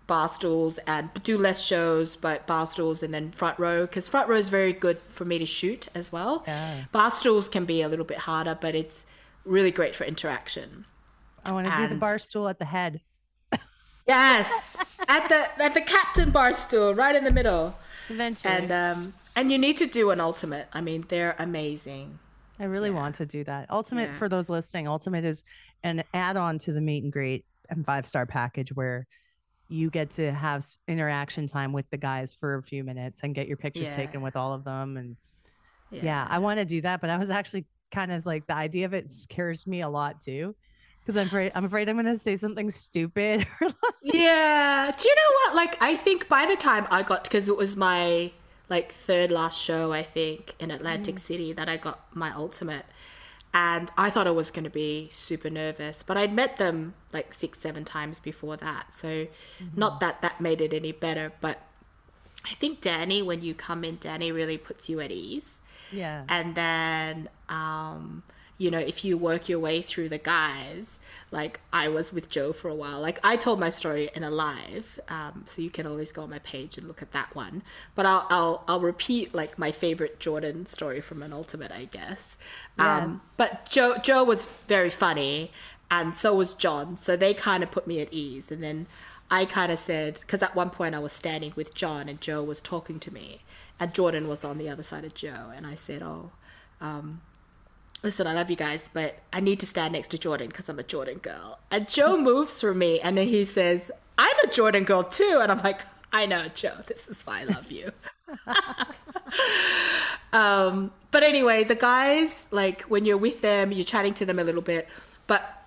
barstools 0.07 0.79
and 0.87 1.09
do 1.23 1.37
less 1.37 1.61
shows, 1.63 2.15
but 2.15 2.47
barstools 2.47 3.03
and 3.03 3.13
then 3.13 3.31
front 3.31 3.59
row 3.59 3.81
because 3.81 4.07
front 4.07 4.29
row 4.29 4.37
is 4.37 4.49
very 4.49 4.71
good 4.73 4.99
for 5.09 5.25
me 5.25 5.37
to 5.37 5.45
shoot 5.45 5.87
as 5.93 6.11
well. 6.11 6.43
Yeah. 6.47 6.85
Barstools 6.93 7.51
can 7.51 7.65
be 7.65 7.81
a 7.81 7.89
little 7.89 8.05
bit 8.05 8.19
harder, 8.19 8.57
but 8.59 8.73
it's 8.73 9.05
really 9.43 9.71
great 9.71 9.95
for 9.95 10.05
interaction. 10.05 10.85
I 11.45 11.51
want 11.51 11.67
to 11.67 11.75
do 11.77 11.87
the 11.87 11.95
bar 11.95 12.19
stool 12.19 12.47
at 12.47 12.59
the 12.59 12.65
head. 12.65 13.01
Yes, 14.07 14.77
at 15.09 15.27
the 15.27 15.63
at 15.63 15.73
the 15.73 15.81
captain 15.81 16.31
barstool, 16.31 16.95
right 16.97 17.13
in 17.13 17.25
the 17.25 17.31
middle, 17.31 17.75
Eventually, 18.07 18.53
and 18.53 18.71
um 18.71 19.13
and 19.35 19.51
you 19.51 19.57
need 19.57 19.75
to 19.77 19.85
do 19.85 20.11
an 20.11 20.21
ultimate. 20.21 20.67
I 20.71 20.79
mean, 20.79 21.03
they're 21.09 21.35
amazing. 21.37 22.19
I 22.59 22.63
really 22.63 22.89
want 22.89 23.15
to 23.15 23.25
do 23.25 23.43
that. 23.43 23.69
Ultimate 23.69 24.09
Yeah. 24.09 24.17
for 24.17 24.29
those 24.29 24.49
listening, 24.49 24.87
Ultimate 24.87 25.25
is 25.25 25.43
an 25.83 26.03
add-on 26.13 26.59
to 26.59 26.71
the 26.71 26.81
meet 26.81 27.03
and 27.03 27.11
greet 27.11 27.45
and 27.69 27.85
five-star 27.85 28.25
package 28.25 28.69
where 28.73 29.07
you 29.69 29.89
get 29.89 30.11
to 30.11 30.31
have 30.31 30.65
interaction 30.87 31.47
time 31.47 31.73
with 31.73 31.89
the 31.89 31.97
guys 31.97 32.35
for 32.35 32.55
a 32.55 32.63
few 32.63 32.83
minutes 32.83 33.21
and 33.23 33.35
get 33.35 33.47
your 33.47 33.57
pictures 33.57 33.93
taken 33.95 34.21
with 34.21 34.35
all 34.35 34.53
of 34.53 34.63
them. 34.63 34.95
And 34.97 35.17
yeah, 35.91 36.25
I 36.29 36.39
want 36.39 36.59
to 36.59 36.65
do 36.65 36.81
that, 36.81 37.01
but 37.01 37.09
I 37.09 37.17
was 37.17 37.29
actually 37.29 37.65
kind 37.91 38.11
of 38.11 38.25
like 38.25 38.47
the 38.47 38.55
idea 38.55 38.85
of 38.85 38.93
it 38.93 39.09
scares 39.09 39.67
me 39.67 39.81
a 39.81 39.89
lot 39.89 40.21
too. 40.21 40.55
Because 41.01 41.17
I'm 41.17 41.27
afraid 41.27 41.51
I'm 41.55 41.63
afraid 41.63 41.87
I'm 41.87 41.95
gonna 41.95 42.17
say 42.17 42.35
something 42.35 42.69
stupid. 42.69 43.45
Yeah. 44.13 44.91
Do 44.97 45.09
you 45.09 45.15
know 45.15 45.33
what? 45.43 45.55
Like, 45.55 45.81
I 45.81 45.95
think 45.97 46.29
by 46.29 46.45
the 46.45 46.55
time 46.55 46.87
I 46.89 47.03
got, 47.03 47.25
because 47.25 47.49
it 47.49 47.57
was 47.57 47.75
my 47.75 48.31
like 48.69 48.93
third 48.93 49.31
last 49.31 49.61
show, 49.61 49.91
I 49.91 50.03
think, 50.03 50.55
in 50.59 50.71
Atlantic 50.71 51.15
mm. 51.15 51.19
City 51.19 51.53
that 51.53 51.67
I 51.67 51.77
got 51.77 52.15
my 52.15 52.33
ultimate. 52.33 52.85
And 53.53 53.91
I 53.97 54.09
thought 54.09 54.27
I 54.27 54.31
was 54.31 54.51
going 54.51 54.65
to 54.65 54.69
be 54.69 55.07
super 55.11 55.49
nervous, 55.49 56.03
but 56.03 56.15
I'd 56.15 56.33
met 56.33 56.57
them 56.57 56.93
like 57.11 57.33
six, 57.33 57.59
seven 57.59 57.85
times 57.85 58.19
before 58.19 58.55
that. 58.57 58.93
So, 58.95 59.27
not 59.75 59.99
that 59.99 60.21
that 60.21 60.39
made 60.39 60.61
it 60.61 60.73
any 60.73 60.91
better, 60.91 61.31
but 61.41 61.61
I 62.45 62.53
think 62.55 62.81
Danny, 62.81 63.21
when 63.21 63.41
you 63.41 63.53
come 63.55 63.83
in, 63.83 63.97
Danny 63.97 64.31
really 64.31 64.57
puts 64.57 64.89
you 64.89 64.99
at 64.99 65.11
ease 65.11 65.57
yeah. 65.91 66.23
and 66.29 66.55
then 66.55 67.29
um 67.49 68.23
you 68.57 68.71
know 68.71 68.79
if 68.79 69.05
you 69.05 69.17
work 69.17 69.47
your 69.47 69.59
way 69.59 69.81
through 69.81 70.09
the 70.09 70.17
guys 70.17 70.99
like 71.31 71.59
i 71.71 71.87
was 71.87 72.11
with 72.13 72.29
joe 72.29 72.53
for 72.53 72.69
a 72.69 72.75
while. 72.75 72.99
Like 73.01 73.19
i 73.23 73.35
told 73.35 73.59
my 73.59 73.69
story 73.69 74.09
in 74.15 74.23
a 74.23 74.31
live 74.31 74.99
um, 75.09 75.43
so 75.45 75.61
you 75.61 75.69
can 75.69 75.85
always 75.85 76.11
go 76.11 76.23
on 76.23 76.29
my 76.29 76.39
page 76.39 76.77
and 76.77 76.87
look 76.87 77.01
at 77.01 77.11
that 77.11 77.35
one. 77.35 77.63
But 77.95 78.05
i'll 78.05 78.25
i'll, 78.29 78.63
I'll 78.67 78.79
repeat 78.79 79.33
like 79.33 79.59
my 79.59 79.71
favorite 79.71 80.19
jordan 80.19 80.65
story 80.65 81.01
from 81.01 81.21
an 81.23 81.33
ultimate 81.33 81.71
i 81.71 81.85
guess. 81.85 82.37
Yes. 82.77 83.03
um, 83.03 83.21
but 83.35 83.69
joe 83.69 83.97
joe 83.97 84.23
was 84.23 84.45
very 84.67 84.89
funny 84.89 85.51
and 85.89 86.15
so 86.15 86.33
was 86.33 86.53
john. 86.53 86.97
So 86.97 87.15
they 87.15 87.33
kind 87.33 87.63
of 87.63 87.71
put 87.71 87.87
me 87.87 87.99
at 88.01 88.09
ease. 88.11 88.51
And 88.51 88.63
then 88.63 88.87
i 89.29 89.45
kind 89.45 89.71
of 89.71 89.79
said 89.79 90.19
because 90.21 90.41
at 90.41 90.55
one 90.55 90.69
point 90.69 90.95
i 90.95 90.99
was 90.99 91.11
standing 91.11 91.53
with 91.55 91.73
john 91.75 92.07
and 92.07 92.21
joe 92.21 92.41
was 92.43 92.61
talking 92.61 92.97
to 93.01 93.13
me 93.13 93.41
and 93.79 93.93
jordan 93.93 94.27
was 94.27 94.45
on 94.45 94.57
the 94.57 94.69
other 94.69 94.83
side 94.83 95.03
of 95.05 95.13
joe. 95.13 95.51
And 95.55 95.67
i 95.67 95.75
said 95.75 96.01
oh 96.01 96.31
um, 96.79 97.21
listen, 98.07 98.25
I 98.25 98.33
love 98.33 98.49
you 98.49 98.55
guys, 98.55 98.89
but 98.93 99.19
I 99.33 99.41
need 99.41 99.59
to 99.59 99.65
stand 99.65 99.91
next 99.91 100.07
to 100.11 100.17
Jordan 100.17 100.47
because 100.47 100.69
I'm 100.69 100.79
a 100.79 100.83
Jordan 100.83 101.17
girl. 101.17 101.59
And 101.69 101.89
Joe 101.89 102.17
moves 102.29 102.61
from 102.61 102.79
me 102.79 103.01
and 103.01 103.17
then 103.17 103.27
he 103.27 103.43
says, 103.43 103.91
I'm 104.17 104.35
a 104.45 104.47
Jordan 104.47 104.85
girl 104.85 105.03
too. 105.03 105.39
And 105.41 105.51
I'm 105.51 105.59
like, 105.59 105.81
I 106.13 106.25
know, 106.25 106.47
Joe, 106.55 106.77
this 106.87 107.09
is 107.09 107.21
why 107.27 107.41
I 107.41 107.43
love 107.43 107.69
you. 107.69 107.91
um, 110.33 110.91
but 111.11 111.23
anyway, 111.23 111.65
the 111.65 111.75
guys, 111.75 112.45
like 112.49 112.83
when 112.83 113.03
you're 113.03 113.17
with 113.17 113.41
them, 113.41 113.73
you're 113.73 113.83
chatting 113.83 114.13
to 114.15 114.25
them 114.25 114.39
a 114.39 114.43
little 114.45 114.61
bit, 114.61 114.87
but 115.27 115.65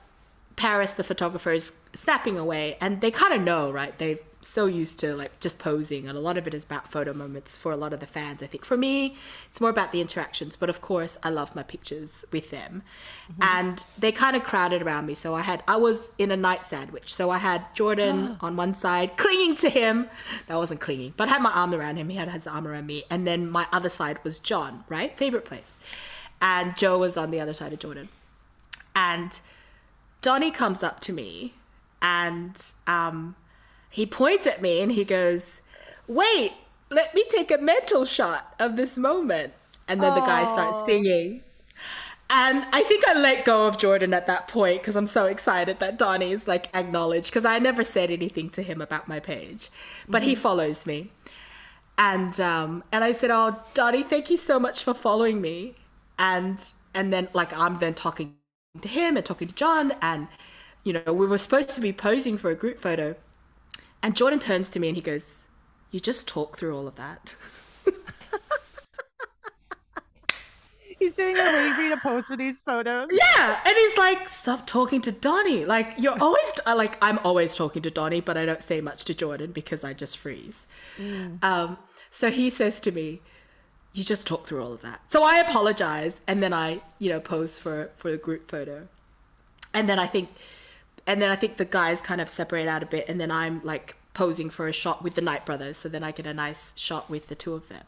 Paris, 0.56 0.94
the 0.94 1.04
photographer, 1.04 1.52
is 1.52 1.72
snapping 1.94 2.38
away, 2.38 2.78
and 2.80 3.02
they 3.02 3.10
kind 3.10 3.34
of 3.34 3.42
know, 3.42 3.70
right? 3.70 3.96
They're 3.98 4.18
so 4.42 4.66
used 4.66 4.98
to 5.00 5.14
like 5.14 5.38
just 5.40 5.58
posing, 5.58 6.08
and 6.08 6.16
a 6.16 6.20
lot 6.20 6.36
of 6.36 6.46
it 6.46 6.54
is 6.54 6.64
about 6.64 6.90
photo 6.90 7.12
moments 7.12 7.56
for 7.56 7.72
a 7.72 7.76
lot 7.76 7.92
of 7.92 8.00
the 8.00 8.06
fans. 8.06 8.42
I 8.42 8.46
think 8.46 8.64
for 8.64 8.76
me, 8.76 9.16
it's 9.48 9.60
more 9.60 9.70
about 9.70 9.92
the 9.92 10.00
interactions, 10.00 10.56
but 10.56 10.70
of 10.70 10.80
course, 10.80 11.18
I 11.22 11.30
love 11.30 11.54
my 11.54 11.62
pictures 11.62 12.24
with 12.32 12.50
them, 12.50 12.82
and 13.40 13.84
they 13.98 14.12
kind 14.12 14.36
of 14.36 14.44
crowded 14.44 14.82
around 14.82 15.06
me. 15.06 15.14
So 15.14 15.34
I 15.34 15.42
had, 15.42 15.62
I 15.68 15.76
was 15.76 16.10
in 16.18 16.30
a 16.30 16.36
Knight 16.36 16.64
sandwich, 16.66 17.14
so 17.14 17.30
I 17.30 17.38
had 17.38 17.64
Jordan 17.74 18.36
on 18.40 18.56
one 18.56 18.74
side, 18.74 19.16
clinging 19.16 19.56
to 19.56 19.70
him. 19.70 20.08
No, 20.48 20.56
I 20.56 20.58
wasn't 20.58 20.80
clinging, 20.80 21.14
but 21.16 21.28
I 21.28 21.32
had 21.32 21.42
my 21.42 21.52
arm 21.52 21.74
around 21.74 21.96
him. 21.96 22.08
He 22.08 22.16
had 22.16 22.28
his 22.28 22.46
arm 22.46 22.66
around 22.66 22.86
me, 22.86 23.04
and 23.10 23.26
then 23.26 23.50
my 23.50 23.66
other 23.72 23.90
side 23.90 24.18
was 24.24 24.40
John, 24.40 24.84
right? 24.88 25.16
Favorite 25.16 25.44
place, 25.44 25.76
and 26.40 26.76
Joe 26.76 26.98
was 26.98 27.16
on 27.16 27.30
the 27.30 27.40
other 27.40 27.54
side 27.54 27.72
of 27.72 27.78
Jordan, 27.78 28.08
and 28.94 29.40
Donnie 30.22 30.50
comes 30.50 30.82
up 30.82 31.00
to 31.00 31.12
me 31.12 31.54
and 32.02 32.72
um, 32.86 33.36
he 33.90 34.06
points 34.06 34.46
at 34.46 34.62
me 34.62 34.80
and 34.80 34.92
he 34.92 35.04
goes, 35.04 35.60
Wait, 36.06 36.52
let 36.90 37.14
me 37.14 37.24
take 37.28 37.50
a 37.50 37.58
mental 37.58 38.04
shot 38.04 38.54
of 38.58 38.76
this 38.76 38.96
moment. 38.96 39.52
And 39.86 40.00
then 40.00 40.14
the 40.14 40.20
guy 40.20 40.44
starts 40.44 40.84
singing. 40.86 41.42
And 42.32 42.64
I 42.72 42.82
think 42.84 43.06
I 43.08 43.14
let 43.14 43.44
go 43.44 43.66
of 43.66 43.76
Jordan 43.76 44.14
at 44.14 44.26
that 44.26 44.46
point 44.46 44.80
because 44.82 44.94
I'm 44.94 45.08
so 45.08 45.26
excited 45.26 45.80
that 45.80 45.98
Donnie 45.98 46.30
is 46.30 46.46
like 46.46 46.68
acknowledged 46.74 47.26
because 47.26 47.44
I 47.44 47.58
never 47.58 47.82
said 47.82 48.12
anything 48.12 48.50
to 48.50 48.62
him 48.62 48.80
about 48.80 49.08
my 49.08 49.18
page, 49.18 49.68
but 50.08 50.22
he 50.22 50.36
follows 50.36 50.86
me. 50.86 51.10
And 51.98 52.40
um, 52.40 52.84
and 52.92 53.02
I 53.02 53.10
said, 53.10 53.30
"Oh, 53.32 53.60
Donnie, 53.74 54.04
thank 54.04 54.30
you 54.30 54.36
so 54.36 54.60
much 54.60 54.84
for 54.84 54.94
following 54.94 55.40
me." 55.40 55.74
And 56.20 56.72
and 56.94 57.12
then 57.12 57.28
like 57.34 57.52
I'm 57.56 57.80
then 57.80 57.94
talking 57.94 58.36
to 58.80 58.88
him 58.88 59.16
and 59.16 59.26
talking 59.26 59.48
to 59.48 59.54
John, 59.54 59.92
and 60.00 60.28
you 60.84 60.92
know 60.92 61.12
we 61.12 61.26
were 61.26 61.36
supposed 61.36 61.70
to 61.70 61.80
be 61.80 61.92
posing 61.92 62.38
for 62.38 62.50
a 62.50 62.54
group 62.54 62.78
photo, 62.78 63.16
and 64.02 64.16
Jordan 64.16 64.38
turns 64.38 64.70
to 64.70 64.80
me 64.80 64.88
and 64.88 64.96
he 64.96 65.02
goes, 65.02 65.44
"You 65.90 66.00
just 66.00 66.26
talk 66.28 66.58
through 66.58 66.76
all 66.76 66.86
of 66.88 66.96
that." 66.96 67.34
He's 71.00 71.14
doing 71.14 71.34
a 71.34 71.74
for 71.74 71.88
to 71.88 71.96
pose 71.96 72.26
for 72.26 72.36
these 72.36 72.60
photos. 72.60 73.08
Yeah, 73.10 73.60
and 73.64 73.74
he's 73.74 73.96
like, 73.96 74.28
"Stop 74.28 74.66
talking 74.66 75.00
to 75.00 75.10
Donnie." 75.10 75.64
Like 75.64 75.94
you're 75.96 76.16
always 76.20 76.52
like, 76.66 76.98
I'm 77.02 77.18
always 77.24 77.56
talking 77.56 77.80
to 77.82 77.90
Donnie, 77.90 78.20
but 78.20 78.36
I 78.36 78.44
don't 78.44 78.62
say 78.62 78.82
much 78.82 79.06
to 79.06 79.14
Jordan 79.14 79.52
because 79.52 79.82
I 79.82 79.94
just 79.94 80.18
freeze. 80.18 80.66
Um, 81.42 81.78
so 82.10 82.30
he 82.30 82.50
says 82.50 82.80
to 82.80 82.92
me, 82.92 83.22
"You 83.94 84.04
just 84.04 84.26
talk 84.26 84.46
through 84.46 84.62
all 84.62 84.74
of 84.74 84.82
that." 84.82 85.00
So 85.08 85.24
I 85.24 85.38
apologize, 85.38 86.20
and 86.26 86.42
then 86.42 86.52
I, 86.52 86.82
you 86.98 87.08
know, 87.08 87.18
pose 87.18 87.58
for 87.58 87.90
for 87.96 88.10
a 88.10 88.18
group 88.18 88.50
photo, 88.50 88.86
and 89.72 89.88
then 89.88 89.98
I 89.98 90.06
think, 90.06 90.28
and 91.10 91.20
then 91.20 91.28
I 91.28 91.34
think 91.34 91.56
the 91.56 91.64
guys 91.64 92.00
kind 92.00 92.20
of 92.20 92.28
separate 92.28 92.68
out 92.68 92.84
a 92.84 92.86
bit, 92.86 93.08
and 93.08 93.20
then 93.20 93.32
I'm 93.32 93.60
like 93.64 93.96
posing 94.14 94.48
for 94.48 94.68
a 94.68 94.72
shot 94.72 95.02
with 95.02 95.16
the 95.16 95.20
Knight 95.20 95.44
brothers, 95.44 95.76
so 95.76 95.88
then 95.88 96.04
I 96.04 96.12
get 96.12 96.24
a 96.24 96.32
nice 96.32 96.72
shot 96.76 97.10
with 97.10 97.26
the 97.26 97.34
two 97.34 97.54
of 97.54 97.68
them. 97.68 97.82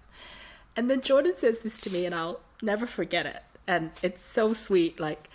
And 0.75 0.91
then 0.91 1.03
Jordan 1.03 1.35
says 1.37 1.61
this 1.61 1.81
to 1.83 1.91
me, 1.93 2.05
and 2.05 2.17
I'll 2.17 2.41
never 2.63 2.85
forget 2.85 3.25
it. 3.25 3.43
And 3.65 3.93
it's 4.03 4.25
so 4.25 4.53
sweet. 4.53 4.99
Like, 4.99 5.31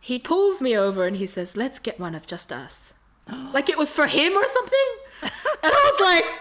he 0.00 0.20
pulls 0.20 0.62
me 0.62 0.76
over 0.76 1.06
and 1.06 1.16
he 1.16 1.26
says, 1.26 1.56
Let's 1.56 1.80
get 1.80 1.98
one 1.98 2.14
of 2.14 2.24
just 2.24 2.52
us. 2.52 2.94
like 3.52 3.68
it 3.68 3.78
was 3.78 3.92
for 3.92 4.06
him 4.06 4.34
or 4.34 4.46
something. 4.46 4.88
And 5.22 5.72
I 5.72 5.90
was 5.92 6.00
like, 6.00 6.40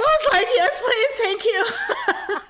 I 0.00 0.16
was 0.22 0.32
like, 0.32 0.46
Yes, 0.54 0.80
please, 0.80 1.14
thank 1.22 1.44
you. 1.44 1.66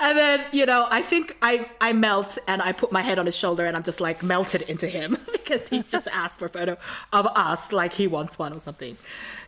And 0.00 0.16
then, 0.16 0.37
you 0.52 0.66
know, 0.66 0.86
I 0.90 1.02
think 1.02 1.36
I, 1.42 1.68
I 1.80 1.92
melt 1.92 2.38
and 2.46 2.60
I 2.62 2.72
put 2.72 2.92
my 2.92 3.02
head 3.02 3.18
on 3.18 3.26
his 3.26 3.36
shoulder 3.36 3.64
and 3.64 3.76
I'm 3.76 3.82
just 3.82 4.00
like 4.00 4.22
melted 4.22 4.62
into 4.62 4.86
him 4.86 5.16
because 5.32 5.68
he's 5.68 5.90
just 5.90 6.08
asked 6.12 6.38
for 6.38 6.46
a 6.46 6.48
photo 6.48 6.76
of 7.12 7.26
us 7.26 7.72
like 7.72 7.92
he 7.92 8.06
wants 8.06 8.38
one 8.38 8.52
or 8.52 8.60
something. 8.60 8.96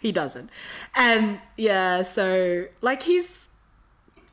He 0.00 0.12
doesn't. 0.12 0.50
And 0.96 1.40
yeah, 1.56 2.02
so 2.02 2.66
like 2.80 3.02
he's 3.02 3.48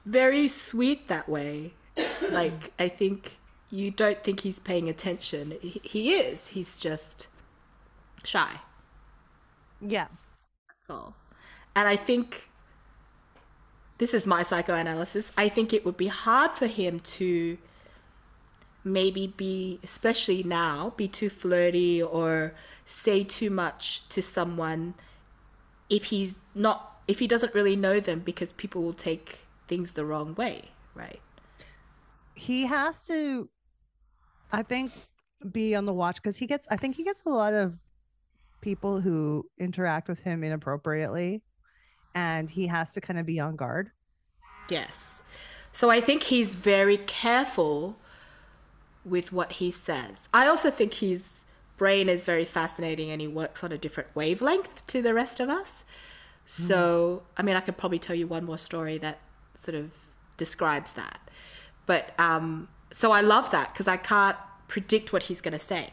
very 0.06 0.48
sweet 0.48 1.08
that 1.08 1.28
way. 1.28 1.74
Like 2.30 2.74
I 2.78 2.90
think 2.90 3.38
you 3.70 3.90
don't 3.90 4.22
think 4.22 4.42
he's 4.42 4.60
paying 4.60 4.90
attention. 4.90 5.54
He, 5.62 5.80
he 5.84 6.14
is. 6.14 6.50
He's 6.50 6.78
just 6.78 7.28
shy. 8.24 8.60
Yeah. 9.82 10.08
That's 10.68 10.90
all. 10.90 11.16
And 11.76 11.88
I 11.88 11.96
think 11.96 12.50
this 13.98 14.14
is 14.14 14.28
my 14.28 14.44
psychoanalysis. 14.44 15.32
I 15.38 15.50
think 15.50 15.74
it 15.74 15.86
would 15.86 15.98
be 15.98 16.08
hard 16.08 16.52
for 16.52 16.68
him 16.68 17.00
to 17.00 17.58
maybe 18.84 19.34
be, 19.36 19.80
especially 19.84 20.44
now, 20.44 20.94
be 20.96 21.08
too 21.08 21.30
flirty 21.30 22.02
or 22.02 22.54
say 22.86 23.24
too 23.24 23.50
much 23.50 24.08
to 24.10 24.22
someone 24.22 24.94
if 25.90 26.06
he's 26.06 26.40
not, 26.54 27.02
if 27.08 27.20
he 27.20 27.28
doesn't 27.28 27.54
really 27.54 27.76
know 27.76 28.00
them 28.00 28.20
because 28.20 28.52
people 28.54 28.82
will 28.84 28.94
take 28.94 29.40
things 29.68 29.94
the 29.94 30.06
wrong 30.06 30.36
way, 30.36 30.64
right? 30.94 31.22
He 32.36 32.66
has 32.66 33.06
to, 33.08 33.50
I 34.52 34.64
think, 34.64 34.92
be 35.52 35.76
on 35.76 35.86
the 35.86 35.94
watch 35.94 36.18
because 36.18 36.38
he 36.38 36.46
gets, 36.46 36.68
I 36.70 36.78
think 36.78 36.96
he 36.96 37.04
gets 37.04 37.24
a 37.26 37.30
lot 37.30 37.54
of 37.54 37.78
people 38.62 39.02
who 39.02 39.46
interact 39.58 40.08
with 40.08 40.20
him 40.20 40.44
inappropriately 40.44 41.42
and 42.18 42.50
he 42.50 42.66
has 42.66 42.94
to 42.94 43.00
kind 43.00 43.20
of 43.20 43.28
be 43.28 43.40
on 43.40 43.56
guard. 43.56 43.92
Yes. 44.70 45.22
So 45.72 45.92
I 45.92 46.02
think 46.02 46.24
he's 46.24 46.56
very 46.56 46.98
careful 46.98 47.96
with 49.06 49.32
what 49.32 49.52
he 49.54 49.70
says. 49.70 50.28
I 50.34 50.48
also 50.48 50.72
think 50.72 50.96
his 50.96 51.44
brain 51.78 52.10
is 52.10 52.26
very 52.26 52.44
fascinating 52.44 53.12
and 53.12 53.22
he 53.22 53.28
works 53.28 53.64
on 53.64 53.72
a 53.72 53.78
different 53.78 54.10
wavelength 54.16 54.86
to 54.88 55.04
the 55.04 55.14
rest 55.14 55.40
of 55.40 55.48
us. 55.48 55.86
So, 56.50 57.24
I 57.36 57.44
mean, 57.44 57.56
I 57.56 57.60
could 57.60 57.78
probably 57.78 58.00
tell 58.00 58.16
you 58.16 58.26
one 58.26 58.46
more 58.46 58.58
story 58.58 58.98
that 59.00 59.20
sort 59.54 59.76
of 59.76 59.92
describes 60.38 60.94
that. 60.94 61.20
But 61.86 62.14
um, 62.18 62.70
so 62.90 63.12
I 63.12 63.22
love 63.22 63.52
that 63.52 63.74
because 63.74 63.88
I 63.88 63.98
can't 63.98 64.38
predict 64.68 65.14
what 65.14 65.24
he's 65.24 65.42
going 65.42 65.52
to 65.52 65.66
say. 65.74 65.92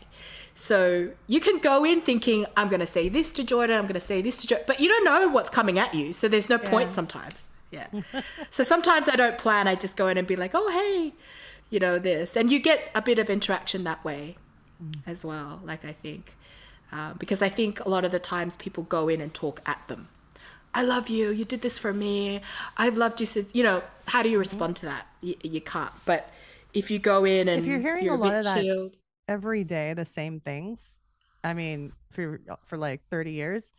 So 0.55 1.11
you 1.27 1.41
can 1.41 1.59
go 1.59 1.85
in 1.85 2.01
thinking, 2.01 2.47
I'm 2.57 2.69
going 2.69 2.81
to 2.81 2.87
say 2.87 3.09
this 3.09 3.33
to 3.33 3.45
Jordan, 3.45 3.77
I'm 3.77 3.85
going 3.85 4.01
to 4.01 4.07
say 4.07 4.23
this 4.23 4.39
to 4.39 4.47
Jordan, 4.47 4.65
but 4.69 4.81
you 4.81 4.89
don't 4.89 5.05
know 5.05 5.29
what's 5.29 5.51
coming 5.51 5.79
at 5.79 5.95
you. 5.95 6.13
So 6.13 6.29
there's 6.29 6.49
no 6.49 6.59
point 6.59 6.93
sometimes. 6.93 7.47
Yeah. 7.73 7.89
so 8.51 8.63
sometimes 8.63 9.09
I 9.09 9.17
don't 9.17 9.37
plan. 9.37 9.67
I 9.67 9.75
just 9.75 9.97
go 9.97 10.07
in 10.07 10.17
and 10.17 10.29
be 10.29 10.37
like, 10.37 10.53
oh, 10.55 10.71
hey, 10.71 11.13
you 11.71 11.81
know, 11.81 11.99
this. 11.99 12.37
And 12.37 12.53
you 12.53 12.61
get 12.61 12.89
a 12.95 13.03
bit 13.03 13.19
of 13.19 13.29
interaction 13.29 13.83
that 13.85 14.05
way 14.05 14.37
as 15.07 15.25
well, 15.25 15.61
like 15.65 15.85
I 15.85 15.93
think. 15.93 16.37
Uh, 16.93 17.15
because 17.15 17.43
I 17.43 17.49
think 17.49 17.81
a 17.81 17.89
lot 17.89 18.05
of 18.05 18.13
the 18.13 18.21
times 18.21 18.55
people 18.57 18.85
go 18.85 19.09
in 19.09 19.21
and 19.21 19.35
talk 19.35 19.61
at 19.67 19.87
them. 19.89 20.09
I 20.73 20.83
love 20.83 21.09
you. 21.09 21.31
You 21.31 21.45
did 21.45 21.63
this 21.63 21.79
for 21.79 21.93
me. 21.93 22.41
I've 22.77 22.97
loved 22.97 23.19
you 23.19 23.27
since, 23.27 23.53
you 23.55 23.65
know, 23.65 23.83
how 24.07 24.23
do 24.23 24.29
you 24.29 24.39
respond 24.39 24.77
to 24.77 24.87
that? 24.87 25.07
You, 25.21 25.35
you 25.43 25.61
can't. 25.61 25.93
But 26.05 26.31
if 26.73 26.91
you 26.91 26.99
go 27.01 27.25
in 27.25 27.49
and 27.49 27.65
you're 27.65 27.81
hearing 27.81 28.05
you're 28.05 28.15
a 28.15 28.19
lot 28.19 28.31
bit 28.31 28.39
of 28.39 28.45
that- 28.45 28.63
chilled, 28.63 28.99
Every 29.29 29.65
day, 29.65 29.95
the 29.95 30.05
same 30.05 30.41
things. 30.41 31.01
I 31.43 31.55
mean, 31.55 31.93
for 32.11 32.41
uh, 32.49 32.57
for 32.65 32.77
like 32.77 33.03
30 33.11 33.33
years, 33.33 33.73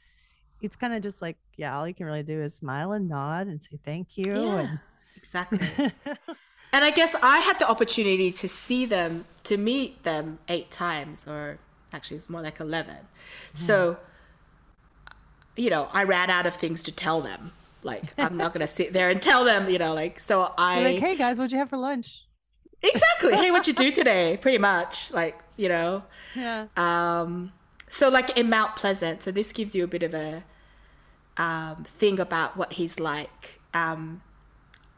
it's 0.62 0.76
kind 0.76 0.93
of 0.93 1.02
just 1.02 1.22
like, 1.22 1.38
yeah, 1.58 1.78
all 1.78 1.88
you 1.88 1.93
can 1.93 2.06
really 2.06 2.24
do 2.24 2.41
is 2.41 2.56
smile 2.56 2.91
and 2.91 3.08
nod 3.08 3.48
and 3.48 3.62
say 3.62 3.80
thank 3.84 4.18
you. 4.18 4.43
Yeah, 4.43 4.78
exactly. 5.18 5.60
And 5.78 5.93
And 6.76 6.84
I 6.84 6.91
guess 6.91 7.16
I 7.24 7.38
had 7.38 7.58
the 7.58 7.70
opportunity 7.70 8.34
to 8.34 8.50
see 8.50 8.86
them, 8.86 9.24
to 9.46 9.56
meet 9.56 10.04
them 10.04 10.39
eight 10.50 10.72
times, 10.72 11.26
or 11.26 11.58
actually 11.93 12.18
it's 12.18 12.30
more 12.30 12.41
like 12.41 12.60
11. 12.60 12.98
So, 13.54 13.93
hmm. 13.93 14.00
uh, 15.08 15.12
you 15.56 15.70
know, 15.70 15.88
I 15.93 16.04
ran 16.04 16.30
out 16.30 16.46
of 16.46 16.54
things 16.54 16.84
to 16.84 16.91
tell 16.91 17.22
them. 17.22 17.54
Like, 17.82 18.04
I'm 18.18 18.36
not 18.36 18.54
going 18.54 18.68
to 18.68 18.74
sit 18.74 18.91
there 18.91 19.10
and 19.10 19.22
tell 19.22 19.46
them, 19.46 19.70
you 19.70 19.80
know, 19.80 19.93
like, 19.93 20.20
so 20.20 20.52
I. 20.58 20.82
You're 20.82 20.91
like, 20.91 21.00
hey 21.00 21.16
guys, 21.16 21.38
what'd 21.38 21.54
you 21.54 21.60
have 21.60 21.70
for 21.70 21.78
lunch? 21.78 22.24
Exactly. 22.82 23.36
hey, 23.36 23.51
what 23.51 23.67
you 23.67 23.73
do 23.73 23.91
today? 24.01 24.38
Pretty 24.39 24.57
much. 24.57 25.11
Like, 25.11 25.39
you 25.57 25.69
know. 25.69 26.03
Yeah. 26.36 26.67
Um, 26.78 27.51
so 27.89 28.09
like 28.09 28.38
in 28.38 28.49
Mount 28.49 28.76
Pleasant, 28.76 29.23
so 29.23 29.32
this 29.32 29.51
gives 29.51 29.73
you 29.76 29.84
a 29.84 29.88
bit 29.88 30.03
of 30.03 30.13
a 30.13 30.43
um, 31.38 31.84
thing 31.84 32.19
about 32.19 32.57
what 32.57 32.73
he's 32.73 32.99
like. 32.99 33.59
Um, 33.73 34.21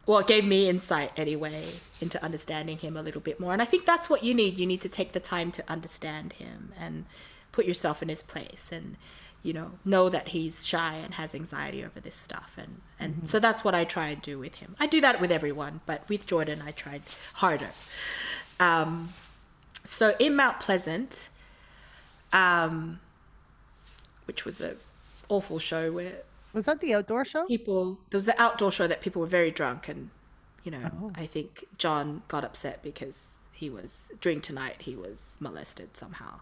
well, 0.06 0.20
it 0.20 0.28
gave 0.28 0.46
me 0.46 0.70
insight 0.70 1.12
anyway 1.18 1.66
into 2.00 2.22
understanding 2.24 2.78
him 2.78 2.96
a 2.96 3.02
little 3.02 3.22
bit 3.22 3.40
more. 3.40 3.54
And 3.54 3.62
I 3.62 3.66
think 3.66 3.86
that's 3.86 4.10
what 4.10 4.24
you 4.24 4.34
need. 4.34 4.58
You 4.58 4.66
need 4.66 4.82
to 4.82 4.90
take 4.90 5.12
the 5.12 5.20
time 5.20 5.52
to 5.52 5.64
understand 5.68 6.34
him 6.34 6.72
and 6.80 7.06
put 7.52 7.66
yourself 7.66 8.02
in 8.02 8.10
his 8.10 8.24
place 8.24 8.70
and, 8.72 8.96
you 9.44 9.54
know, 9.54 9.72
know 9.86 10.10
that 10.10 10.30
he's 10.30 10.66
shy 10.66 10.96
and 10.96 11.14
has 11.16 11.34
anxiety 11.34 11.84
over 11.84 12.00
this 12.00 12.16
stuff. 12.16 12.56
And, 12.58 12.82
and 13.00 13.28
so 13.30 13.40
that's 13.40 13.64
what 13.64 13.74
I 13.76 13.84
try 13.84 14.10
and 14.10 14.22
do 14.22 14.38
with 14.40 14.56
him. 14.56 14.76
I 14.80 14.88
do 14.88 15.00
that 15.02 15.22
with 15.22 15.32
everyone, 15.32 15.82
but 15.86 16.08
with 16.10 16.28
Jordan, 16.28 16.62
I 16.66 16.72
tried 16.72 17.04
harder. 17.36 17.70
Um, 18.60 19.14
so 19.86 20.16
in 20.20 20.36
Mount 20.36 20.60
Pleasant, 20.60 21.30
um, 22.34 23.00
which 24.26 24.44
was 24.44 24.60
a 24.60 24.76
awful 25.30 25.60
show 25.60 25.92
where 25.92 26.14
Was 26.54 26.66
that 26.66 26.80
the 26.80 26.94
outdoor 26.94 27.26
show? 27.26 27.46
people 27.46 28.00
there 28.10 28.18
was 28.18 28.26
the 28.26 28.42
outdoor 28.42 28.72
show 28.72 28.88
that 28.88 29.02
people 29.02 29.20
were 29.22 29.28
very 29.28 29.52
drunk 29.52 29.88
and 29.90 30.10
you 30.64 30.72
know 30.72 31.12
i 31.16 31.26
think 31.26 31.66
john 31.78 32.22
got 32.30 32.44
upset 32.46 32.82
because 32.82 33.34
he 33.58 33.70
was 33.70 34.10
during 34.22 34.40
tonight 34.40 34.76
he 34.80 34.96
was 34.96 35.38
molested 35.40 35.98
somehow. 35.98 36.40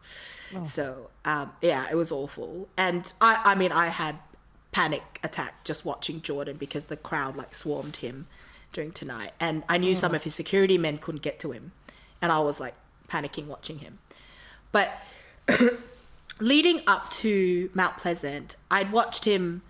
So 0.66 1.09
um, 1.24 1.53
yeah 1.61 1.86
it 1.89 1.95
was 1.95 2.11
awful. 2.11 2.70
And 2.78 3.11
i 3.22 3.41
i 3.43 3.55
mean 3.55 3.72
i 3.72 3.88
had 3.88 4.18
panic 4.72 5.20
attack 5.24 5.63
just 5.63 5.86
watching 5.86 6.22
jordan 6.22 6.57
because 6.57 6.86
the 6.86 6.97
crowd 6.97 7.38
like 7.38 7.55
swarmed 7.55 7.97
him 7.97 8.28
during 8.74 8.91
tonight. 8.91 9.32
And 9.39 9.63
i 9.70 9.78
knew 9.78 9.95
some 9.95 10.13
of 10.13 10.24
his 10.24 10.36
security 10.36 10.78
men 10.78 10.97
couldn't 10.97 11.22
get 11.22 11.39
to 11.39 11.51
him. 11.51 11.72
And 12.22 12.32
i 12.32 12.39
was 12.39 12.59
like 12.59 12.76
panicking 13.07 13.47
watching 13.47 13.80
him. 13.80 13.99
But 14.72 14.91
leading 16.39 16.82
up 16.88 17.09
to 17.11 17.70
Mount 17.74 17.97
Pleasant, 17.97 18.55
I'd 18.70 18.91
watched 18.91 19.26
him 19.26 19.61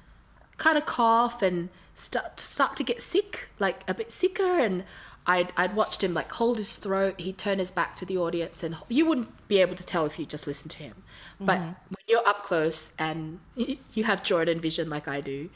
kind 0.57 0.77
of 0.77 0.85
cough 0.85 1.41
and 1.41 1.69
start 1.95 2.39
start 2.39 2.75
to 2.77 2.83
get 2.83 3.01
sick, 3.01 3.49
like 3.59 3.83
a 3.87 3.93
bit 3.93 4.11
sicker, 4.11 4.59
and 4.59 4.83
I'd 5.27 5.51
I'd 5.57 5.75
watched 5.75 6.03
him 6.03 6.13
like 6.13 6.31
hold 6.31 6.57
his 6.57 6.75
throat. 6.75 7.19
He'd 7.19 7.37
turn 7.37 7.59
his 7.59 7.71
back 7.71 7.95
to 7.97 8.05
the 8.05 8.17
audience, 8.17 8.63
and 8.63 8.75
you 8.89 9.05
wouldn't 9.05 9.47
be 9.47 9.59
able 9.61 9.75
to 9.75 9.85
tell 9.85 10.05
if 10.05 10.19
you 10.19 10.25
just 10.25 10.47
listened 10.47 10.71
to 10.71 10.79
him. 10.79 11.03
But 11.39 11.57
mm-hmm. 11.57 11.67
when 11.67 12.03
you're 12.07 12.27
up 12.27 12.43
close 12.43 12.93
and 12.97 13.39
you 13.55 14.03
have 14.03 14.23
Jordan 14.23 14.59
vision 14.59 14.89
like 14.89 15.07
I 15.07 15.21
do, 15.21 15.49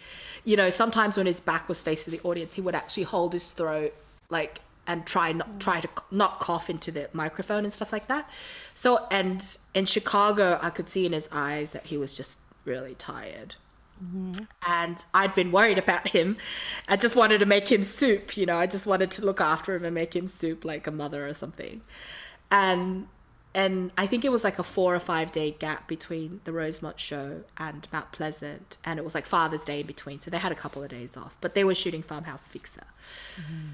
you 0.43 0.55
know 0.55 0.70
sometimes 0.70 1.17
when 1.17 1.26
his 1.26 1.39
back 1.39 1.70
was 1.70 1.82
faced 1.82 2.05
to 2.05 2.11
the 2.11 2.22
audience, 2.22 2.55
he 2.55 2.61
would 2.61 2.76
actually 2.76 3.03
hold 3.03 3.34
his 3.34 3.51
throat 3.51 3.93
like 4.30 4.61
and 4.88 5.05
try 5.05 5.32
not 5.32 5.47
mm. 5.47 5.59
try 5.59 5.80
to 5.80 5.89
not 6.09 6.39
cough 6.39 6.70
into 6.70 6.91
the 6.91 7.09
microphone 7.13 7.63
and 7.63 7.72
stuff 7.72 7.93
like 7.93 8.07
that. 8.07 8.30
So 8.74 9.07
and 9.11 9.57
in 9.74 9.86
Chicago, 9.86 10.57
I 10.61 10.72
could 10.72 10.89
see 10.89 11.05
in 11.05 11.13
his 11.13 11.30
eyes 11.32 11.72
that 11.72 11.88
he 11.88 11.97
was 11.97 12.17
just 12.17 12.39
really 12.65 12.95
tired. 12.95 13.55
And 14.66 15.06
I'd 15.14 15.36
been 15.36 15.52
worried 15.52 15.78
about 15.78 16.10
him. 16.10 16.38
I 16.88 16.95
just 16.95 17.16
wanted 17.16 17.39
to 17.39 17.45
make 17.45 17.70
him 17.70 17.84
soup, 17.84 18.38
you 18.38 18.45
know. 18.45 18.58
I 18.58 18.66
just 18.66 18.88
wanted 18.88 19.12
to 19.12 19.26
look 19.26 19.41
after 19.41 19.76
him 19.76 19.86
and 19.86 19.93
make 19.93 20.16
him 20.16 20.28
soup 20.28 20.64
like 20.64 20.88
a 20.88 20.91
mother 20.91 21.28
or 21.28 21.34
something. 21.34 21.82
And 22.52 23.08
and 23.56 23.91
I 23.97 24.06
think 24.06 24.24
it 24.24 24.32
was 24.32 24.43
like 24.43 24.60
a 24.60 24.64
four 24.64 24.95
or 24.95 25.00
five 25.00 25.32
day 25.32 25.52
gap 25.52 25.88
between 25.88 26.41
the 26.43 26.52
Rosemont 26.52 27.00
show 27.00 27.43
and 27.58 27.88
Mount 27.91 28.12
Pleasant, 28.12 28.78
and 28.86 29.00
it 29.00 29.04
was 29.04 29.16
like 29.16 29.26
Father's 29.26 29.64
Day 29.64 29.80
in 29.82 29.88
between, 29.88 30.20
so 30.20 30.30
they 30.30 30.38
had 30.38 30.52
a 30.52 30.56
couple 30.56 30.84
of 30.84 30.89
days 30.89 31.18
off. 31.18 31.38
But 31.41 31.56
they 31.56 31.64
were 31.64 31.76
shooting 31.76 32.04
Farmhouse 32.04 32.47
Fixer, 32.47 32.86
mm-hmm. 33.36 33.70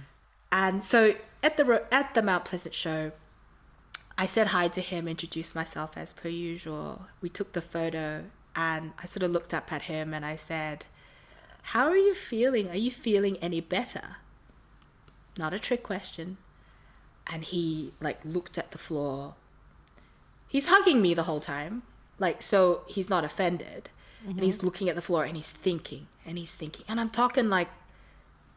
and 0.51 0.83
so 0.83 1.15
at 1.43 1.57
the 1.57 1.83
at 1.91 2.13
the 2.13 2.23
Mount 2.23 2.45
Pleasant 2.45 2.73
show, 2.73 3.11
I 4.17 4.25
said 4.25 4.47
hi 4.47 4.69
to 4.69 4.81
him, 4.81 5.07
introduced 5.09 5.53
myself 5.55 5.97
as 5.97 6.13
per 6.13 6.29
usual. 6.29 7.07
We 7.21 7.27
took 7.27 7.51
the 7.51 7.61
photo, 7.61 8.25
and 8.55 8.93
I 9.01 9.05
sort 9.05 9.23
of 9.23 9.31
looked 9.31 9.53
up 9.53 9.71
at 9.71 9.83
him 9.83 10.13
and 10.13 10.25
I 10.25 10.35
said, 10.35 10.85
"How 11.73 11.85
are 11.87 11.97
you 11.97 12.13
feeling? 12.13 12.69
Are 12.69 12.77
you 12.77 12.91
feeling 12.91 13.37
any 13.37 13.61
better?" 13.61 14.17
Not 15.37 15.53
a 15.53 15.59
trick 15.59 15.83
question. 15.83 16.37
And 17.27 17.43
he 17.43 17.91
like 17.99 18.19
looked 18.23 18.57
at 18.57 18.71
the 18.71 18.77
floor 18.77 19.35
he's 20.55 20.67
hugging 20.67 21.01
me 21.01 21.13
the 21.13 21.23
whole 21.23 21.41
time 21.41 21.83
like 22.17 22.41
so 22.41 22.83
he's 22.87 23.09
not 23.09 23.25
offended 23.25 23.89
and 24.25 24.39
he's 24.39 24.57
mm-hmm. 24.57 24.67
looking 24.67 24.89
at 24.89 24.95
the 24.95 25.01
floor 25.01 25.25
and 25.25 25.35
he's 25.35 25.49
thinking 25.49 26.07
and 26.25 26.37
he's 26.37 26.55
thinking 26.55 26.85
and 26.87 26.97
i'm 26.97 27.09
talking 27.09 27.49
like 27.49 27.67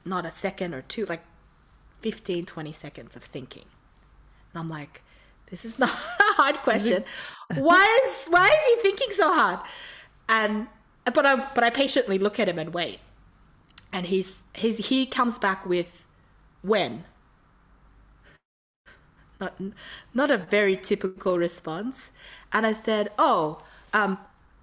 not 0.04 0.24
a 0.24 0.30
second 0.30 0.72
or 0.74 0.82
two 0.82 1.04
like 1.06 1.24
15 2.00 2.46
20 2.46 2.72
seconds 2.72 3.16
of 3.16 3.24
thinking 3.24 3.64
and 4.52 4.60
i'm 4.60 4.70
like 4.70 5.02
this 5.50 5.64
is 5.64 5.78
not 5.78 5.90
a 6.20 6.32
hard 6.34 6.56
question. 6.58 7.04
Why 7.54 8.00
is 8.04 8.26
why 8.28 8.46
is 8.48 8.64
he 8.74 8.82
thinking 8.82 9.08
so 9.12 9.32
hard? 9.32 9.60
And 10.28 10.68
but 11.04 11.24
i 11.24 11.36
but 11.54 11.64
i 11.64 11.70
patiently 11.70 12.18
look 12.18 12.38
at 12.38 12.48
him 12.48 12.58
and 12.58 12.74
wait. 12.74 13.00
And 13.92 14.06
he's 14.06 14.42
he's 14.54 14.88
he 14.88 15.06
comes 15.06 15.38
back 15.38 15.64
with 15.66 16.04
when? 16.62 17.04
Not 19.40 19.60
not 20.14 20.30
a 20.30 20.38
very 20.38 20.76
typical 20.76 21.38
response. 21.38 22.10
And 22.52 22.66
i 22.66 22.72
said 22.72 23.10
oh 23.18 23.62
um 23.92 24.18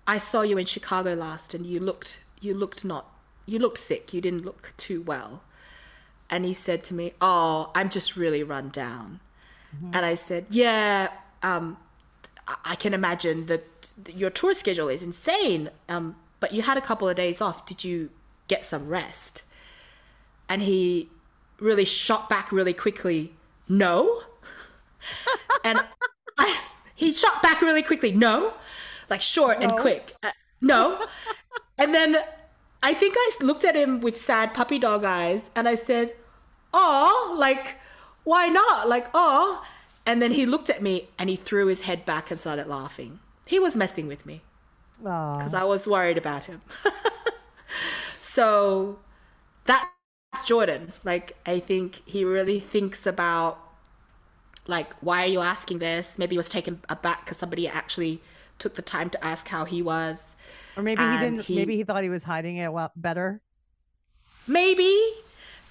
i 0.08 0.18
saw 0.18 0.42
you 0.42 0.58
in 0.58 0.66
chicago 0.66 1.14
last 1.16 1.54
and 1.54 1.66
you 1.66 1.80
looked 1.80 2.22
you 2.40 2.54
looked 2.54 2.86
not 2.86 3.12
you 3.48 3.60
looked 3.60 3.80
sick. 3.80 4.14
You 4.14 4.22
didn't 4.22 4.46
look 4.46 4.74
too 4.78 5.02
well. 5.02 5.44
And 6.30 6.46
he 6.46 6.54
said 6.54 6.84
to 6.86 6.94
me 6.94 7.14
oh 7.22 7.72
i'm 7.74 7.90
just 7.90 8.16
really 8.16 8.44
run 8.44 8.70
down 8.70 9.20
and 9.94 10.06
i 10.06 10.16
said 10.16 10.46
yeah 10.50 11.10
um 11.44 11.78
I- 12.64 12.76
can 12.76 12.94
imagine 12.94 13.48
that 13.48 13.64
your 14.14 14.30
tour 14.30 14.54
schedule 14.54 14.90
is 14.90 15.02
insane 15.02 15.70
um 15.90 16.16
but 16.40 16.54
you 16.54 16.62
had 16.62 16.78
a 16.78 16.82
couple 16.82 17.10
of 17.10 17.16
days 17.16 17.42
off. 17.42 17.66
Did 17.66 17.84
you 17.84 18.10
get 18.48 18.64
some 18.64 18.88
rest? 18.88 19.42
And 20.48 20.62
he 20.62 21.10
really 21.60 21.86
shot 21.86 22.30
back 22.30 22.52
really 22.52 22.74
quickly 22.74 23.34
no. 23.68 24.22
And 25.64 25.80
I, 26.38 26.60
he 26.94 27.12
shot 27.12 27.42
back 27.42 27.62
really 27.62 27.82
quickly 27.82 28.12
no. 28.12 28.54
Like 29.10 29.22
short 29.22 29.58
and 29.62 29.72
quick 29.72 30.14
uh, 30.22 30.32
no. 30.62 31.04
And 31.78 31.94
then 31.94 32.18
i 32.84 32.94
think 32.94 33.16
i 33.18 33.32
looked 33.42 33.64
at 33.64 33.76
him 33.76 34.00
with 34.02 34.16
sad 34.16 34.54
puppy 34.54 34.78
dog 34.78 35.04
eyes 35.04 35.50
and 35.56 35.68
i 35.68 35.74
said 35.74 36.14
oh 36.72 37.36
like 37.36 37.78
why 38.26 38.48
not 38.48 38.90
like 38.90 39.08
oh 39.14 39.66
and 40.06 40.22
then 40.22 40.32
he 40.32 40.46
looked 40.46 40.70
at 40.70 40.82
me 40.82 41.08
and 41.18 41.30
he 41.30 41.36
threw 41.36 41.66
his 41.68 41.82
head 41.82 42.06
back 42.06 42.30
and 42.30 42.40
started 42.40 42.68
laughing 42.68 43.20
he 43.46 43.58
was 43.60 43.76
messing 43.78 44.08
with 44.08 44.26
me 44.26 44.42
because 45.38 45.54
I 45.54 45.64
was 45.66 45.88
worried 45.88 46.18
about 46.18 46.44
him. 46.44 46.62
so 48.22 49.00
that's 49.66 49.88
Jordan. 50.46 50.94
Like 51.04 51.34
I 51.46 51.60
think 51.60 52.02
he 52.06 52.24
really 52.26 52.60
thinks 52.60 53.06
about 53.06 53.60
like 54.68 54.94
why 55.02 55.24
are 55.24 55.28
you 55.28 55.42
asking 55.42 55.80
this? 55.80 56.18
Maybe 56.18 56.32
he 56.36 56.38
was 56.38 56.50
taken 56.50 56.82
aback 56.90 57.26
because 57.26 57.38
somebody 57.38 57.68
actually 57.68 58.22
took 58.58 58.76
the 58.76 58.82
time 58.82 59.10
to 59.12 59.24
ask 59.24 59.48
how 59.50 59.66
he 59.66 59.82
was. 59.82 60.36
or 60.78 60.84
maybe 60.84 61.02
he 61.04 61.18
didn't. 61.18 61.42
he- 61.46 61.56
maybe 61.56 61.76
he 61.76 61.84
thought 61.84 62.04
he 62.04 62.10
was 62.10 62.24
hiding 62.24 62.58
it 62.58 62.72
well 62.72 62.92
better. 62.96 63.42
Maybe. 64.48 64.98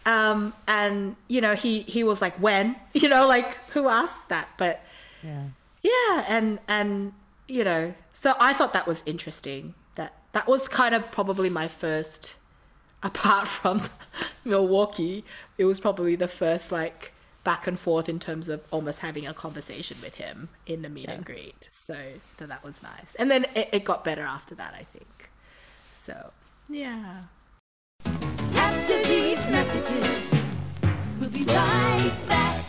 Um, 0.07 0.53
and 0.69 1.17
you 1.29 1.41
know, 1.41 1.55
he 1.55 1.81
he 1.83 2.05
was 2.05 2.21
like, 2.21 2.37
when? 2.37 2.77
You 2.95 3.09
know, 3.09 3.27
like 3.27 3.57
who 3.73 3.89
asked 3.89 4.29
that? 4.29 4.49
But 4.59 4.83
Yeah. 5.23 5.45
yeah 5.83 6.25
and 6.29 6.59
and 6.69 7.13
you 7.49 7.63
know 7.65 7.93
so 8.13 8.33
i 8.41 8.55
thought 8.55 8.73
that 8.73 8.87
was 8.87 9.03
interesting 9.05 9.75
that 9.97 10.15
that 10.33 10.47
was 10.47 10.67
kind 10.67 10.95
of 10.95 11.11
probably 11.13 11.51
my 11.51 11.69
first 11.69 12.37
apart 13.03 13.47
from 13.57 13.83
milwaukee 14.45 15.25
it 15.59 15.65
was 15.67 15.79
probably 15.81 16.17
the 16.17 16.29
first 16.29 16.73
like 16.73 17.13
back 17.45 17.67
and 17.67 17.79
forth 17.79 18.09
in 18.09 18.19
terms 18.19 18.49
of 18.49 18.63
almost 18.71 19.01
having 19.01 19.27
a 19.27 19.35
conversation 19.35 19.97
with 20.03 20.15
him 20.15 20.49
in 20.67 20.81
the 20.81 20.89
meet 20.89 21.09
and 21.09 21.25
greet 21.27 21.69
so 21.73 21.97
that 22.39 22.49
that 22.49 22.65
was 22.65 22.83
nice 22.83 23.15
and 23.19 23.31
then 23.31 23.45
it, 23.55 23.69
it 23.73 23.85
got 23.85 24.05
better 24.05 24.23
after 24.23 24.55
that 24.55 24.73
i 24.75 24.85
think 24.85 25.29
so 26.07 26.33
yeah 26.71 27.25
After 28.85 29.03
these 29.09 29.47
messages, 29.49 30.35
we'll 31.19 31.31
be 31.31 31.45
right 31.45 32.13
back. 32.29 32.65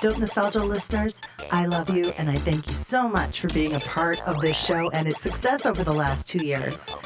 Dope 0.00 0.18
Nostalgia 0.18 0.60
listeners, 0.60 1.20
I 1.50 1.66
love 1.66 1.90
you 1.90 2.08
and 2.16 2.30
I 2.30 2.36
thank 2.36 2.66
you 2.68 2.74
so 2.74 3.06
much 3.06 3.38
for 3.38 3.48
being 3.48 3.74
a 3.74 3.80
part 3.80 4.18
of 4.26 4.40
this 4.40 4.56
show 4.56 4.88
and 4.90 5.06
its 5.06 5.20
success 5.20 5.66
over 5.66 5.84
the 5.84 5.92
last 5.92 6.26
two 6.26 6.42
years. 6.44 6.96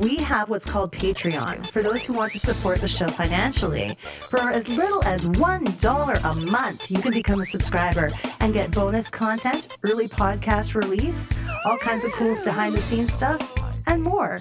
We 0.00 0.16
have 0.16 0.48
what's 0.48 0.68
called 0.68 0.90
Patreon 0.90 1.64
for 1.68 1.80
those 1.80 2.04
who 2.04 2.12
want 2.12 2.32
to 2.32 2.40
support 2.40 2.80
the 2.80 2.88
show 2.88 3.06
financially. 3.06 3.96
For 4.02 4.50
as 4.50 4.68
little 4.68 5.04
as 5.04 5.26
$1 5.26 6.24
a 6.24 6.50
month, 6.50 6.90
you 6.90 7.00
can 7.00 7.12
become 7.12 7.40
a 7.40 7.44
subscriber 7.44 8.10
and 8.40 8.52
get 8.52 8.72
bonus 8.72 9.10
content, 9.12 9.78
early 9.84 10.08
podcast 10.08 10.74
release, 10.74 11.32
all 11.64 11.76
kinds 11.76 12.04
of 12.04 12.10
cool 12.12 12.34
behind 12.42 12.74
the 12.74 12.80
scenes 12.80 13.12
stuff, 13.12 13.40
and 13.86 14.02
more. 14.02 14.40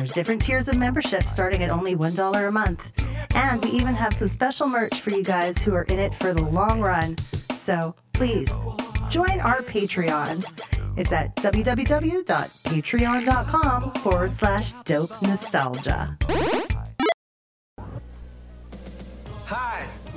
There's 0.00 0.12
different 0.12 0.40
tiers 0.40 0.70
of 0.70 0.78
membership 0.78 1.28
starting 1.28 1.62
at 1.62 1.68
only 1.68 1.94
$1 1.94 2.48
a 2.48 2.50
month. 2.50 3.04
And 3.34 3.62
we 3.62 3.68
even 3.72 3.94
have 3.94 4.14
some 4.14 4.28
special 4.28 4.66
merch 4.66 5.02
for 5.02 5.10
you 5.10 5.22
guys 5.22 5.62
who 5.62 5.74
are 5.74 5.82
in 5.84 5.98
it 5.98 6.14
for 6.14 6.32
the 6.32 6.40
long 6.40 6.80
run. 6.80 7.18
So 7.54 7.94
please 8.14 8.56
join 9.10 9.40
our 9.40 9.60
Patreon. 9.60 10.42
It's 10.96 11.12
at 11.12 11.36
www.patreon.com 11.36 13.92
forward 13.92 14.30
slash 14.30 14.72
dope 14.84 15.20
nostalgia. 15.20 16.16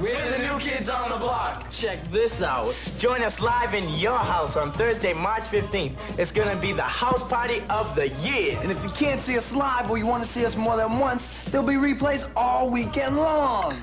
We're 0.03 0.31
the 0.31 0.37
new 0.37 0.59
kids 0.59 0.89
on 0.89 1.09
the 1.09 1.15
block. 1.15 1.69
Check 1.69 1.97
this 2.11 2.41
out. 2.41 2.75
Join 2.97 3.21
us 3.21 3.39
live 3.39 3.73
in 3.73 3.87
your 3.97 4.17
house 4.17 4.57
on 4.57 4.73
Thursday, 4.73 5.13
March 5.13 5.43
15th. 5.43 5.95
It's 6.19 6.31
gonna 6.33 6.59
be 6.59 6.73
the 6.73 6.81
house 6.81 7.23
party 7.29 7.63
of 7.69 7.95
the 7.95 8.09
year. 8.09 8.59
And 8.61 8.69
if 8.69 8.83
you 8.83 8.89
can't 8.89 9.21
see 9.21 9.37
us 9.37 9.49
live 9.53 9.89
or 9.89 9.97
you 9.97 10.05
want 10.05 10.25
to 10.25 10.29
see 10.33 10.45
us 10.45 10.57
more 10.57 10.75
than 10.75 10.99
once, 10.99 11.29
there'll 11.51 11.65
be 11.65 11.75
replays 11.75 12.29
all 12.35 12.69
weekend 12.69 13.15
long. 13.15 13.81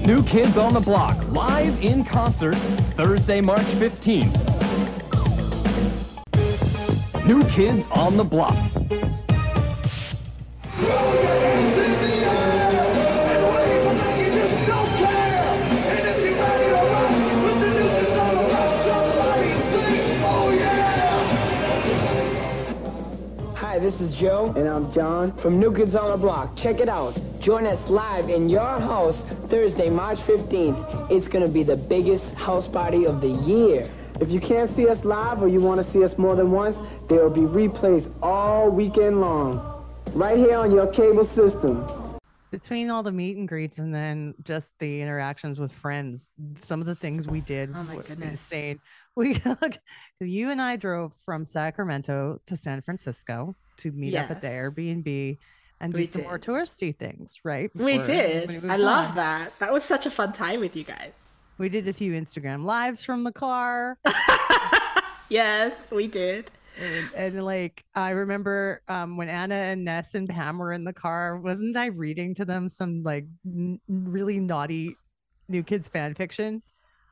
New 0.00 0.22
Kids 0.22 0.56
on 0.56 0.74
the 0.74 0.80
Block, 0.80 1.20
live 1.30 1.82
in 1.82 2.04
concert, 2.04 2.54
Thursday, 2.96 3.40
March 3.40 3.66
15th. 3.82 4.32
New 7.26 7.42
Kids 7.48 7.84
on 7.90 8.16
the 8.16 8.24
Block. 8.24 8.56
This 23.98 24.12
is 24.12 24.16
Joe. 24.16 24.52
And 24.56 24.68
I'm 24.68 24.90
John. 24.92 25.36
From 25.38 25.58
New 25.58 25.74
Kids 25.74 25.96
on 25.96 26.12
the 26.12 26.16
Block. 26.16 26.56
Check 26.56 26.78
it 26.78 26.88
out. 26.88 27.18
Join 27.40 27.66
us 27.66 27.88
live 27.88 28.28
in 28.28 28.48
your 28.48 28.78
house 28.78 29.24
Thursday, 29.48 29.90
March 29.90 30.20
15th. 30.20 31.10
It's 31.10 31.26
going 31.26 31.44
to 31.44 31.50
be 31.50 31.64
the 31.64 31.76
biggest 31.76 32.34
house 32.34 32.68
party 32.68 33.06
of 33.06 33.20
the 33.20 33.28
year. 33.28 33.90
If 34.20 34.30
you 34.30 34.38
can't 34.38 34.74
see 34.76 34.88
us 34.88 35.04
live 35.04 35.42
or 35.42 35.48
you 35.48 35.60
want 35.60 35.84
to 35.84 35.92
see 35.92 36.04
us 36.04 36.16
more 36.16 36.36
than 36.36 36.52
once, 36.52 36.76
there 37.08 37.24
will 37.24 37.30
be 37.30 37.40
replays 37.40 38.12
all 38.22 38.70
weekend 38.70 39.20
long. 39.20 39.84
Right 40.12 40.38
here 40.38 40.56
on 40.58 40.70
your 40.70 40.86
cable 40.92 41.24
system. 41.24 41.84
Between 42.52 42.90
all 42.90 43.02
the 43.02 43.12
meet 43.12 43.36
and 43.36 43.48
greets 43.48 43.78
and 43.78 43.92
then 43.94 44.34
just 44.44 44.78
the 44.78 45.02
interactions 45.02 45.58
with 45.58 45.72
friends, 45.72 46.30
some 46.62 46.80
of 46.80 46.86
the 46.86 46.94
things 46.94 47.26
we 47.26 47.40
did 47.40 47.70
Oh 47.74 47.82
my 47.82 47.96
were 47.96 48.02
goodness. 48.02 48.30
insane. 48.30 48.80
We 49.18 49.42
you 50.20 50.50
and 50.50 50.62
I 50.62 50.76
drove 50.76 51.12
from 51.24 51.44
Sacramento 51.44 52.40
to 52.46 52.56
San 52.56 52.82
Francisco 52.82 53.56
to 53.78 53.90
meet 53.90 54.14
up 54.14 54.30
at 54.30 54.40
the 54.40 54.46
Airbnb 54.46 55.38
and 55.80 55.92
do 55.92 55.98
We 55.98 56.04
some 56.04 56.22
more 56.22 56.38
touristy 56.38 56.96
things, 56.96 57.34
right? 57.42 57.68
we 57.74 57.98
did 57.98 58.48
moved 58.48 58.66
i 58.66 58.76
love 58.76 59.10
on. 59.10 59.16
that 59.16 59.58
that 59.58 59.72
was 59.72 59.82
such 59.82 60.06
a 60.06 60.10
fun 60.10 60.32
time 60.32 60.60
with 60.60 60.76
you 60.76 60.84
guys 60.84 61.14
We 61.58 61.68
did 61.68 61.88
a 61.88 61.92
few 61.92 62.12
Instagram 62.12 62.62
lives 62.64 63.02
from 63.02 63.24
the 63.24 63.32
car. 63.32 63.98
yes 65.28 65.90
we 65.90 66.06
did 66.06 66.52
and, 66.80 67.10
and, 67.16 67.44
like 67.44 67.84
I 67.96 68.10
remember 68.10 68.82
um, 68.86 69.16
when 69.16 69.28
Anna 69.28 69.56
and 69.56 69.84
Ness 69.84 70.14
and 70.14 70.28
Pam 70.28 70.58
were 70.58 70.72
in 70.72 70.84
the 70.84 70.92
car, 70.92 71.36
wasn't 71.36 71.76
I 71.76 71.86
reading 71.86 72.36
to 72.36 72.44
them 72.44 72.68
some 72.68 73.02
like 73.02 73.26
n- 73.44 73.80
really 73.88 74.38
naughty 74.38 74.96
New 75.48 75.64
Kids 75.64 75.88
fan 75.88 76.14
fiction? 76.14 76.62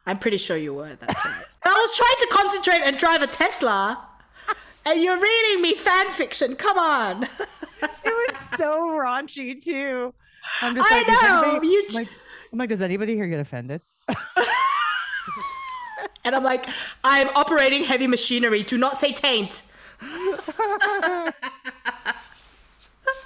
I'm 0.07 0.19
pretty 0.19 0.37
sure 0.39 0.57
you 0.57 0.73
were. 0.75 0.95
That's 0.95 1.25
right. 1.25 1.45
I 1.65 1.73
was 1.73 1.97
trying 1.97 2.17
to 2.21 2.27
concentrate 2.33 2.83
and 2.89 2.97
drive 2.97 3.23
a 3.23 3.27
Tesla, 3.27 4.07
and 4.85 5.01
you're 5.01 5.19
reading 5.21 5.63
me 5.63 5.75
fan 5.75 6.11
fiction. 6.11 6.55
Come 6.57 6.79
on. 6.79 7.25
it 7.25 7.89
was 8.05 8.37
so 8.39 8.91
raunchy 8.91 9.61
too. 9.63 10.15
I'm 10.63 10.75
just 10.77 10.91
I 10.93 10.99
like, 10.99 11.09
know, 11.09 11.43
anybody- 11.51 11.69
you 11.69 11.83
I'm 11.89 11.95
like, 11.95 12.09
I'm 12.53 12.59
like, 12.59 12.69
does 12.69 12.83
anybody 12.83 13.15
here 13.15 13.27
get 13.27 13.41
offended? 13.41 13.81
And 16.25 16.35
I'm 16.35 16.43
like, 16.43 16.67
I'm 17.05 17.29
operating 17.37 17.85
heavy 17.85 18.09
machinery. 18.09 18.65
Do 18.65 18.77
not 18.77 18.99
say 18.99 19.13
taint. 19.13 19.63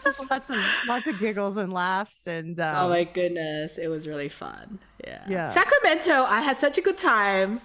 Just 0.05 0.30
lots 0.30 0.51
of 0.51 0.57
lots 0.88 1.07
of 1.07 1.18
giggles 1.18 1.57
and 1.57 1.72
laughs 1.72 2.26
and 2.26 2.59
um, 2.61 2.74
Oh 2.76 2.88
my 2.88 3.05
goodness, 3.05 3.78
it 3.78 3.88
was 3.88 4.07
really 4.09 4.28
fun. 4.28 4.78
Yeah. 5.05 5.24
Yeah. 5.28 5.51
Sacramento, 5.51 6.12
I 6.12 6.40
had 6.40 6.59
such 6.59 6.78
a 6.78 6.80
good 6.80 6.98
time 6.98 7.61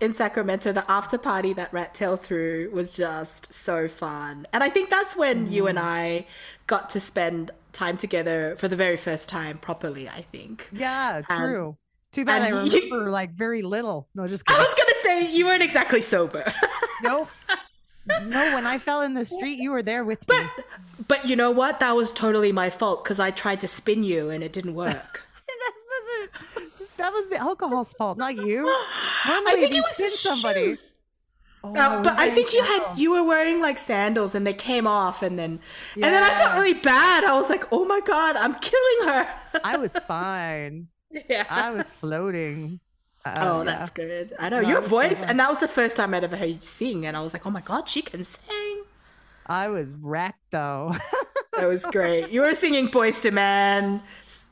in 0.00 0.12
Sacramento. 0.12 0.72
The 0.72 0.88
after 0.90 1.18
party 1.18 1.52
that 1.54 1.72
Rat 1.72 1.94
Tail 1.94 2.16
threw 2.16 2.70
was 2.72 2.96
just 2.96 3.52
so 3.52 3.88
fun. 3.88 4.46
And 4.52 4.62
I 4.62 4.68
think 4.68 4.90
that's 4.90 5.16
when 5.16 5.50
you 5.50 5.64
Mm. 5.64 5.70
and 5.70 5.78
I 5.78 6.26
got 6.66 6.90
to 6.90 7.00
spend 7.00 7.50
time 7.72 7.96
together 7.96 8.54
for 8.58 8.68
the 8.68 8.76
very 8.76 8.96
first 8.96 9.28
time 9.28 9.58
properly, 9.58 10.08
I 10.08 10.22
think. 10.32 10.68
yeah, 10.72 11.22
Um, 11.28 11.38
true. 11.38 11.76
Too 12.12 12.24
bad 12.24 12.42
I 12.42 12.58
and 12.58 12.72
you- 12.72 12.80
remember 12.90 13.10
like 13.10 13.32
very 13.32 13.62
little. 13.62 14.08
No, 14.14 14.26
just 14.26 14.44
kidding. 14.46 14.60
I 14.60 14.64
was 14.64 14.74
going 14.74 14.88
to 14.88 14.98
say 15.00 15.32
you 15.36 15.44
weren't 15.46 15.62
exactly 15.62 16.00
sober. 16.00 16.44
Nope. 17.02 17.28
No, 18.24 18.54
when 18.54 18.66
I 18.66 18.78
fell 18.78 19.02
in 19.02 19.14
the 19.14 19.24
street, 19.24 19.58
you 19.58 19.70
were 19.70 19.82
there 19.82 20.04
with 20.04 20.28
me. 20.28 20.36
but 21.06 21.26
you 21.26 21.36
know 21.36 21.50
what? 21.50 21.80
That 21.80 21.94
was 21.96 22.12
totally 22.12 22.52
my 22.52 22.70
fault 22.70 23.04
because 23.04 23.20
I 23.20 23.30
tried 23.30 23.60
to 23.60 23.68
spin 23.68 24.02
you 24.02 24.30
and 24.30 24.42
it 24.42 24.52
didn't 24.52 24.74
work. 24.74 25.22
That 26.96 27.12
was 27.12 27.28
the 27.28 27.36
alcohol's 27.36 27.94
fault, 27.94 28.18
not 28.18 28.34
you. 28.36 28.66
I 28.66 29.24
Normally, 29.28 29.52
think 29.52 29.64
if 29.66 29.70
it 29.70 29.74
you 29.76 29.82
was 29.82 29.92
spin 29.94 30.10
somebody. 30.10 30.76
Oh, 31.62 31.74
Uh, 31.74 32.02
but 32.02 32.18
I 32.18 32.30
think 32.30 32.52
you 32.52 32.62
had 32.62 32.96
you 32.96 33.12
were 33.12 33.22
wearing 33.24 33.60
like 33.60 33.78
sandals 33.78 34.34
and 34.34 34.44
they 34.46 34.52
came 34.52 34.86
off 34.86 35.22
and 35.22 35.38
then 35.38 35.60
and 35.94 36.02
then 36.04 36.22
I 36.22 36.28
felt 36.30 36.54
really 36.54 36.74
bad. 36.74 37.22
I 37.24 37.38
was 37.38 37.48
like, 37.48 37.64
oh 37.72 37.84
my 37.84 38.00
god, 38.00 38.34
I'm 38.36 38.54
killing 38.54 39.08
her. 39.08 39.28
I 39.62 39.76
was 39.84 39.96
fine. 40.08 40.88
yeah. 41.28 41.44
I 41.48 41.70
was 41.70 41.88
floating. 42.00 42.80
Oh, 43.38 43.60
um, 43.60 43.66
yeah. 43.66 43.74
that's 43.78 43.90
good. 43.90 44.34
I 44.38 44.48
know 44.48 44.60
No, 44.60 44.68
your 44.68 44.82
so 44.82 44.88
voice, 44.88 45.22
and 45.22 45.38
that 45.40 45.48
was 45.50 45.60
the 45.60 45.68
first 45.68 45.96
time 45.96 46.14
I'd 46.14 46.24
ever 46.24 46.36
heard 46.36 46.48
you 46.48 46.58
sing, 46.60 47.04
and 47.06 47.16
I 47.16 47.20
was 47.20 47.32
like, 47.32 47.46
oh 47.46 47.50
my 47.50 47.60
god, 47.60 47.88
she 47.88 48.02
can 48.02 48.24
sing. 48.24 48.82
I 49.46 49.68
was 49.68 49.94
wrecked 49.96 50.50
though. 50.50 50.94
That 51.56 51.66
was 51.66 51.84
great. 51.86 52.30
You 52.30 52.42
were 52.42 52.54
singing 52.54 52.86
Boyz 52.86 53.24
II 53.24 53.32
Men, 53.32 54.00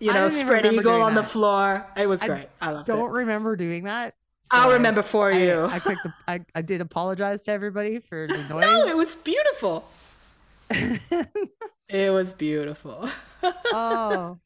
you 0.00 0.08
know, 0.08 0.22
don't 0.22 0.30
spread 0.32 0.66
eagle 0.66 1.02
on 1.02 1.14
the 1.14 1.22
floor. 1.22 1.86
It 1.96 2.08
was 2.08 2.20
great. 2.20 2.48
I 2.60 2.72
loved 2.72 2.88
Don't 2.88 3.10
it. 3.10 3.18
remember 3.18 3.54
doing 3.54 3.84
that. 3.84 4.14
I'll 4.50 4.72
remember 4.72 5.02
for 5.02 5.30
I- 5.30 5.38
you. 5.38 5.60
I. 5.70 5.96
I, 6.26 6.40
I 6.56 6.62
did 6.62 6.80
apologize 6.80 7.44
to 7.44 7.52
everybody 7.52 8.00
for 8.00 8.26
the 8.26 8.38
noise. 8.48 8.62
no, 8.66 8.86
it 8.88 8.96
was 8.96 9.14
beautiful. 9.14 9.84
it 10.68 12.12
was 12.12 12.34
beautiful. 12.34 13.08
oh 13.72 14.38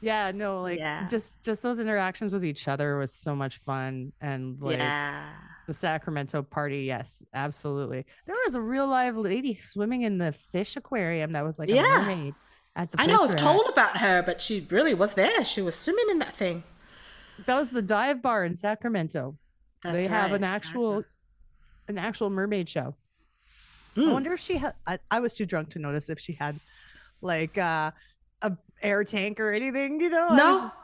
yeah 0.00 0.30
no 0.34 0.62
like 0.62 0.78
Yeah. 0.78 1.06
just 1.08 1.42
just 1.42 1.62
those 1.62 1.78
interactions 1.80 2.32
with 2.32 2.44
each 2.44 2.68
other 2.68 2.98
was 2.98 3.12
so 3.12 3.34
much 3.34 3.58
fun 3.58 4.12
and 4.20 4.60
like 4.60 4.78
yeah. 4.78 5.30
the 5.66 5.74
sacramento 5.74 6.42
party 6.42 6.80
yes 6.82 7.24
absolutely 7.34 8.04
there 8.26 8.36
was 8.44 8.54
a 8.54 8.60
real 8.60 8.86
live 8.88 9.16
lady 9.16 9.54
swimming 9.54 10.02
in 10.02 10.18
the 10.18 10.32
fish 10.32 10.76
aquarium 10.76 11.32
that 11.32 11.44
was 11.44 11.58
like 11.58 11.68
Yeah. 11.68 11.96
a 11.96 12.02
mermaid 12.02 12.34
at 12.76 12.92
the 12.92 13.00
I 13.00 13.06
know. 13.06 13.14
I 13.18 13.22
was 13.22 13.32
place 13.32 13.42
we're 13.42 13.48
at. 13.48 13.52
told 13.56 13.68
about 13.72 13.96
her, 13.96 14.22
but 14.22 14.40
she 14.40 14.64
really 14.70 14.94
was 14.94 15.14
there. 15.14 15.42
She 15.44 15.60
was 15.62 15.74
swimming 15.74 16.04
in 16.10 16.20
that 16.20 16.36
thing. 16.36 16.62
that 17.46 17.56
was 17.56 17.70
the 17.70 17.82
dive 17.82 18.22
bar 18.22 18.44
in 18.44 18.54
sacramento 18.56 19.36
That's 19.82 19.96
they 19.96 20.06
have 20.08 20.30
right, 20.30 20.36
an 20.38 20.44
actual 20.44 21.02
an 21.88 21.98
actual 21.98 22.30
mermaid 22.30 22.68
show 22.68 22.94
i 23.96 24.00
Mm. 24.00 24.12
wonder 24.12 24.32
if 24.32 24.38
she 24.40 24.58
had 24.58 24.74
I, 24.86 24.98
I 25.10 25.18
was 25.18 25.34
too 25.34 25.44
drunk 25.46 25.70
to 25.70 25.80
notice 25.80 26.08
if 26.08 26.20
she 26.20 26.34
had 26.34 26.60
like 27.20 27.58
uh 27.58 27.90
air 28.82 29.04
tank 29.04 29.40
or 29.40 29.52
anything 29.52 30.00
you 30.00 30.08
know 30.08 30.28
No. 30.34 30.36
just- 30.62 30.74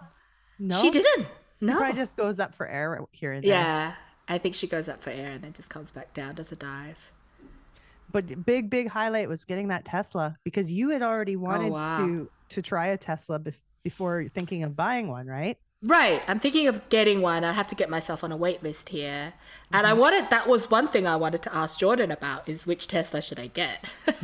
no 0.59 0.81
She 0.81 0.91
didn't. 0.91 1.27
She 1.61 1.67
No. 1.67 1.77
probably 1.77 1.97
just 1.97 2.17
goes 2.17 2.39
up 2.41 2.55
for 2.55 2.67
air 2.67 3.01
here 3.13 3.33
and 3.33 3.43
there. 3.45 3.51
Yeah. 3.51 3.95
I 4.29 4.39
think 4.39 4.55
she 4.55 4.67
goes 4.67 4.89
up 4.89 5.03
for 5.03 5.11
air 5.11 5.33
and 5.33 5.43
then 5.43 5.53
just 5.53 5.69
comes 5.71 5.91
back 5.91 6.15
down, 6.15 6.35
does 6.37 6.51
a 6.53 6.57
dive. 6.57 7.11
But 8.11 8.45
big, 8.47 8.71
big 8.71 8.89
highlight 8.89 9.29
was 9.29 9.45
getting 9.45 9.69
that 9.69 9.85
Tesla 9.85 10.37
because 10.45 10.71
you 10.71 10.91
had 10.91 11.03
already 11.03 11.37
oh, 11.37 11.41
wanted 11.41 11.71
Oh, 11.71 11.75
wow. 11.75 11.99
to 11.99 12.31
to 12.51 12.63
try 12.63 12.89
a 12.89 12.97
Tesla 12.97 13.41
bef- 13.41 13.59
before 13.83 14.27
thinking 14.33 14.63
of 14.63 14.77
buying 14.77 15.09
one, 15.09 15.27
right? 15.27 15.59
Right. 15.87 16.22
I'm 16.26 16.39
thinking 16.39 16.66
of 16.66 16.89
getting 16.89 17.20
one. 17.20 17.45
I 17.45 17.53
have 17.53 17.66
to 17.66 17.74
get 17.74 17.91
myself 17.91 18.24
on 18.24 18.32
a 18.32 18.37
wait 18.37 18.62
list 18.62 18.89
here. 18.89 19.35
And 19.72 19.87
I 19.87 19.91
Mm-hmm. 19.91 20.01
wanted 20.01 20.30
that 20.30 20.47
was 20.49 20.70
one 20.70 20.89
thing 20.89 21.07
I 21.07 21.16
wanted 21.16 21.43
to 21.43 21.55
ask 21.55 21.78
Jordan 21.78 22.11
about 22.11 22.49
is 22.49 22.66
which 22.66 22.89
Tesla 22.89 23.20
should 23.20 23.39
I 23.39 23.49
get? 23.49 23.93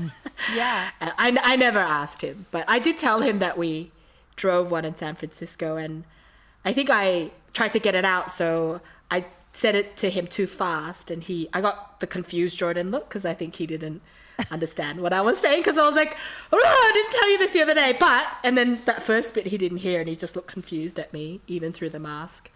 Yeah. 0.56 0.88
I, 1.02 1.36
I 1.42 1.56
never 1.56 1.78
asked 1.80 2.22
him, 2.22 2.46
but 2.50 2.64
I 2.66 2.78
did 2.78 2.96
tell 2.96 3.20
him 3.20 3.40
that 3.40 3.58
we 3.58 3.90
drove 4.36 4.70
one 4.70 4.86
in 4.86 4.96
San 4.96 5.14
Francisco 5.14 5.76
and 5.76 6.04
I 6.64 6.72
think 6.72 6.88
I 6.90 7.30
tried 7.52 7.72
to 7.72 7.78
get 7.78 7.94
it 7.94 8.06
out 8.06 8.30
so 8.32 8.80
I 9.10 9.26
said 9.52 9.74
it 9.74 9.98
to 9.98 10.08
him 10.08 10.26
too 10.26 10.46
fast 10.46 11.10
and 11.10 11.22
he 11.22 11.50
I 11.52 11.60
got 11.60 12.00
the 12.00 12.06
confused 12.06 12.56
Jordan 12.58 12.90
look 12.90 13.08
because 13.10 13.26
I 13.26 13.34
think 13.34 13.56
he 13.56 13.66
didn't 13.66 14.00
understand 14.50 15.00
what 15.00 15.12
I 15.12 15.20
was 15.20 15.38
saying 15.38 15.60
because 15.60 15.78
I 15.78 15.84
was 15.86 15.94
like, 15.94 16.16
oh, 16.52 16.58
I 16.58 16.92
didn't 16.92 17.12
tell 17.12 17.30
you 17.30 17.38
this 17.38 17.50
the 17.52 17.62
other 17.62 17.74
day, 17.74 17.96
but 17.98 18.26
and 18.44 18.56
then 18.56 18.80
that 18.84 19.02
first 19.02 19.34
bit 19.34 19.46
he 19.46 19.58
didn't 19.58 19.78
hear 19.78 20.00
and 20.00 20.08
he 20.08 20.16
just 20.16 20.36
looked 20.36 20.48
confused 20.48 20.98
at 20.98 21.12
me 21.12 21.40
even 21.46 21.72
through 21.72 21.90
the 21.90 21.98
mask. 21.98 22.50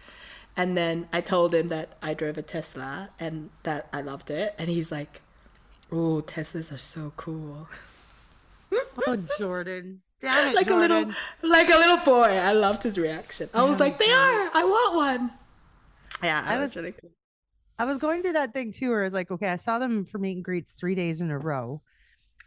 And 0.57 0.77
then 0.77 1.07
I 1.11 1.21
told 1.21 1.53
him 1.53 1.67
that 1.67 1.97
I 2.01 2.13
drove 2.13 2.37
a 2.37 2.41
Tesla 2.41 3.09
and 3.19 3.49
that 3.63 3.89
I 3.91 4.01
loved 4.01 4.31
it 4.31 4.55
and 4.57 4.69
he's 4.69 4.91
like, 4.91 5.21
"Oh, 5.91 6.23
Teslas 6.25 6.71
are 6.71 6.77
so 6.77 7.11
cool." 7.17 7.67
Oh, 9.07 9.17
Jordan. 9.37 10.01
Damn 10.21 10.49
it, 10.49 10.55
like 10.55 10.69
a 10.69 10.75
little 10.75 11.11
like 11.41 11.69
a 11.69 11.77
little 11.77 11.97
boy. 11.97 12.23
I 12.23 12.53
loved 12.53 12.83
his 12.83 12.97
reaction. 12.97 13.49
I 13.53 13.63
was 13.63 13.79
like, 13.79 13.99
they 13.99 14.11
are. 14.11 14.49
I 14.53 14.63
want 14.63 14.95
one. 14.95 15.31
Yeah, 16.23 16.43
I 16.45 16.57
was 16.57 16.75
really 16.75 16.93
cool. 16.93 17.11
I 17.77 17.85
was 17.85 17.97
going 17.97 18.21
through 18.21 18.33
that 18.33 18.53
thing 18.53 18.71
too, 18.71 18.89
where 18.89 19.01
I 19.01 19.03
was 19.05 19.13
like, 19.13 19.31
okay, 19.31 19.49
I 19.49 19.57
saw 19.57 19.79
them 19.79 20.05
for 20.05 20.17
meet 20.17 20.35
and 20.35 20.43
greets 20.43 20.71
three 20.71 20.95
days 20.95 21.21
in 21.21 21.29
a 21.29 21.37
row. 21.37 21.81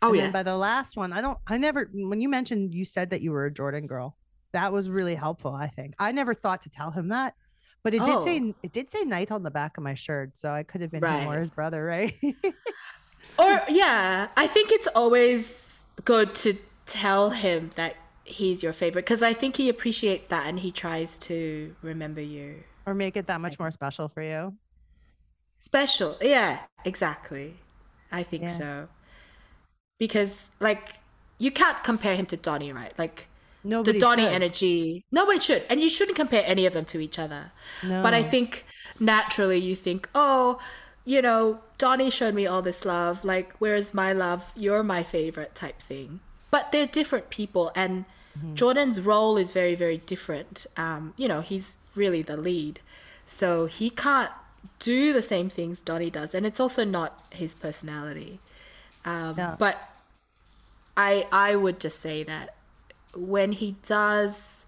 Oh 0.00 0.08
and 0.08 0.16
yeah. 0.16 0.30
By 0.30 0.42
the 0.42 0.56
last 0.56 0.96
one, 0.96 1.12
I 1.12 1.20
don't. 1.20 1.38
I 1.46 1.58
never. 1.58 1.90
When 1.92 2.20
you 2.20 2.28
mentioned, 2.28 2.72
you 2.74 2.84
said 2.84 3.10
that 3.10 3.20
you 3.20 3.32
were 3.32 3.46
a 3.46 3.52
Jordan 3.52 3.86
girl. 3.86 4.16
That 4.52 4.72
was 4.72 4.88
really 4.88 5.14
helpful. 5.14 5.52
I 5.52 5.68
think 5.68 5.94
I 5.98 6.12
never 6.12 6.34
thought 6.34 6.62
to 6.62 6.70
tell 6.70 6.90
him 6.90 7.08
that, 7.08 7.34
but 7.82 7.94
it 7.94 8.00
did 8.00 8.08
oh. 8.08 8.24
say 8.24 8.40
Oh. 8.40 8.54
it 8.62 8.72
did 8.72 8.90
say 8.90 9.02
Knight 9.02 9.30
on 9.30 9.42
the 9.42 9.50
back 9.50 9.76
of 9.76 9.82
my 9.82 9.94
shirt, 9.94 10.38
so 10.38 10.50
I 10.50 10.62
could 10.62 10.80
have 10.80 10.90
been 10.90 11.04
him 11.04 11.28
or 11.28 11.38
his 11.38 11.50
brother, 11.50 11.84
right? 11.84 12.14
or 13.38 13.60
yeah, 13.68 14.28
I 14.36 14.46
think 14.46 14.72
it's 14.72 14.88
always 14.94 15.84
good 16.04 16.34
to 16.36 16.56
tell 16.86 17.30
him 17.30 17.70
that 17.74 17.96
he's 18.24 18.62
your 18.62 18.72
favorite 18.72 19.04
because 19.04 19.22
I 19.22 19.32
think 19.32 19.56
he 19.56 19.68
appreciates 19.68 20.26
that 20.26 20.46
and 20.46 20.60
he 20.60 20.70
tries 20.70 21.18
to 21.20 21.74
remember 21.82 22.20
you. 22.20 22.62
or 22.86 22.94
make 22.94 23.16
it 23.16 23.26
that 23.26 23.40
much 23.40 23.58
more 23.58 23.70
special 23.70 24.08
for 24.08 24.22
you. 24.22 24.54
Special. 25.60 26.16
Yeah, 26.20 26.62
exactly. 26.84 27.58
I 28.10 28.22
think 28.24 28.44
Yeah. 28.44 28.48
so. 28.48 28.88
Because 29.98 30.50
like 30.60 30.94
you 31.38 31.50
can't 31.50 31.82
compare 31.82 32.16
him 32.16 32.26
to 32.26 32.36
Donnie, 32.36 32.72
right? 32.72 32.96
Like 32.98 33.26
Nobody 33.64 33.92
the 33.92 33.98
Donnie 33.98 34.22
should. 34.24 34.32
energy. 34.32 35.04
Nobody 35.10 35.40
should, 35.40 35.64
and 35.68 35.80
you 35.80 35.90
shouldn't 35.90 36.16
compare 36.16 36.44
any 36.46 36.64
of 36.66 36.72
them 36.72 36.84
to 36.86 37.00
each 37.00 37.18
other. 37.18 37.50
But 37.82 38.14
I 38.14 38.22
think 38.22 38.64
naturally 39.00 39.58
you 39.58 39.74
think, 39.74 40.08
oh, 40.14 40.58
you 41.04 41.20
know, 41.22 41.60
Donnie 41.76 42.10
showed 42.10 42.34
me 42.34 42.46
all 42.46 42.62
this 42.62 42.84
love. 42.84 43.24
Like, 43.24 43.54
where's 43.58 43.92
my 43.92 44.12
love? 44.12 44.52
You're 44.56 44.82
my 44.82 45.02
favorite 45.02 45.54
type 45.54 45.80
thing. 45.82 46.20
But 46.50 46.72
they're 46.72 46.86
different 46.86 47.30
people, 47.30 47.70
and 47.74 48.04
Mm-hmm. 48.38 48.54
Jordan's 48.54 49.00
role 49.00 49.36
is 49.36 49.50
very, 49.52 49.74
very 49.74 49.96
different. 49.98 50.64
Um, 50.76 51.12
you 51.16 51.26
know, 51.26 51.40
he's 51.40 51.76
really 51.96 52.22
the 52.22 52.36
lead, 52.36 52.78
so 53.26 53.66
he 53.66 53.90
can't 53.90 54.30
do 54.78 55.12
the 55.12 55.22
same 55.22 55.48
things 55.48 55.80
Donnie 55.80 56.10
does, 56.10 56.34
and 56.34 56.46
it's 56.46 56.60
also 56.60 56.84
not 56.84 57.24
his 57.30 57.54
personality. 57.54 58.40
Um. 59.04 59.34
But 59.58 59.82
I 60.96 61.26
I 61.32 61.56
would 61.56 61.80
just 61.80 62.00
say 62.00 62.22
that 62.24 62.54
when 63.14 63.52
he 63.52 63.76
does 63.82 64.64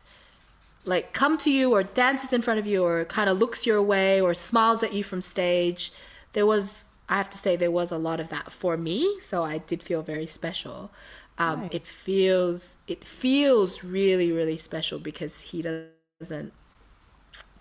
like 0.84 1.12
come 1.12 1.36
to 1.38 1.50
you 1.50 1.72
or 1.74 1.82
dances 1.82 2.32
in 2.32 2.40
front 2.42 2.58
of 2.58 2.66
you 2.66 2.82
or 2.84 3.04
kind 3.04 3.28
of 3.28 3.38
looks 3.38 3.66
your 3.66 3.82
way 3.82 4.20
or 4.20 4.32
smiles 4.32 4.82
at 4.82 4.92
you 4.92 5.04
from 5.04 5.20
stage, 5.20 5.92
there 6.32 6.46
was 6.46 6.88
I 7.08 7.16
have 7.16 7.28
to 7.30 7.38
say 7.38 7.56
there 7.56 7.70
was 7.70 7.90
a 7.90 7.98
lot 7.98 8.20
of 8.20 8.28
that 8.28 8.52
for 8.52 8.76
me, 8.76 9.18
so 9.18 9.42
I 9.42 9.58
did 9.58 9.82
feel 9.82 10.02
very 10.02 10.26
special. 10.26 10.90
Um, 11.38 11.62
Nice. 11.62 11.70
It 11.72 11.86
feels 11.86 12.78
it 12.86 13.04
feels 13.04 13.82
really 13.84 14.32
really 14.32 14.56
special 14.56 14.98
because 14.98 15.40
he 15.42 15.62
doesn't 15.62 16.52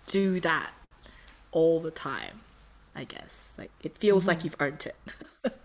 do 0.06 0.40
that 0.40 0.70
all 1.52 1.80
the 1.80 1.90
time. 1.90 2.40
I 2.94 3.04
guess 3.04 3.52
like 3.56 3.70
it 3.82 3.96
feels 3.98 4.26
like 4.26 4.44
you've 4.44 4.56
earned 4.60 4.86
it. 4.86 4.96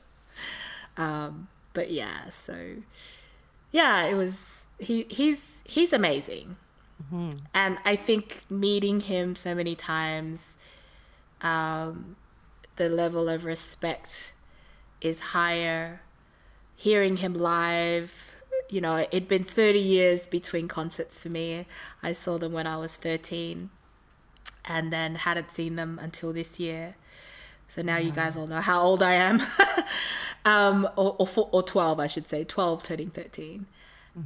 Um, 0.98 1.48
but 1.74 1.92
yeah, 1.92 2.30
so 2.30 2.78
yeah, 3.72 4.06
it 4.06 4.16
was 4.16 4.64
he 4.80 5.06
he's 5.10 5.62
he's 5.66 5.94
amazing. 5.94 6.56
And 7.54 7.78
I 7.84 7.96
think 7.96 8.44
meeting 8.50 9.02
him 9.02 9.36
so 9.36 9.54
many 9.54 9.76
times, 9.76 10.56
um, 11.42 12.16
the 12.78 12.90
level 12.90 13.28
of 13.30 13.44
respect 13.44 14.34
is 15.02 15.20
higher. 15.20 16.02
Hearing 16.78 17.18
him 17.18 17.34
live, 17.34 18.36
you 18.70 18.82
know, 18.82 19.06
it'd 19.12 19.28
been 19.30 19.46
30 19.46 19.80
years 19.80 20.28
between 20.28 20.68
concerts 20.68 21.20
for 21.20 21.30
me. 21.30 21.66
I 22.04 22.12
saw 22.12 22.38
them 22.38 22.52
when 22.52 22.68
I 22.68 22.78
was 22.78 22.96
13 22.96 23.70
and 24.66 24.91
then 24.91 25.16
hadn't 25.16 25.51
seen 25.51 25.76
them 25.76 25.99
until 26.01 26.34
this 26.34 26.59
year. 26.59 26.95
So 27.68 27.82
now 27.82 27.97
you 27.97 28.11
guys 28.11 28.36
all 28.36 28.47
know 28.47 28.61
how 28.61 28.82
old 28.82 29.01
I 29.01 29.13
am. 29.13 29.41
um, 30.45 30.88
or, 30.95 31.16
or, 31.18 31.28
four, 31.28 31.49
or 31.51 31.63
12, 31.63 31.99
I 31.99 32.07
should 32.07 32.28
say, 32.28 32.43
12 32.43 32.84
turning 32.84 33.09
13. 33.09 33.66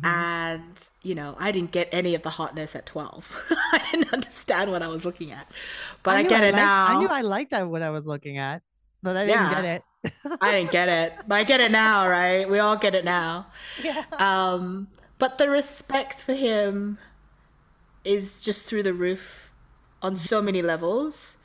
And, 0.03 0.89
you 1.01 1.15
know, 1.15 1.35
I 1.39 1.51
didn't 1.51 1.71
get 1.71 1.89
any 1.91 2.13
of 2.13 2.21
the 2.21 2.29
hotness 2.29 2.75
at 2.75 2.85
12. 2.85 3.47
I 3.71 3.87
didn't 3.91 4.13
understand 4.13 4.71
what 4.71 4.83
I 4.83 4.87
was 4.87 5.03
looking 5.03 5.31
at. 5.31 5.47
But 6.03 6.17
I, 6.17 6.21
knew 6.21 6.29
get 6.29 6.43
it 6.43 6.53
liked- 6.53 6.55
now. 6.57 6.87
I 6.87 6.99
knew 6.99 7.07
I 7.07 7.21
liked 7.21 7.53
what 7.53 7.81
I 7.81 7.89
was 7.89 8.05
looking 8.05 8.37
at, 8.37 8.61
but 9.01 9.17
I 9.17 9.25
didn't 9.25 9.41
Yeah. 9.41 9.61
get 9.61 9.65
it. 9.65 9.83
I 10.41 10.51
didn't 10.51 10.71
get 10.71 10.89
it, 10.89 11.13
but 11.27 11.35
I 11.35 11.43
get 11.43 11.59
it 11.59 11.71
now, 11.71 12.07
right? 12.07 12.47
We 12.47 12.59
all 12.59 12.77
get 12.77 12.93
it 12.93 13.03
now. 13.03 13.47
Yeah. 13.83 14.03
Um, 14.19 14.89
but 15.17 15.39
the 15.39 15.49
respect 15.49 16.21
for 16.21 16.33
him 16.33 16.99
is 18.05 18.43
just 18.43 18.65
through 18.67 18.83
the 18.83 18.93
roof 18.93 19.48
on 20.01 20.17
so 20.17 20.41
many 20.41 20.61
levels. 20.61 21.37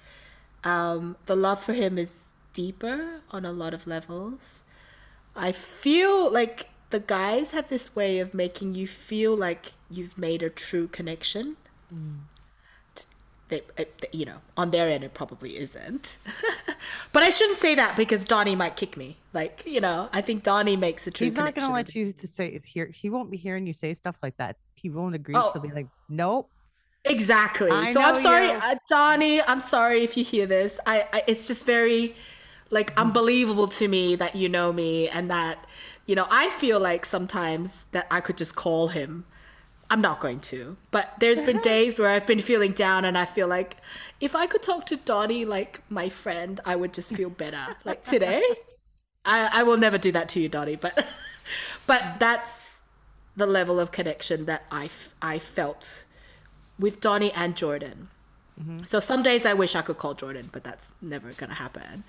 Um, 0.63 1.17
the 1.27 1.37
love 1.37 1.63
for 1.63 1.73
him 1.73 1.99
is 1.99 2.33
deeper 2.53 3.21
on 3.31 3.45
a 3.45 3.53
lot 3.53 3.75
of 3.75 3.87
levels. 3.87 4.63
I 5.37 5.53
feel 5.53 6.33
like 6.33 6.71
the 6.91 7.01
guys 7.01 7.51
have 7.51 7.69
this 7.69 7.95
way 7.97 8.19
of 8.21 8.33
making 8.35 8.75
you 8.77 8.87
feel 8.87 9.37
like 9.37 9.73
you've 9.91 10.17
made 10.17 10.43
a 10.43 10.49
true 10.51 10.87
connection. 10.89 11.57
T- 12.95 13.05
They, 13.49 13.63
uh, 13.79 13.85
you 14.13 14.25
know, 14.25 14.39
on 14.57 14.71
their 14.71 14.89
end, 14.89 15.03
it 15.05 15.13
probably 15.13 15.59
isn't. 15.59 16.17
but 17.13 17.23
I 17.23 17.31
shouldn't 17.31 17.59
say 17.59 17.75
that 17.75 17.97
because 17.97 18.25
Donnie 18.25 18.55
might 18.57 18.77
kick 18.77 18.97
me. 18.97 19.17
Like, 19.33 19.65
you 19.67 19.81
know, 19.81 20.09
I 20.13 20.21
think 20.21 20.45
Donnie 20.45 20.77
makes 20.77 21.07
a 21.07 21.11
true 21.11 21.25
He's 21.25 21.37
not 21.37 21.55
going 21.55 21.67
to 21.67 21.75
let 21.75 21.95
you 21.95 22.15
say 22.31 22.57
here. 22.65 22.87
He 22.87 23.11
won't 23.11 23.31
be 23.31 23.37
hearing 23.37 23.67
you 23.67 23.73
say 23.73 23.93
stuff 23.93 24.19
like 24.23 24.37
that. 24.37 24.57
He 24.77 24.89
won't 24.89 25.15
agree. 25.17 25.35
Oh. 25.37 25.51
He'll 25.53 25.63
be 25.63 25.73
like, 25.73 25.89
nope. 26.09 26.49
Exactly. 27.05 27.71
I 27.71 27.93
so 27.93 28.01
I'm 28.01 28.17
sorry, 28.17 28.47
you. 28.49 28.53
uh, 28.63 28.77
Donnie. 28.89 29.43
I'm 29.43 29.61
sorry 29.61 30.03
if 30.05 30.17
you 30.17 30.25
hear 30.25 30.47
this. 30.47 30.81
I, 30.87 31.07
I 31.13 31.23
it's 31.27 31.47
just 31.47 31.67
very 31.67 32.15
like 32.71 32.95
Mm-hmm. 32.97 33.01
unbelievable 33.09 33.69
to 33.69 33.89
me 33.89 34.17
that 34.17 34.35
you 34.35 34.49
know 34.49 34.73
me 34.73 35.09
and 35.09 35.31
that 35.31 35.65
you 36.07 36.15
know 36.15 36.27
I 36.31 36.51
feel 36.51 36.81
like 36.81 37.05
sometimes 37.05 37.87
that 37.93 38.07
I 38.11 38.21
could 38.21 38.37
just 38.37 38.55
call 38.57 38.89
him. 38.89 39.25
I'm 39.91 40.01
not 40.01 40.19
going 40.19 40.41
to, 40.41 40.77
but 40.91 41.13
there's 41.21 41.43
been 41.43 41.59
days 41.75 41.99
where 42.01 42.09
I've 42.09 42.27
been 42.27 42.41
feeling 42.41 42.73
down 42.73 43.05
and 43.05 43.19
I 43.19 43.27
feel 43.27 43.47
like 43.49 43.77
if 44.21 44.35
I 44.35 44.47
could 44.47 44.63
talk 44.63 44.87
to 44.87 44.97
Donnie 44.97 45.45
like 45.45 45.83
my 45.91 46.09
friend, 46.09 46.59
I 46.65 46.75
would 46.75 46.95
just 46.95 47.15
feel 47.15 47.29
better. 47.31 47.67
like 47.85 48.03
today, 48.03 48.43
I, 49.27 49.51
I 49.61 49.63
will 49.63 49.77
never 49.77 49.99
do 49.99 50.11
that 50.13 50.29
to 50.31 50.41
you, 50.41 50.49
Donnie, 50.49 50.77
but 50.77 51.07
but 51.87 52.19
that's 52.19 52.81
the 53.37 53.47
level 53.47 53.79
of 53.79 53.93
connection 53.93 54.47
that 54.47 54.65
I 54.71 54.89
I 55.21 55.39
felt 55.39 56.05
with 56.79 57.01
Donnie 57.01 57.33
and 57.33 57.57
Jordan. 57.57 58.09
So 58.85 59.01
some 59.01 59.25
days 59.25 59.45
I 59.45 59.53
wish 59.53 59.75
I 59.75 59.83
could 59.83 59.99
call 59.99 60.14
Jordan, 60.14 60.49
but 60.53 60.62
that's 60.62 60.93
never 61.03 61.33
gonna 61.33 61.55
happen. 61.55 62.05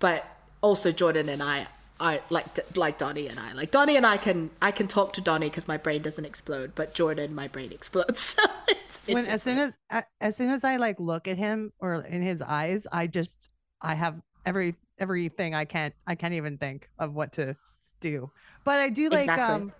But 0.00 0.26
also 0.60 0.90
Jordan 0.90 1.28
and 1.28 1.40
I, 1.40 1.68
I 2.00 2.20
like 2.30 2.46
like 2.76 2.98
Donnie 2.98 3.28
and 3.28 3.38
I, 3.38 3.52
like 3.52 3.70
Donnie 3.70 3.96
and 3.96 4.04
I 4.04 4.16
can 4.16 4.50
I 4.60 4.72
can 4.72 4.88
talk 4.88 5.12
to 5.12 5.20
Donnie 5.20 5.48
because 5.50 5.68
my 5.68 5.76
brain 5.76 6.02
doesn't 6.02 6.24
explode, 6.24 6.74
but 6.74 6.94
Jordan 6.94 7.32
my 7.34 7.46
brain 7.46 7.72
explodes. 7.72 8.34
So 8.42 8.42
it's, 8.66 9.00
it's 9.06 9.14
when 9.14 9.26
as 9.26 9.42
soon 9.42 9.58
as 9.58 9.78
as 10.20 10.36
soon 10.36 10.50
as 10.50 10.64
I 10.64 10.76
like 10.78 10.98
look 10.98 11.28
at 11.28 11.38
him 11.38 11.72
or 11.78 11.96
in 12.02 12.22
his 12.22 12.42
eyes, 12.42 12.88
I 12.90 13.06
just 13.06 13.50
I 13.80 13.94
have 13.94 14.20
every 14.44 14.74
everything 14.98 15.54
I 15.54 15.64
can't 15.64 15.94
I 16.08 16.16
can't 16.16 16.34
even 16.34 16.58
think 16.58 16.88
of 16.98 17.14
what 17.14 17.34
to 17.34 17.56
do. 18.00 18.30
But 18.64 18.80
I 18.80 18.88
do 18.90 19.08
like 19.10 19.24
Exactly. 19.30 19.54
um 19.54 19.72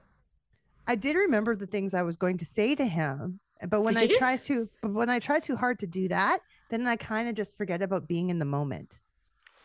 I 0.86 0.94
did 0.94 1.16
remember 1.16 1.56
the 1.56 1.66
things 1.66 1.92
I 1.94 2.02
was 2.02 2.16
going 2.16 2.38
to 2.38 2.44
say 2.44 2.74
to 2.76 2.84
him. 2.86 3.40
But 3.68 3.82
when 3.82 3.94
Did 3.94 4.02
I 4.02 4.04
you? 4.04 4.18
try 4.18 4.36
to 4.38 4.68
but 4.82 4.92
when 4.92 5.10
I 5.10 5.18
try 5.18 5.40
too 5.40 5.56
hard 5.56 5.78
to 5.80 5.86
do 5.86 6.08
that, 6.08 6.40
then 6.70 6.86
I 6.86 6.96
kind 6.96 7.28
of 7.28 7.34
just 7.34 7.56
forget 7.56 7.82
about 7.82 8.08
being 8.08 8.30
in 8.30 8.38
the 8.38 8.44
moment. 8.44 9.00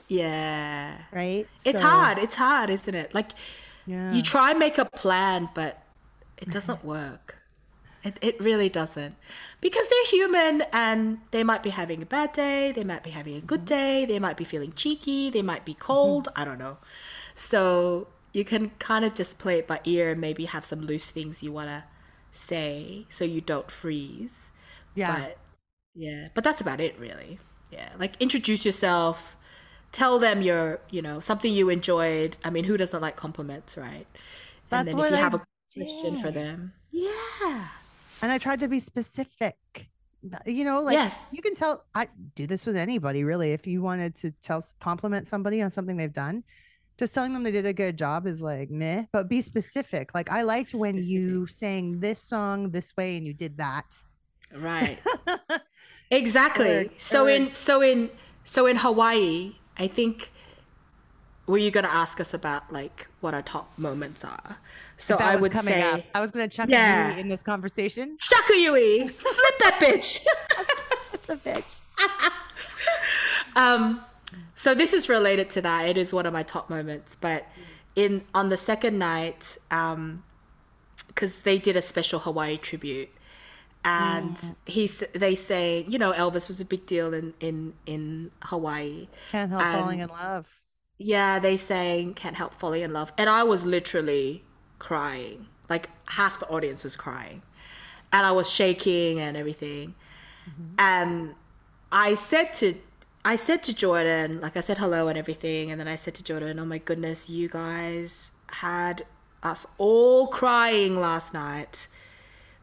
yeah, 0.08 1.06
Right? 1.12 1.50
it's 1.66 1.82
So, 1.82 1.82
hard. 1.82 2.18
It's 2.18 2.36
hard, 2.36 2.70
isn't 2.70 2.96
it? 2.96 3.14
Like 3.14 3.32
Yeah. 3.86 4.12
you 4.12 4.22
try 4.22 4.52
and 4.52 4.60
make 4.60 4.78
a 4.78 4.86
plan, 4.86 5.50
but 5.54 5.84
it 6.38 6.50
doesn't 6.52 6.84
work. 6.84 7.38
It, 8.04 8.18
it 8.22 8.40
really 8.40 8.70
doesn't. 8.70 9.18
Because 9.62 9.88
they're 9.90 10.06
human 10.06 10.64
and 10.72 11.20
they 11.32 11.44
might 11.44 11.64
be 11.64 11.70
having 11.72 12.02
a 12.02 12.06
bad 12.06 12.32
day, 12.32 12.72
they 12.72 12.84
might 12.86 13.04
be 13.04 13.10
having 13.12 13.36
a 13.36 13.42
good 13.42 13.62
mm-hmm. 13.62 13.66
day, 13.66 14.06
they 14.06 14.20
might 14.20 14.38
be 14.38 14.46
feeling 14.46 14.74
cheeky, 14.74 15.30
they 15.30 15.42
might 15.42 15.66
be 15.66 15.74
mm-hmm. 15.74 15.82
cold, 15.84 16.30
I 16.36 16.46
don't 16.46 16.60
know. 16.60 16.78
So 17.36 18.08
you 18.34 18.46
can 18.46 18.72
kind 18.80 19.04
of 19.06 19.14
just 19.16 19.38
play 19.38 19.60
it 19.60 19.68
by 19.68 19.82
ear 19.86 20.12
and 20.12 20.22
maybe 20.22 20.46
have 20.46 20.66
some 20.66 20.82
loose 20.82 21.10
things 21.12 21.44
you 21.44 21.52
want 21.52 21.70
to 21.70 21.84
say 22.32 23.06
so 23.10 23.26
you 23.26 23.42
don't 23.42 23.70
freeze. 23.72 24.50
Yeah. 24.96 25.20
But 25.20 25.38
yeah, 25.96 26.28
but 26.34 26.44
that's 26.44 26.62
about 26.62 26.80
it 26.80 26.98
really. 27.00 27.40
Yeah, 27.72 27.90
like 28.00 28.20
introduce 28.20 28.66
yourself, 28.66 29.36
tell 29.92 30.18
them 30.20 30.42
you're, 30.42 30.80
you 30.90 31.02
know, 31.02 31.20
something 31.20 31.54
you 31.54 31.70
enjoyed. 31.70 32.38
I 32.44 32.50
mean, 32.50 32.64
who 32.64 32.78
doesn't 32.78 33.02
like 33.02 33.16
compliments, 33.16 33.78
right? 33.78 34.08
That's 34.70 34.82
and 34.82 34.88
then 34.90 34.98
what 34.98 35.06
if 35.08 35.12
you 35.12 35.18
I 35.18 35.20
have 35.22 35.34
a 35.36 35.46
question 35.74 36.22
for 36.22 36.32
them. 36.32 36.74
Yeah. 36.92 37.68
and 38.22 38.32
I 38.32 38.38
tried 38.38 38.60
to 38.62 38.68
be 38.68 38.80
specific. 38.80 39.56
You 40.46 40.66
know, 40.66 40.82
like 40.82 40.94
Yes. 40.96 41.28
you 41.32 41.42
can 41.42 41.56
tell. 41.56 41.86
I 41.96 42.08
do 42.36 42.46
this 42.46 42.66
with 42.66 42.76
anybody 42.76 43.24
really. 43.24 43.54
If 43.54 43.66
you 43.68 43.82
wanted 43.82 44.16
to 44.18 44.32
tell 44.42 44.64
compliment 44.80 45.28
somebody 45.28 45.62
on 45.62 45.72
something 45.72 45.96
they've 45.96 46.12
done, 46.12 46.44
just 47.00 47.14
telling 47.14 47.34
them 47.34 47.44
they 47.44 47.52
did 47.52 47.66
a 47.66 47.74
good 47.74 47.98
job 47.98 48.28
is 48.28 48.42
like 48.42 48.70
meh. 48.70 49.06
But 49.12 49.30
be 49.30 49.42
specific. 49.42 50.14
Like 50.14 50.30
I 50.30 50.44
liked 50.44 50.74
when 50.74 50.98
you 50.98 51.48
sang 51.48 52.00
this 52.00 52.22
song 52.22 52.70
this 52.72 52.96
way 52.96 53.18
and 53.18 53.26
you 53.26 53.34
did 53.34 53.58
that. 53.58 53.86
Right. 54.54 55.00
exactly. 56.12 56.66
works, 56.68 57.04
so 57.04 57.28
it 57.28 57.36
in 57.36 57.54
so 57.54 57.82
in 57.82 58.10
so 58.44 58.66
in 58.66 58.76
Hawaii, 58.76 59.56
I 59.78 59.88
think 59.88 60.32
were 61.48 61.58
you 61.58 61.72
going 61.72 61.84
to 61.86 61.92
ask 61.92 62.20
us 62.20 62.34
about 62.36 62.72
like 62.72 63.08
what 63.22 63.34
our 63.34 63.42
top 63.42 63.72
moments 63.78 64.24
are? 64.24 64.58
So 64.98 65.16
I 65.16 65.36
was 65.36 65.42
would 65.42 65.54
say 65.54 65.82
up. 65.82 66.02
I 66.14 66.20
was 66.20 66.30
going 66.32 66.48
to 66.48 66.56
chuck 66.56 66.70
Yeah. 66.70 67.16
in 67.16 67.30
this 67.30 67.42
conversation. 67.42 68.18
Shaka 68.20 68.54
Yui, 68.56 69.08
flip 69.08 69.54
that 69.62 69.80
bitch. 69.82 70.24
That's 71.12 71.30
a 71.30 71.36
bitch. 71.38 71.80
um, 73.56 74.04
so 74.60 74.76
this 74.76 74.94
is 74.94 75.10
related 75.10 75.50
to 75.52 75.62
that. 75.62 75.88
It 75.88 75.98
is 75.98 76.14
one 76.14 76.26
of 76.26 76.34
my 76.34 76.44
top 76.44 76.70
moments. 76.70 77.16
But 77.16 77.46
in 77.96 78.26
on 78.34 78.50
the 78.50 78.58
second 78.58 79.00
night, 79.00 79.58
um, 79.72 80.24
because 81.08 81.44
they 81.44 81.58
did 81.60 81.76
a 81.78 81.82
special 81.82 82.20
Hawaii 82.20 82.58
tribute, 82.58 83.10
and 83.86 84.36
Mm. 84.36 84.56
he's 84.66 85.00
they 85.14 85.36
say 85.36 85.86
you 85.90 86.00
know 86.00 86.14
Elvis 86.14 86.48
was 86.48 86.62
a 86.62 86.66
big 86.66 86.86
deal 86.86 87.14
in 87.14 87.34
in 87.40 87.74
in 87.86 88.32
Hawaii. 88.44 89.10
Can't 89.28 89.50
help 89.52 89.70
falling 89.70 90.00
in 90.00 90.10
love. 90.10 90.62
Yeah, 90.98 91.40
they 91.40 91.56
sang 91.58 92.14
"Can't 92.14 92.36
Help 92.36 92.54
Falling 92.54 92.82
in 92.82 92.92
Love," 92.94 93.12
and 93.18 93.30
I 93.30 93.44
was 93.44 93.66
literally 93.66 94.44
crying. 94.80 95.48
Like 95.70 95.90
half 96.12 96.40
the 96.40 96.48
audience 96.50 96.84
was 96.84 96.96
crying, 96.96 97.42
and 98.12 98.26
I 98.26 98.32
was 98.32 98.50
shaking 98.50 99.20
and 99.20 99.38
everything. 99.38 99.96
And 100.78 101.36
I 101.92 102.16
said 102.16 102.54
to 102.56 102.76
I 103.26 103.36
said 103.36 103.64
to 103.64 103.74
Jordan, 103.74 104.40
like 104.40 104.56
I 104.56 104.62
said 104.62 104.78
hello 104.78 105.08
and 105.08 105.18
everything, 105.18 105.72
and 105.72 105.80
then 105.80 105.88
I 105.88 105.96
said 105.96 106.14
to 106.16 106.24
Jordan, 106.24 106.60
"Oh 106.60 106.66
my 106.66 106.78
goodness, 106.78 107.30
you 107.30 107.50
guys 107.50 108.32
had 108.48 109.06
us 109.44 109.66
all 109.78 110.28
crying 110.28 111.00
last 111.00 111.34
night 111.34 111.88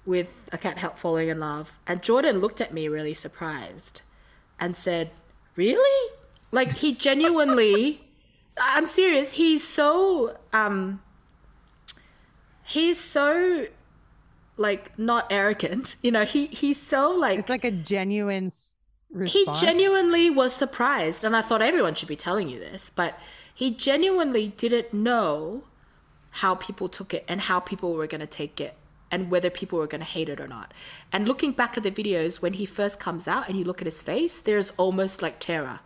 with 0.04 0.48
I 0.52 0.56
Can't 0.56 0.78
Help 0.78 0.98
Falling 0.98 1.28
in 1.28 1.40
Love." 1.40 1.78
And 1.86 2.02
Jordan 2.02 2.38
looked 2.40 2.60
at 2.60 2.72
me 2.72 2.88
really 2.88 3.14
surprised 3.14 4.02
and 4.58 4.76
said, 4.76 5.10
"Really?" 5.56 6.10
Like 6.50 6.72
he 6.78 6.94
genuinely 6.94 8.00
I'm 8.58 8.86
serious, 8.86 9.32
he's 9.32 9.66
so 9.66 10.38
um 10.52 11.02
he's 12.64 12.98
so 12.98 13.66
like 14.56 14.98
not 14.98 15.26
arrogant. 15.30 15.96
You 16.02 16.12
know, 16.12 16.24
he 16.24 16.46
he's 16.46 16.80
so 16.80 17.10
like 17.10 17.38
It's 17.38 17.50
like 17.50 17.64
a 17.64 17.70
genuine 17.70 18.50
s- 19.22 19.32
he 19.32 19.44
genuinely 19.60 20.30
was 20.30 20.52
surprised 20.54 21.24
and 21.24 21.36
i 21.36 21.42
thought 21.42 21.62
everyone 21.62 21.94
should 21.94 22.08
be 22.08 22.16
telling 22.16 22.48
you 22.48 22.58
this 22.58 22.90
but 22.90 23.18
he 23.54 23.70
genuinely 23.70 24.48
didn't 24.48 24.92
know 24.92 25.62
how 26.30 26.54
people 26.54 26.88
took 26.88 27.14
it 27.14 27.24
and 27.28 27.40
how 27.42 27.58
people 27.60 27.94
were 27.94 28.06
going 28.06 28.20
to 28.20 28.26
take 28.26 28.60
it 28.60 28.74
and 29.10 29.30
whether 29.30 29.48
people 29.48 29.78
were 29.78 29.86
going 29.86 30.00
to 30.00 30.06
hate 30.06 30.28
it 30.28 30.40
or 30.40 30.48
not 30.48 30.74
and 31.12 31.26
looking 31.26 31.52
back 31.52 31.76
at 31.76 31.82
the 31.82 31.90
videos 31.90 32.42
when 32.42 32.52
he 32.54 32.66
first 32.66 32.98
comes 32.98 33.26
out 33.26 33.48
and 33.48 33.56
you 33.58 33.64
look 33.64 33.80
at 33.80 33.86
his 33.86 34.02
face 34.02 34.40
there's 34.42 34.70
almost 34.76 35.22
like 35.22 35.38
terror 35.38 35.80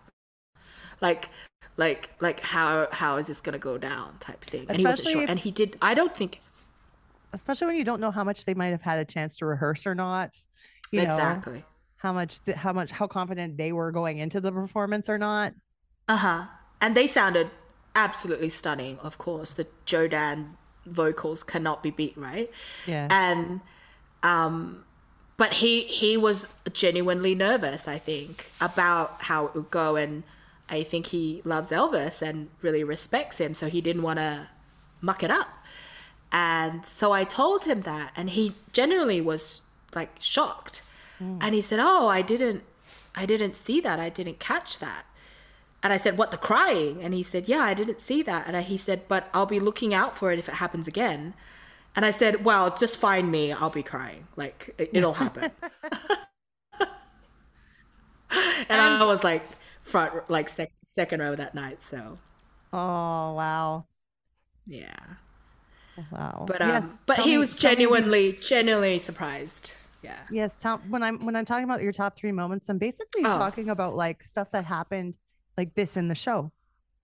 like 1.00 1.28
like 1.76 2.10
like 2.20 2.40
how 2.40 2.88
how 2.92 3.16
is 3.16 3.26
this 3.26 3.40
gonna 3.40 3.58
go 3.58 3.78
down 3.78 4.16
type 4.18 4.42
thing. 4.44 4.66
And 4.68 4.76
he 4.78 4.84
wasn't 4.84 5.08
sure. 5.08 5.22
if- 5.22 5.30
And 5.30 5.38
he 5.38 5.50
did. 5.50 5.76
I 5.80 5.94
don't 5.94 6.14
think 6.14 6.40
especially 7.32 7.68
when 7.68 7.76
you 7.76 7.84
don't 7.84 8.00
know 8.00 8.10
how 8.10 8.24
much 8.24 8.44
they 8.44 8.52
might 8.54 8.66
have 8.68 8.82
had 8.82 8.98
a 8.98 9.04
chance 9.04 9.36
to 9.36 9.46
rehearse 9.46 9.86
or 9.86 9.94
not. 9.94 10.36
You 10.90 11.02
know, 11.02 11.14
exactly. 11.14 11.64
How 12.00 12.12
much, 12.12 12.42
th- 12.44 12.56
how 12.56 12.72
much, 12.72 12.90
how 12.90 13.06
confident 13.06 13.56
they 13.56 13.72
were 13.72 13.92
going 13.92 14.18
into 14.18 14.40
the 14.40 14.50
performance 14.50 15.08
or 15.08 15.18
not. 15.18 15.52
Uh 16.08 16.16
huh. 16.16 16.44
And 16.80 16.96
they 16.96 17.06
sounded 17.06 17.50
absolutely 17.94 18.48
stunning. 18.48 18.98
Of 19.00 19.18
course, 19.18 19.52
the 19.52 19.66
Jordan 19.84 20.56
vocals 20.86 21.42
cannot 21.42 21.82
be 21.82 21.90
beat, 21.90 22.16
right? 22.16 22.50
Yeah. 22.86 23.06
And 23.10 23.60
um, 24.22 24.84
but 25.36 25.54
he 25.54 25.82
he 25.84 26.16
was 26.16 26.48
genuinely 26.72 27.34
nervous. 27.34 27.88
I 27.88 27.98
think 27.98 28.50
about 28.60 29.22
how 29.22 29.46
it 29.46 29.54
would 29.54 29.70
go, 29.70 29.96
and 29.96 30.22
I 30.68 30.82
think 30.82 31.08
he 31.08 31.42
loves 31.44 31.70
Elvis 31.70 32.22
and 32.22 32.48
really 32.62 32.84
respects 32.84 33.38
him, 33.38 33.54
so 33.54 33.68
he 33.68 33.80
didn't 33.80 34.02
want 34.02 34.18
to 34.18 34.48
muck 35.00 35.22
it 35.22 35.30
up. 35.30 35.48
And 36.32 36.86
so 36.86 37.12
I 37.12 37.24
told 37.24 37.64
him 37.64 37.80
that, 37.82 38.12
and 38.16 38.30
he 38.30 38.54
genuinely 38.72 39.20
was 39.20 39.62
like 39.94 40.16
shocked. 40.20 40.82
And 41.40 41.54
he 41.54 41.60
said, 41.62 41.78
"Oh, 41.80 42.08
I 42.08 42.22
didn't, 42.22 42.64
I 43.14 43.26
didn't 43.26 43.54
see 43.56 43.80
that. 43.80 43.98
I 44.00 44.08
didn't 44.08 44.38
catch 44.40 44.78
that." 44.78 45.06
And 45.82 45.92
I 45.92 45.96
said, 45.96 46.18
"What 46.18 46.30
the 46.30 46.36
crying?" 46.38 47.02
And 47.02 47.14
he 47.14 47.22
said, 47.22 47.48
"Yeah, 47.48 47.60
I 47.62 47.74
didn't 47.74 48.00
see 48.00 48.22
that." 48.22 48.46
And 48.46 48.56
I, 48.56 48.62
he 48.62 48.76
said, 48.76 49.08
"But 49.08 49.28
I'll 49.34 49.46
be 49.46 49.60
looking 49.60 49.94
out 49.94 50.16
for 50.16 50.32
it 50.32 50.38
if 50.38 50.48
it 50.48 50.56
happens 50.56 50.88
again." 50.88 51.34
And 51.96 52.04
I 52.06 52.10
said, 52.12 52.44
"Well, 52.44 52.74
just 52.76 52.98
find 52.98 53.30
me. 53.30 53.52
I'll 53.52 53.70
be 53.70 53.82
crying. 53.82 54.28
Like 54.36 54.74
it, 54.78 54.90
it'll 54.94 55.14
happen." 55.14 55.52
and 58.68 58.80
I 58.80 59.04
was 59.04 59.24
like 59.24 59.44
front, 59.82 60.28
like 60.30 60.48
sec- 60.48 60.72
second 60.84 61.20
row 61.20 61.34
that 61.34 61.54
night. 61.54 61.82
So 61.82 62.18
Oh 62.72 63.34
wow, 63.34 63.86
yeah. 64.66 65.16
wow. 66.10 66.46
But 66.46 66.62
um, 66.62 66.68
yes, 66.68 67.02
but 67.06 67.16
tell 67.16 67.24
he 67.24 67.36
me- 67.36 67.38
was 67.38 67.54
tell 67.56 67.74
me 67.74 67.86
these- 67.86 68.08
genuinely, 68.08 68.32
genuinely 68.40 68.98
surprised. 68.98 69.72
Yeah. 70.02 70.18
Yes, 70.30 70.62
when 70.88 71.02
I'm 71.02 71.24
when 71.26 71.36
I'm 71.36 71.44
talking 71.44 71.64
about 71.64 71.82
your 71.82 71.92
top 71.92 72.16
three 72.16 72.32
moments, 72.32 72.68
I'm 72.68 72.78
basically 72.78 73.22
Oh. 73.24 73.38
talking 73.38 73.68
about 73.68 73.94
like 73.94 74.22
stuff 74.22 74.50
that 74.52 74.64
happened 74.64 75.16
like 75.58 75.74
this 75.74 75.96
in 75.96 76.08
the 76.08 76.14
show. 76.14 76.52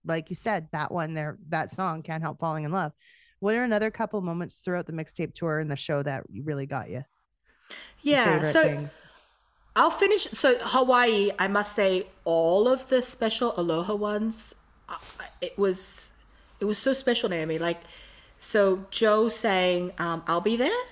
Like 0.05 0.29
you 0.29 0.35
said, 0.35 0.67
that 0.71 0.91
one 0.91 1.13
there, 1.13 1.37
that 1.49 1.71
song 1.71 2.01
"Can't 2.01 2.23
Help 2.23 2.39
Falling 2.39 2.63
in 2.63 2.71
Love." 2.71 2.93
What 3.39 3.55
are 3.55 3.63
another 3.63 3.91
couple 3.91 4.19
moments 4.21 4.61
throughout 4.61 4.87
the 4.87 4.93
mixtape 4.93 5.35
tour 5.35 5.59
and 5.59 5.69
the 5.69 5.75
show 5.75 6.01
that 6.01 6.23
really 6.43 6.65
got 6.65 6.89
you? 6.89 7.03
Yeah. 8.01 8.51
So 8.51 8.63
things? 8.63 9.09
I'll 9.75 9.91
finish. 9.91 10.23
So 10.31 10.57
Hawaii, 10.59 11.31
I 11.37 11.47
must 11.47 11.73
say, 11.75 12.07
all 12.25 12.67
of 12.67 12.89
the 12.89 13.01
special 13.01 13.53
Aloha 13.57 13.93
ones, 13.93 14.55
uh, 14.89 14.97
it 15.39 15.55
was, 15.55 16.11
it 16.59 16.65
was 16.65 16.79
so 16.79 16.93
special, 16.93 17.29
Naomi. 17.29 17.59
Like, 17.59 17.81
so 18.39 18.85
Joe 18.89 19.29
sang 19.29 19.91
um, 19.99 20.23
"I'll 20.25 20.41
Be 20.41 20.55
There," 20.57 20.83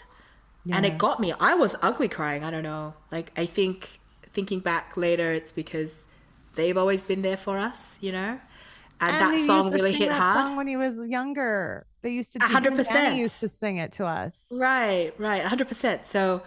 and 0.71 0.85
it 0.85 0.97
got 0.97 1.19
me. 1.19 1.33
I 1.39 1.55
was 1.55 1.75
ugly 1.81 2.07
crying. 2.07 2.43
I 2.43 2.51
don't 2.51 2.63
know. 2.63 2.93
Like, 3.11 3.31
I 3.37 3.45
think 3.45 3.99
thinking 4.33 4.59
back 4.59 4.97
later, 4.97 5.31
it's 5.31 5.51
because 5.51 6.05
they've 6.55 6.77
always 6.77 7.03
been 7.03 7.21
there 7.21 7.37
for 7.37 7.57
us, 7.57 7.97
you 8.01 8.11
know. 8.11 8.39
And, 9.01 9.15
that 9.21 9.33
he 9.35 9.45
song 9.45 9.57
used 9.57 9.69
to 9.71 9.75
really 9.75 9.91
sing 9.91 9.99
hit 10.01 10.09
that 10.09 10.17
hard. 10.19 10.47
Song 10.47 10.55
when 10.55 10.67
he 10.67 10.77
was 10.77 11.05
younger, 11.05 11.85
they 12.01 12.11
used 12.11 12.31
to. 12.33 12.39
Hundred 12.39 12.73
and 12.73 12.77
percent. 12.77 13.17
Used 13.17 13.39
to 13.41 13.49
sing 13.49 13.77
it 13.77 13.91
to 13.93 14.05
us. 14.05 14.45
Right, 14.51 15.13
right, 15.17 15.43
hundred 15.43 15.67
percent. 15.67 16.05
So, 16.05 16.43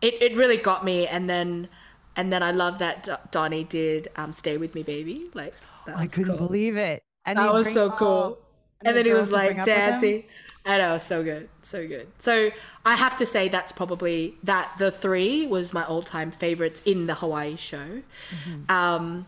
it, 0.00 0.14
it 0.22 0.34
really 0.36 0.56
got 0.56 0.82
me, 0.84 1.06
and 1.06 1.28
then 1.28 1.68
and 2.16 2.32
then 2.32 2.42
I 2.42 2.52
love 2.52 2.78
that 2.78 3.02
Do- 3.02 3.16
Donnie 3.30 3.64
did 3.64 4.08
um, 4.16 4.32
"Stay 4.32 4.56
with 4.56 4.74
Me, 4.74 4.82
Baby." 4.82 5.30
Like 5.34 5.54
that 5.86 5.98
I 5.98 6.06
couldn't 6.06 6.38
cool. 6.38 6.46
believe 6.46 6.76
it. 6.76 7.02
And 7.26 7.38
that 7.38 7.52
was 7.52 7.70
so 7.70 7.90
all- 7.90 7.96
cool. 7.96 8.38
and 8.80 8.88
And 8.88 8.96
the 8.96 9.02
then 9.02 9.04
he 9.06 9.12
was 9.12 9.30
girls 9.30 9.42
would 9.42 9.46
bring 9.46 9.56
like 9.58 9.66
dancing. 9.66 10.24
I 10.66 10.76
know, 10.78 10.98
so 10.98 11.22
good, 11.24 11.48
so 11.62 11.86
good. 11.88 12.08
So 12.18 12.50
I 12.84 12.94
have 12.94 13.16
to 13.16 13.26
say 13.26 13.48
that's 13.48 13.72
probably 13.72 14.36
that 14.44 14.70
the 14.78 14.90
three 14.90 15.46
was 15.46 15.72
my 15.72 15.84
all-time 15.84 16.30
favorites 16.30 16.82
in 16.84 17.06
the 17.06 17.14
Hawaii 17.14 17.56
show. 17.56 18.02
Mm-hmm. 18.44 18.70
Um, 18.70 19.26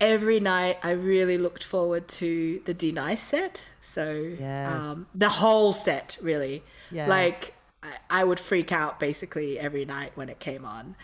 every 0.00 0.38
night 0.40 0.78
I 0.82 0.90
really 0.90 1.38
looked 1.38 1.64
forward 1.64 2.06
to 2.08 2.60
the 2.66 2.74
D 2.74 2.92
Nice 2.92 3.22
set. 3.22 3.64
So 3.80 4.34
Yes. 4.38 4.72
um, 4.72 5.06
the 5.14 5.28
whole 5.30 5.72
set 5.72 6.18
really. 6.20 6.62
Yes. 6.90 7.08
Like 7.08 7.54
I, 7.82 8.20
I 8.20 8.24
would 8.24 8.38
freak 8.38 8.72
out 8.72 9.00
basically 9.00 9.58
every 9.58 9.86
night 9.86 10.12
when 10.16 10.28
it 10.28 10.38
came 10.38 10.64
on, 10.66 10.96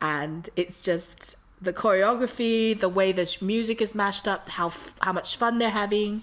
and 0.00 0.48
it's 0.56 0.80
just 0.80 1.36
the 1.62 1.72
choreography, 1.72 2.78
the 2.78 2.88
way 2.88 3.12
the 3.12 3.36
music 3.40 3.80
is 3.80 3.94
mashed 3.94 4.26
up, 4.26 4.48
how 4.48 4.66
f- 4.66 4.94
how 5.00 5.12
much 5.12 5.36
fun 5.36 5.58
they're 5.58 5.70
having. 5.70 6.22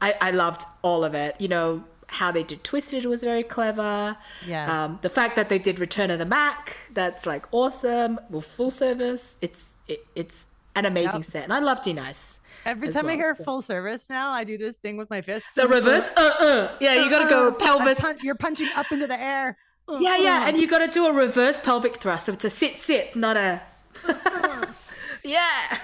I, 0.00 0.14
I 0.20 0.30
loved 0.30 0.62
all 0.82 1.04
of 1.04 1.14
it. 1.14 1.40
You 1.40 1.48
know 1.48 1.84
how 2.08 2.30
they 2.30 2.42
did 2.44 2.62
Twisted 2.64 3.04
was 3.06 3.22
very 3.22 3.42
clever. 3.42 4.16
Yes. 4.46 4.70
Um, 4.70 4.98
the 5.02 5.08
fact 5.10 5.36
that 5.36 5.48
they 5.48 5.58
did 5.58 5.78
Return 5.80 6.10
of 6.10 6.18
the 6.18 6.24
Mack, 6.26 6.76
that's 6.92 7.26
like 7.26 7.46
awesome. 7.52 8.18
Well, 8.30 8.40
full 8.42 8.70
service. 8.70 9.36
It's 9.40 9.74
it, 9.88 10.06
it's 10.14 10.46
an 10.74 10.84
amazing 10.86 11.20
Yep. 11.22 11.30
set, 11.30 11.44
and 11.44 11.52
I 11.52 11.58
love 11.60 11.82
D 11.82 11.92
Nice. 11.92 12.40
Every 12.64 12.88
time 12.88 13.06
I 13.08 13.14
hear 13.14 13.34
so- 13.34 13.44
full 13.44 13.62
service 13.62 14.10
now, 14.10 14.30
I 14.32 14.42
do 14.44 14.58
this 14.58 14.74
thing 14.76 14.96
with 14.96 15.08
my 15.08 15.20
fist. 15.20 15.44
The 15.54 15.68
reverse, 15.68 16.10
uh, 16.16 16.30
uh. 16.40 16.76
Yeah, 16.80 16.94
you 17.04 17.08
gotta 17.10 17.28
go 17.30 17.48
Uh, 17.48 17.52
pelvis. 17.52 17.98
I 17.98 18.02
punch- 18.02 18.22
you're 18.24 18.34
punching 18.34 18.68
up 18.76 18.90
into 18.90 19.06
the 19.06 19.20
air. 19.20 19.56
Uh, 19.88 19.98
Yeah, 20.00 20.16
yeah, 20.16 20.40
uh. 20.42 20.48
and 20.48 20.56
you 20.58 20.66
got 20.66 20.78
to 20.78 20.88
do 20.88 21.06
a 21.06 21.12
reverse 21.12 21.60
pelvic 21.60 21.96
thrust. 21.96 22.26
So 22.26 22.32
it's 22.32 22.44
a 22.44 22.50
sit, 22.50 22.76
sit, 22.76 23.14
not 23.14 23.36
a. 23.36 23.62
yeah. 25.22 25.78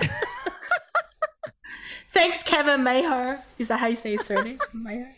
Thanks, 2.12 2.42
Kevin 2.42 2.82
Maher. 2.82 3.42
Is 3.58 3.68
that 3.68 3.80
how 3.80 3.88
you 3.88 3.96
say 3.96 4.12
his 4.16 4.26
surname? 4.26 4.58
Maher. 4.72 5.10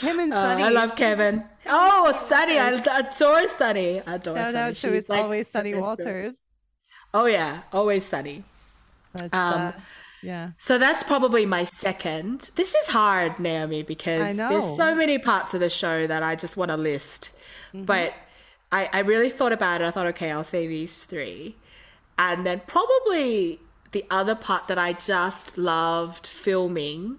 Him 0.00 0.20
and 0.20 0.32
Oh, 0.32 0.36
Sunny. 0.36 0.62
I 0.62 0.68
love 0.70 0.96
Kevin. 0.96 1.44
Oh, 1.66 2.12
Sunny. 2.12 2.58
I 2.58 2.70
adore 2.72 3.48
Sunny. 3.48 4.00
I 4.06 4.14
adore 4.16 4.36
Shout 4.36 4.46
Sunny. 4.52 4.58
out 4.58 4.68
to 4.68 4.74
She's 4.74 4.92
it's 4.92 5.08
like 5.10 5.22
always 5.22 5.48
Sunny 5.48 5.74
Walters. 5.74 6.36
Oh, 7.12 7.26
yeah. 7.26 7.62
Always 7.72 8.04
Sunny. 8.04 8.44
But, 9.12 9.32
Um, 9.34 9.60
uh, 9.60 9.72
yeah. 10.22 10.50
So 10.58 10.78
that's 10.78 11.02
probably 11.02 11.46
my 11.46 11.64
second. 11.64 12.50
This 12.56 12.74
is 12.74 12.88
hard, 12.88 13.38
Naomi, 13.38 13.82
because 13.82 14.36
there's 14.36 14.76
so 14.76 14.94
many 14.94 15.18
parts 15.18 15.54
of 15.54 15.60
the 15.60 15.70
show 15.70 16.06
that 16.06 16.22
I 16.22 16.34
just 16.34 16.56
want 16.56 16.70
to 16.70 16.76
list. 16.76 17.30
Mm-hmm. 17.72 17.84
But 17.84 18.14
I, 18.72 18.90
I 18.92 19.00
really 19.00 19.30
thought 19.30 19.52
about 19.52 19.80
it. 19.80 19.84
I 19.84 19.90
thought, 19.90 20.06
okay, 20.08 20.30
I'll 20.30 20.42
say 20.44 20.66
these 20.66 21.04
three. 21.04 21.56
And 22.18 22.44
then 22.44 22.62
probably 22.66 23.60
the 23.92 24.04
other 24.10 24.34
part 24.34 24.66
that 24.68 24.78
I 24.78 24.92
just 24.94 25.56
loved 25.56 26.26
filming 26.26 27.18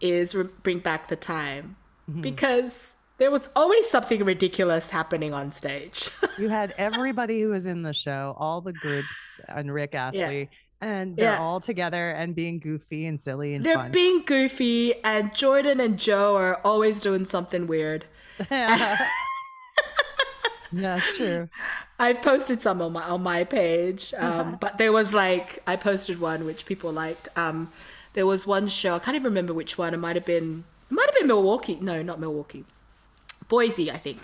is 0.00 0.34
re- 0.34 0.48
Bring 0.62 0.78
Back 0.78 1.08
the 1.08 1.16
Time. 1.16 1.76
Mm-hmm. 2.10 2.20
Because 2.22 2.94
there 3.18 3.30
was 3.30 3.48
always 3.54 3.88
something 3.88 4.24
ridiculous 4.24 4.90
happening 4.90 5.32
on 5.34 5.50
stage. 5.52 6.10
You 6.38 6.48
had 6.48 6.72
everybody 6.78 7.42
who 7.42 7.50
was 7.50 7.66
in 7.66 7.82
the 7.82 7.92
show, 7.92 8.34
all 8.38 8.62
the 8.62 8.72
groups, 8.72 9.38
and 9.46 9.72
Rick 9.74 9.94
Astley, 9.94 10.48
and 10.80 11.14
they're 11.14 11.34
Yeah. 11.34 11.38
all 11.38 11.60
together 11.60 12.10
and 12.12 12.34
being 12.34 12.60
goofy 12.60 13.04
and 13.06 13.20
silly 13.20 13.54
and 13.54 13.64
They're 13.66 13.74
fun. 13.74 13.90
being 13.90 14.22
goofy, 14.22 14.94
and 15.04 15.34
Jordan 15.34 15.80
and 15.80 15.98
Joe 15.98 16.36
are 16.36 16.58
always 16.64 17.02
doing 17.02 17.26
something 17.26 17.66
weird. 17.66 18.06
yeah, 18.50 19.06
That's 20.72 21.16
true. 21.16 21.48
I've 21.98 22.22
posted 22.22 22.62
some 22.62 22.80
on 22.80 22.92
my 22.92 23.02
on 23.02 23.22
my 23.22 23.44
page, 23.44 24.14
um, 24.16 24.56
but 24.60 24.78
there 24.78 24.92
was 24.92 25.12
like 25.12 25.58
I 25.66 25.76
posted 25.76 26.20
one 26.20 26.44
which 26.46 26.64
people 26.64 26.92
liked. 26.92 27.28
Um, 27.36 27.72
there 28.12 28.26
was 28.26 28.46
one 28.46 28.68
show 28.68 28.94
I 28.94 28.98
can't 28.98 29.14
even 29.14 29.24
remember 29.24 29.54
which 29.54 29.78
one. 29.78 29.94
It 29.94 29.98
might 29.98 30.16
have 30.16 30.26
been 30.26 30.64
it 30.90 30.94
might 30.94 31.06
have 31.06 31.14
been 31.14 31.28
Milwaukee. 31.28 31.78
No, 31.80 32.02
not 32.02 32.18
Milwaukee. 32.20 32.64
Boise, 33.48 33.90
I 33.90 33.96
think, 33.96 34.20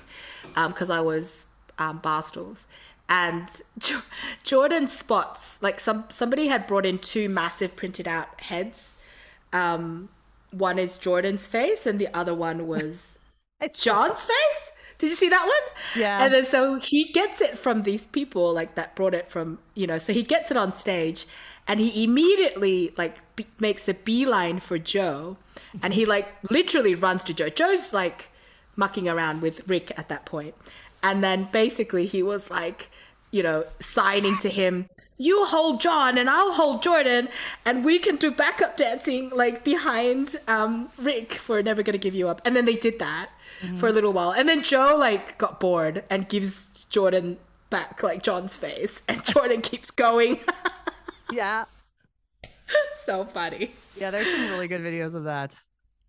because 0.54 0.88
I 0.88 1.00
was 1.00 1.46
um, 1.78 2.00
Barstools. 2.00 2.66
And 3.08 3.48
Jo- 3.78 4.02
Jordan 4.42 4.86
spots 4.88 5.58
like 5.60 5.78
some 5.78 6.04
somebody 6.08 6.48
had 6.48 6.66
brought 6.66 6.86
in 6.86 6.98
two 6.98 7.28
massive 7.28 7.76
printed 7.76 8.08
out 8.08 8.40
heads. 8.40 8.96
Um, 9.52 10.08
one 10.50 10.78
is 10.78 10.98
Jordan's 10.98 11.46
face, 11.46 11.86
and 11.86 11.98
the 11.98 12.08
other 12.16 12.34
one 12.34 12.66
was 12.66 13.18
John's 13.74 14.24
face. 14.24 14.72
Did 14.98 15.10
you 15.10 15.16
see 15.16 15.28
that 15.28 15.44
one? 15.44 16.00
Yeah. 16.00 16.24
And 16.24 16.32
then 16.32 16.44
so 16.44 16.76
he 16.76 17.12
gets 17.12 17.40
it 17.40 17.58
from 17.58 17.82
these 17.82 18.06
people 18.06 18.52
like 18.52 18.74
that 18.76 18.96
brought 18.96 19.14
it 19.14 19.30
from 19.30 19.58
you 19.74 19.86
know. 19.86 19.98
So 19.98 20.12
he 20.12 20.22
gets 20.22 20.50
it 20.50 20.56
on 20.56 20.72
stage, 20.72 21.26
and 21.68 21.80
he 21.80 22.04
immediately 22.04 22.92
like 22.96 23.16
be- 23.36 23.46
makes 23.58 23.88
a 23.88 23.94
beeline 23.94 24.60
for 24.60 24.78
Joe, 24.78 25.36
and 25.82 25.94
he 25.94 26.06
like 26.06 26.28
literally 26.50 26.94
runs 26.94 27.24
to 27.24 27.34
Joe. 27.34 27.48
Joe's 27.48 27.92
like 27.92 28.30
mucking 28.76 29.08
around 29.08 29.42
with 29.42 29.68
Rick 29.68 29.92
at 29.98 30.08
that 30.08 30.24
point, 30.26 30.54
and 31.02 31.22
then 31.22 31.48
basically 31.52 32.06
he 32.06 32.22
was 32.22 32.50
like, 32.50 32.90
you 33.30 33.42
know, 33.42 33.64
signing 33.80 34.36
to 34.38 34.48
him. 34.48 34.88
You 35.18 35.46
hold 35.46 35.80
John 35.80 36.18
and 36.18 36.28
I'll 36.28 36.52
hold 36.52 36.82
Jordan, 36.82 37.28
and 37.64 37.84
we 37.84 37.98
can 37.98 38.16
do 38.16 38.30
backup 38.30 38.76
dancing 38.76 39.30
like 39.30 39.64
behind 39.64 40.36
um, 40.46 40.90
Rick 40.98 41.32
for 41.34 41.62
Never 41.62 41.82
Gonna 41.82 41.98
Give 41.98 42.14
You 42.14 42.28
Up. 42.28 42.42
And 42.44 42.54
then 42.54 42.66
they 42.66 42.76
did 42.76 42.98
that 42.98 43.30
for 43.78 43.88
a 43.88 43.92
little 43.92 44.12
while, 44.12 44.32
and 44.32 44.48
then 44.48 44.62
Joe 44.62 44.96
like 44.98 45.38
got 45.38 45.58
bored 45.58 46.04
and 46.10 46.28
gives 46.28 46.68
Jordan 46.90 47.38
back 47.70 48.02
like 48.02 48.22
John's 48.22 48.56
face, 48.56 49.02
and 49.08 49.24
Jordan 49.32 49.62
keeps 49.62 49.90
going. 49.90 50.38
Yeah. 51.30 51.64
so 53.04 53.24
funny. 53.24 53.72
Yeah, 53.96 54.10
there's 54.10 54.30
some 54.30 54.48
really 54.50 54.68
good 54.68 54.80
videos 54.82 55.14
of 55.14 55.24
that. 55.24 55.56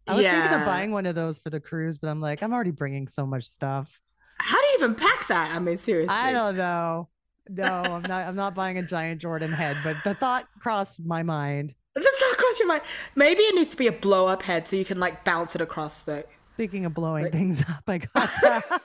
I 0.07 0.15
was 0.15 0.26
thinking 0.26 0.53
of 0.53 0.65
buying 0.65 0.91
one 0.91 1.05
of 1.05 1.15
those 1.15 1.38
for 1.38 1.49
the 1.49 1.59
cruise, 1.59 1.97
but 1.97 2.07
I'm 2.09 2.22
like, 2.22 2.41
I'm 2.41 2.53
already 2.53 2.72
bringing 2.72 3.07
so 3.07 3.26
much 3.26 3.43
stuff. 3.45 3.99
How 4.39 4.57
do 4.59 4.65
you 4.68 4.74
even 4.78 4.95
pack 4.95 5.28
that? 5.28 5.53
I 5.53 5.59
mean, 5.59 5.78
seriously. 5.78 6.15
I 6.15 6.32
don't 6.32 6.55
know. 6.55 7.09
No, 7.49 7.63
I'm 7.63 8.01
not. 8.03 8.28
I'm 8.28 8.36
not 8.36 8.55
buying 8.55 8.78
a 8.78 8.84
giant 8.84 9.22
Jordan 9.22 9.51
head, 9.51 9.78
but 9.84 9.97
the 10.03 10.13
thought 10.13 10.47
crossed 10.59 11.03
my 11.05 11.24
mind. 11.24 11.74
The 11.95 12.01
thought 12.01 12.38
crossed 12.38 12.59
your 12.59 12.68
mind. 12.68 12.82
Maybe 13.15 13.41
it 13.41 13.55
needs 13.55 13.72
to 13.72 13.78
be 13.78 13.88
a 13.88 13.91
blow 13.91 14.28
up 14.28 14.43
head 14.43 14.68
so 14.68 14.76
you 14.76 14.86
can 14.86 14.99
like 14.99 15.24
bounce 15.26 15.55
it 15.55 15.61
across 15.61 16.03
the. 16.03 16.26
Speaking 16.43 16.86
of 16.86 16.93
blowing 16.93 17.32
things 17.32 17.61
up, 17.61 17.84
I 17.88 17.97
got. 17.99 18.30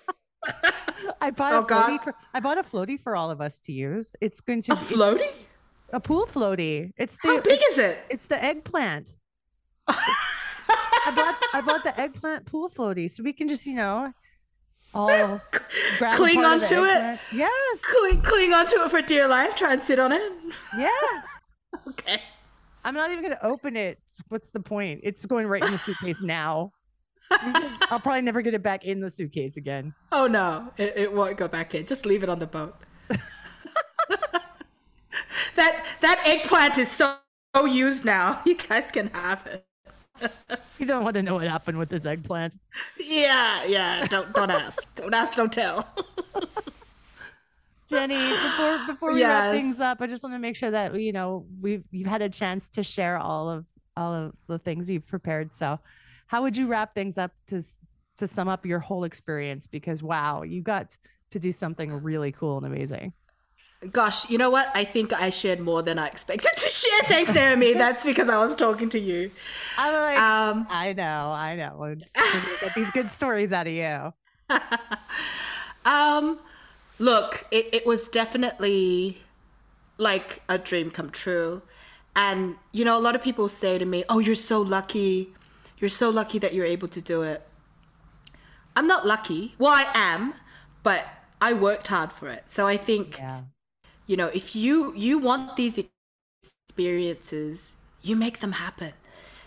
I 1.20 1.30
bought 1.30 1.52
Oh, 1.52 1.58
a 1.60 1.62
floaty 1.62 1.66
God. 1.68 2.00
for. 2.02 2.14
I 2.34 2.40
bought 2.40 2.58
a 2.58 2.62
floaty 2.62 2.98
for 3.00 3.14
all 3.16 3.30
of 3.30 3.40
us 3.40 3.60
to 3.60 3.72
use. 3.72 4.14
It's 4.20 4.40
going 4.40 4.62
to 4.62 4.72
A 4.72 4.76
be 4.76 4.82
floaty? 4.82 5.28
A 5.92 6.00
pool 6.00 6.26
floaty. 6.26 6.92
It's 6.96 7.16
the 7.22 7.28
How 7.28 7.40
big 7.40 7.60
is 7.70 7.78
it? 7.78 7.98
it's 8.10 8.26
the 8.26 8.42
eggplant. 8.42 9.10
I 9.88 11.12
bought 11.14 11.36
I 11.54 11.60
bought 11.60 11.84
the 11.84 11.98
eggplant 11.98 12.46
pool 12.46 12.70
floaty, 12.70 13.10
so 13.10 13.22
we 13.22 13.32
can 13.32 13.48
just 13.48 13.66
you 13.66 13.74
know 13.74 14.12
all 14.94 15.40
Cling 15.98 16.44
onto 16.44 16.84
it? 16.84 17.18
Yes. 17.32 17.82
Cling, 17.82 18.20
cling 18.20 18.52
onto 18.52 18.78
it 18.80 18.90
for 18.90 19.00
dear 19.00 19.26
life. 19.26 19.54
Try 19.56 19.72
and 19.72 19.82
sit 19.82 19.98
on 19.98 20.12
it. 20.12 20.32
Yeah. 20.78 20.90
Okay. 21.88 22.20
I'm 22.84 22.92
not 22.92 23.10
even 23.10 23.22
gonna 23.24 23.38
open 23.42 23.76
it. 23.76 23.98
What's 24.28 24.50
the 24.50 24.60
point? 24.60 25.00
It's 25.02 25.24
going 25.24 25.46
right 25.46 25.64
in 25.64 25.72
the 25.72 25.78
suitcase 25.78 26.20
now. 26.20 26.70
I'll 27.30 27.98
probably 27.98 28.20
never 28.20 28.42
get 28.42 28.52
it 28.52 28.62
back 28.62 28.84
in 28.84 29.00
the 29.00 29.08
suitcase 29.08 29.56
again. 29.56 29.94
Oh 30.12 30.26
no, 30.26 30.70
it, 30.76 30.92
it 30.96 31.12
won't 31.12 31.38
go 31.38 31.48
back 31.48 31.74
in. 31.74 31.86
Just 31.86 32.04
leave 32.04 32.22
it 32.22 32.28
on 32.28 32.38
the 32.38 32.46
boat. 32.46 32.76
That 35.56 35.84
that 36.00 36.22
eggplant 36.26 36.78
is 36.78 36.90
so, 36.90 37.16
so 37.54 37.64
used 37.64 38.04
now. 38.04 38.40
You 38.46 38.56
guys 38.56 38.90
can 38.90 39.08
have 39.08 39.46
it. 39.46 39.66
You 40.78 40.86
don't 40.86 41.04
want 41.04 41.14
to 41.14 41.22
know 41.22 41.34
what 41.34 41.48
happened 41.48 41.78
with 41.78 41.88
this 41.88 42.06
eggplant. 42.06 42.56
Yeah, 42.98 43.64
yeah. 43.64 44.04
Don't 44.06 44.32
don't 44.32 44.50
ask. 44.50 44.94
Don't 44.94 45.14
ask. 45.14 45.34
Don't 45.34 45.52
tell. 45.52 45.86
Jenny, 47.90 48.30
before 48.30 48.78
before 48.86 49.12
we 49.12 49.22
wrap 49.22 49.52
things 49.52 49.80
up, 49.80 50.00
I 50.00 50.06
just 50.06 50.24
want 50.24 50.34
to 50.34 50.38
make 50.38 50.56
sure 50.56 50.70
that 50.70 50.98
you 51.00 51.12
know 51.12 51.46
we've 51.60 51.84
you've 51.90 52.08
had 52.08 52.22
a 52.22 52.28
chance 52.28 52.68
to 52.70 52.82
share 52.82 53.18
all 53.18 53.50
of 53.50 53.66
all 53.96 54.14
of 54.14 54.32
the 54.46 54.58
things 54.58 54.88
you've 54.88 55.06
prepared. 55.06 55.52
So, 55.52 55.78
how 56.26 56.42
would 56.42 56.56
you 56.56 56.66
wrap 56.68 56.94
things 56.94 57.18
up 57.18 57.32
to 57.48 57.62
to 58.18 58.26
sum 58.26 58.48
up 58.48 58.64
your 58.64 58.78
whole 58.78 59.04
experience? 59.04 59.66
Because 59.66 60.02
wow, 60.02 60.42
you 60.42 60.62
got 60.62 60.96
to 61.30 61.38
do 61.38 61.52
something 61.52 61.92
really 62.02 62.32
cool 62.32 62.58
and 62.58 62.66
amazing. 62.66 63.12
Gosh, 63.90 64.30
you 64.30 64.38
know 64.38 64.50
what? 64.50 64.70
I 64.74 64.84
think 64.84 65.12
I 65.12 65.30
shared 65.30 65.58
more 65.58 65.82
than 65.82 65.98
I 65.98 66.06
expected 66.06 66.52
to 66.56 66.68
share. 66.68 67.00
Thanks, 67.04 67.34
Naomi. 67.34 67.72
That's 67.84 68.04
because 68.04 68.28
I 68.28 68.38
was 68.38 68.54
talking 68.54 68.88
to 68.90 68.98
you. 68.98 69.30
I'm 69.76 69.92
like, 69.92 70.18
Um, 70.18 70.66
I 70.70 70.92
know, 70.92 71.32
I 71.34 71.56
know. 71.56 71.96
Get 72.60 72.74
these 72.74 72.90
good 72.92 73.10
stories 73.10 73.52
out 73.52 73.66
of 73.66 73.72
you. 73.72 74.12
Um, 75.84 76.38
look, 76.98 77.44
it, 77.50 77.68
it 77.72 77.86
was 77.86 78.06
definitely 78.08 79.18
like 79.98 80.42
a 80.48 80.58
dream 80.58 80.90
come 80.90 81.10
true. 81.10 81.62
And, 82.14 82.54
you 82.72 82.84
know, 82.84 82.96
a 82.96 83.00
lot 83.00 83.14
of 83.16 83.22
people 83.22 83.48
say 83.48 83.78
to 83.78 83.84
me, 83.84 84.04
Oh, 84.08 84.18
you're 84.20 84.34
so 84.34 84.60
lucky. 84.60 85.30
You're 85.78 85.88
so 85.88 86.10
lucky 86.10 86.38
that 86.38 86.54
you're 86.54 86.66
able 86.66 86.88
to 86.88 87.00
do 87.00 87.22
it. 87.22 87.42
I'm 88.76 88.86
not 88.86 89.04
lucky. 89.06 89.54
Well, 89.58 89.72
I 89.72 89.86
am, 89.94 90.34
but 90.82 91.04
I 91.40 91.52
worked 91.52 91.88
hard 91.88 92.12
for 92.12 92.28
it. 92.28 92.44
So 92.46 92.66
I 92.68 92.76
think, 92.76 93.18
Yeah. 93.18 93.40
You 94.06 94.16
know, 94.16 94.28
if 94.28 94.54
you 94.56 94.94
you 94.94 95.18
want 95.18 95.56
these 95.56 95.78
experiences, 96.68 97.76
you 98.02 98.16
make 98.16 98.40
them 98.40 98.52
happen. 98.52 98.92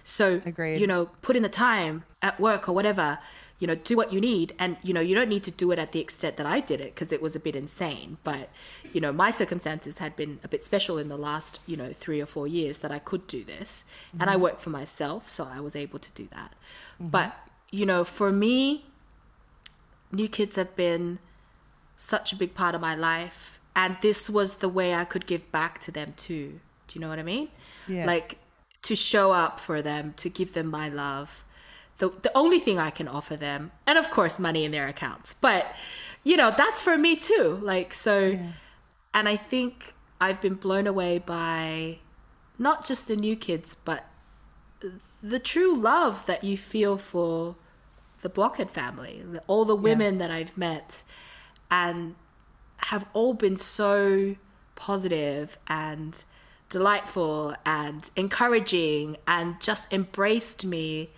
So, 0.03 0.41
Agreed. 0.45 0.79
you 0.79 0.87
know, 0.87 1.07
put 1.21 1.35
in 1.35 1.43
the 1.43 1.49
time 1.49 2.03
at 2.21 2.39
work 2.39 2.69
or 2.69 2.73
whatever, 2.73 3.17
you 3.57 3.65
know, 3.65 3.73
do 3.73 3.97
what 3.97 4.13
you 4.13 4.21
need. 4.21 4.53
And, 4.59 4.77
you 4.83 4.93
know, 4.93 5.01
you 5.01 5.15
don't 5.15 5.29
need 5.29 5.43
to 5.45 5.51
do 5.51 5.71
it 5.71 5.79
at 5.79 5.93
the 5.93 5.99
extent 5.99 6.37
that 6.37 6.45
I 6.45 6.59
did 6.59 6.79
it 6.79 6.93
because 6.93 7.11
it 7.11 7.23
was 7.23 7.35
a 7.35 7.39
bit 7.39 7.55
insane. 7.55 8.17
But, 8.23 8.49
you 8.93 9.01
know, 9.01 9.11
my 9.11 9.31
circumstances 9.31 9.97
had 9.97 10.15
been 10.15 10.39
a 10.43 10.47
bit 10.47 10.63
special 10.63 10.99
in 10.99 11.07
the 11.07 11.17
last, 11.17 11.59
you 11.65 11.75
know, 11.75 11.91
three 11.91 12.21
or 12.21 12.27
four 12.27 12.47
years 12.47 12.79
that 12.79 12.91
I 12.91 12.99
could 12.99 13.25
do 13.25 13.43
this. 13.43 13.83
And 14.19 14.29
I 14.29 14.33
mm-hmm. 14.33 14.43
worked 14.43 14.61
for 14.61 14.69
myself, 14.69 15.27
so 15.27 15.47
I 15.51 15.59
was 15.59 15.75
able 15.75 15.97
to 15.97 16.11
do 16.11 16.27
that. 16.31 16.53
Mm-hmm. 17.01 17.07
But, 17.07 17.35
you 17.71 17.87
know, 17.87 18.03
for 18.03 18.31
me, 18.31 18.85
New 20.11 20.27
Kids 20.27 20.55
have 20.55 20.75
been 20.75 21.17
such 21.97 22.31
a 22.31 22.35
big 22.35 22.53
part 22.53 22.75
of 22.75 22.81
my 22.81 22.93
life. 22.93 23.59
And 23.75 23.97
this 24.01 24.29
was 24.29 24.57
the 24.57 24.69
way 24.69 24.95
I 24.95 25.03
could 25.03 25.25
give 25.25 25.51
back 25.51 25.79
to 25.79 25.91
them 25.91 26.13
too. 26.15 26.59
Do 26.87 26.97
you 26.97 27.01
know 27.01 27.09
what 27.09 27.19
I 27.19 27.23
mean? 27.23 27.49
Yeah. 27.87 28.05
Like 28.05 28.37
to 28.83 28.95
show 28.95 29.31
up 29.31 29.59
for 29.59 29.81
them, 29.81 30.13
to 30.17 30.29
give 30.29 30.53
them 30.53 30.67
my 30.67 30.89
love. 30.89 31.43
The, 31.97 32.09
the 32.09 32.31
only 32.35 32.59
thing 32.59 32.77
I 32.77 32.89
can 32.89 33.07
offer 33.07 33.35
them, 33.35 33.71
and 33.87 33.97
of 33.97 34.11
course, 34.11 34.37
money 34.37 34.65
in 34.65 34.71
their 34.71 34.87
accounts. 34.87 35.33
But, 35.33 35.75
you 36.23 36.37
know, 36.37 36.53
that's 36.55 36.81
for 36.81 36.97
me 36.97 37.15
too. 37.15 37.59
Like, 37.61 37.93
so, 37.93 38.37
and 39.13 39.29
I 39.29 39.37
think 39.37 39.93
I've 40.19 40.41
been 40.41 40.55
blown 40.55 40.87
away 40.87 41.19
by 41.19 41.99
not 42.59 42.85
just 42.85 43.07
the 43.07 43.15
new 43.15 43.35
kids, 43.35 43.75
but 43.85 44.05
the 45.23 45.39
true 45.39 45.75
love 45.75 46.25
that 46.27 46.43
you 46.43 46.57
feel 46.57 46.97
for 46.97 47.55
the 48.21 48.29
Blockhead 48.29 48.71
family, 48.71 49.23
all 49.47 49.65
the 49.65 49.75
women 49.75 50.17
that 50.19 50.31
I've 50.31 50.57
met, 50.57 51.01
and 51.71 52.15
have 52.77 53.05
all 53.13 53.33
been 53.33 53.57
so 53.57 54.35
positive 54.75 55.57
and 55.67 56.23
delightful 56.69 57.55
and 57.65 58.09
encouraging 58.15 59.17
and 59.27 59.59
just 59.61 59.91
embraced 59.93 60.65
me 60.65 61.09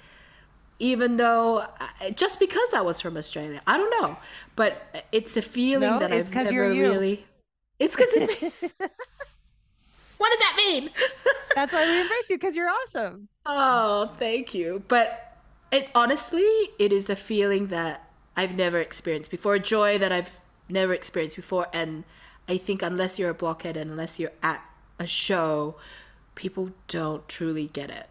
even 0.80 1.18
though 1.18 1.58
uh, 1.60 2.10
just 2.16 2.40
because 2.40 2.72
I 2.74 2.82
was 2.82 3.02
from 3.02 3.18
Australia. 3.18 3.62
I 3.66 3.78
don't 3.78 3.90
know, 4.02 4.18
but 4.56 5.06
it's 5.12 5.36
a 5.36 5.42
feeling 5.42 5.90
No, 5.90 6.00
that 6.00 6.12
it's 6.12 6.30
I've 6.30 6.36
never 6.36 6.52
you're 6.52 6.72
you. 6.74 6.92
really. 6.92 7.26
It's 7.80 7.96
because 7.96 8.10
it's 8.14 8.42
me. 8.42 8.52
what 10.18 10.30
does 10.32 10.40
that 10.40 10.54
mean? 10.58 10.90
That's 11.56 11.74
why 11.74 11.86
we 11.86 12.00
embrace 12.02 12.30
you 12.30 12.38
because 12.38 12.56
you're 12.56 12.70
awesome. 12.70 13.28
Oh, 13.46 14.08
thank 14.20 14.54
you. 14.54 14.84
But 14.88 15.38
it 15.72 15.90
honestly, 15.96 16.48
it 16.80 16.92
is 16.94 17.10
a 17.10 17.16
feeling 17.16 17.68
that 17.68 18.08
I've 18.36 18.56
never 18.56 18.80
experienced 18.80 19.32
before, 19.32 19.56
a 19.56 19.60
joy 19.60 19.98
that 19.98 20.12
I've 20.12 20.32
never 20.70 20.94
experienced 20.94 21.36
before. 21.36 21.68
And 21.74 22.04
I 22.48 22.58
think 22.58 22.82
unless 22.82 23.20
you're 23.20 23.30
a 23.30 23.36
blockhead 23.36 23.78
and 23.78 23.92
unless 23.92 24.20
you're 24.20 24.32
at 24.42 24.64
a 25.00 25.08
show, 25.08 25.76
people 26.36 26.72
don't 26.88 27.28
truly 27.28 27.68
get 27.68 27.90
it. 27.90 28.08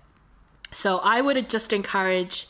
So 0.71 0.99
I 0.99 1.21
would 1.21 1.49
just 1.49 1.73
encourage 1.73 2.49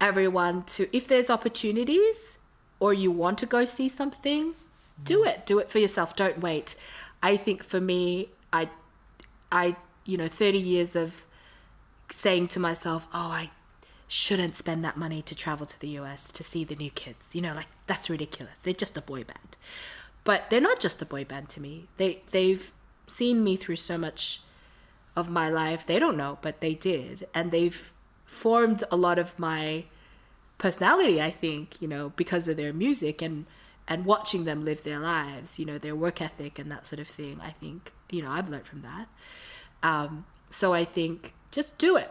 everyone 0.00 0.62
to, 0.62 0.94
if 0.96 1.08
there's 1.08 1.30
opportunities 1.30 2.36
or 2.78 2.94
you 2.94 3.10
want 3.10 3.38
to 3.38 3.46
go 3.46 3.64
see 3.64 3.88
something, 3.88 4.54
do 5.02 5.20
mm-hmm. 5.20 5.28
it. 5.28 5.46
Do 5.46 5.58
it 5.58 5.70
for 5.70 5.78
yourself. 5.78 6.16
Don't 6.16 6.40
wait. 6.40 6.74
I 7.22 7.36
think 7.36 7.64
for 7.64 7.80
me, 7.80 8.28
I, 8.52 8.68
I, 9.50 9.76
you 10.04 10.16
know, 10.16 10.28
30 10.28 10.58
years 10.58 10.96
of 10.96 11.24
saying 12.10 12.48
to 12.48 12.60
myself, 12.60 13.06
oh, 13.12 13.30
I 13.30 13.50
shouldn't 14.12 14.56
spend 14.56 14.82
that 14.84 14.96
money 14.96 15.22
to 15.22 15.36
travel 15.36 15.64
to 15.64 15.78
the 15.78 15.86
US 16.00 16.32
to 16.32 16.42
see 16.42 16.64
the 16.64 16.74
new 16.74 16.90
kids. 16.90 17.32
You 17.32 17.42
know, 17.42 17.54
like 17.54 17.68
that's 17.86 18.10
ridiculous. 18.10 18.56
They're 18.64 18.74
just 18.74 18.98
a 18.98 19.00
boy 19.00 19.22
band. 19.22 19.56
But 20.24 20.50
they're 20.50 20.60
not 20.60 20.80
just 20.80 21.00
a 21.00 21.06
boy 21.06 21.24
band 21.24 21.48
to 21.50 21.60
me. 21.60 21.86
They 21.96 22.22
they've 22.32 22.72
seen 23.06 23.44
me 23.44 23.54
through 23.54 23.76
so 23.76 23.96
much 23.96 24.40
of 25.14 25.30
my 25.30 25.48
life. 25.48 25.86
They 25.86 26.00
don't 26.00 26.16
know, 26.16 26.38
but 26.42 26.60
they 26.60 26.74
did. 26.74 27.28
And 27.32 27.52
they've 27.52 27.92
formed 28.24 28.82
a 28.90 28.96
lot 28.96 29.16
of 29.20 29.38
my 29.38 29.84
personality, 30.58 31.22
I 31.22 31.30
think, 31.30 31.80
you 31.80 31.86
know, 31.86 32.12
because 32.16 32.48
of 32.48 32.56
their 32.56 32.72
music 32.72 33.22
and 33.22 33.46
and 33.86 34.04
watching 34.04 34.44
them 34.44 34.64
live 34.64 34.82
their 34.82 34.98
lives, 34.98 35.56
you 35.60 35.64
know, 35.64 35.78
their 35.78 35.94
work 35.94 36.20
ethic 36.20 36.58
and 36.58 36.68
that 36.72 36.84
sort 36.84 36.98
of 36.98 37.06
thing. 37.06 37.38
I 37.40 37.50
think, 37.50 37.92
you 38.10 38.22
know, 38.22 38.30
I've 38.30 38.48
learned 38.48 38.66
from 38.66 38.82
that. 38.82 39.06
Um, 39.84 40.26
so 40.48 40.74
I 40.74 40.84
think 40.84 41.32
just 41.52 41.78
do 41.78 41.96
it. 41.96 42.10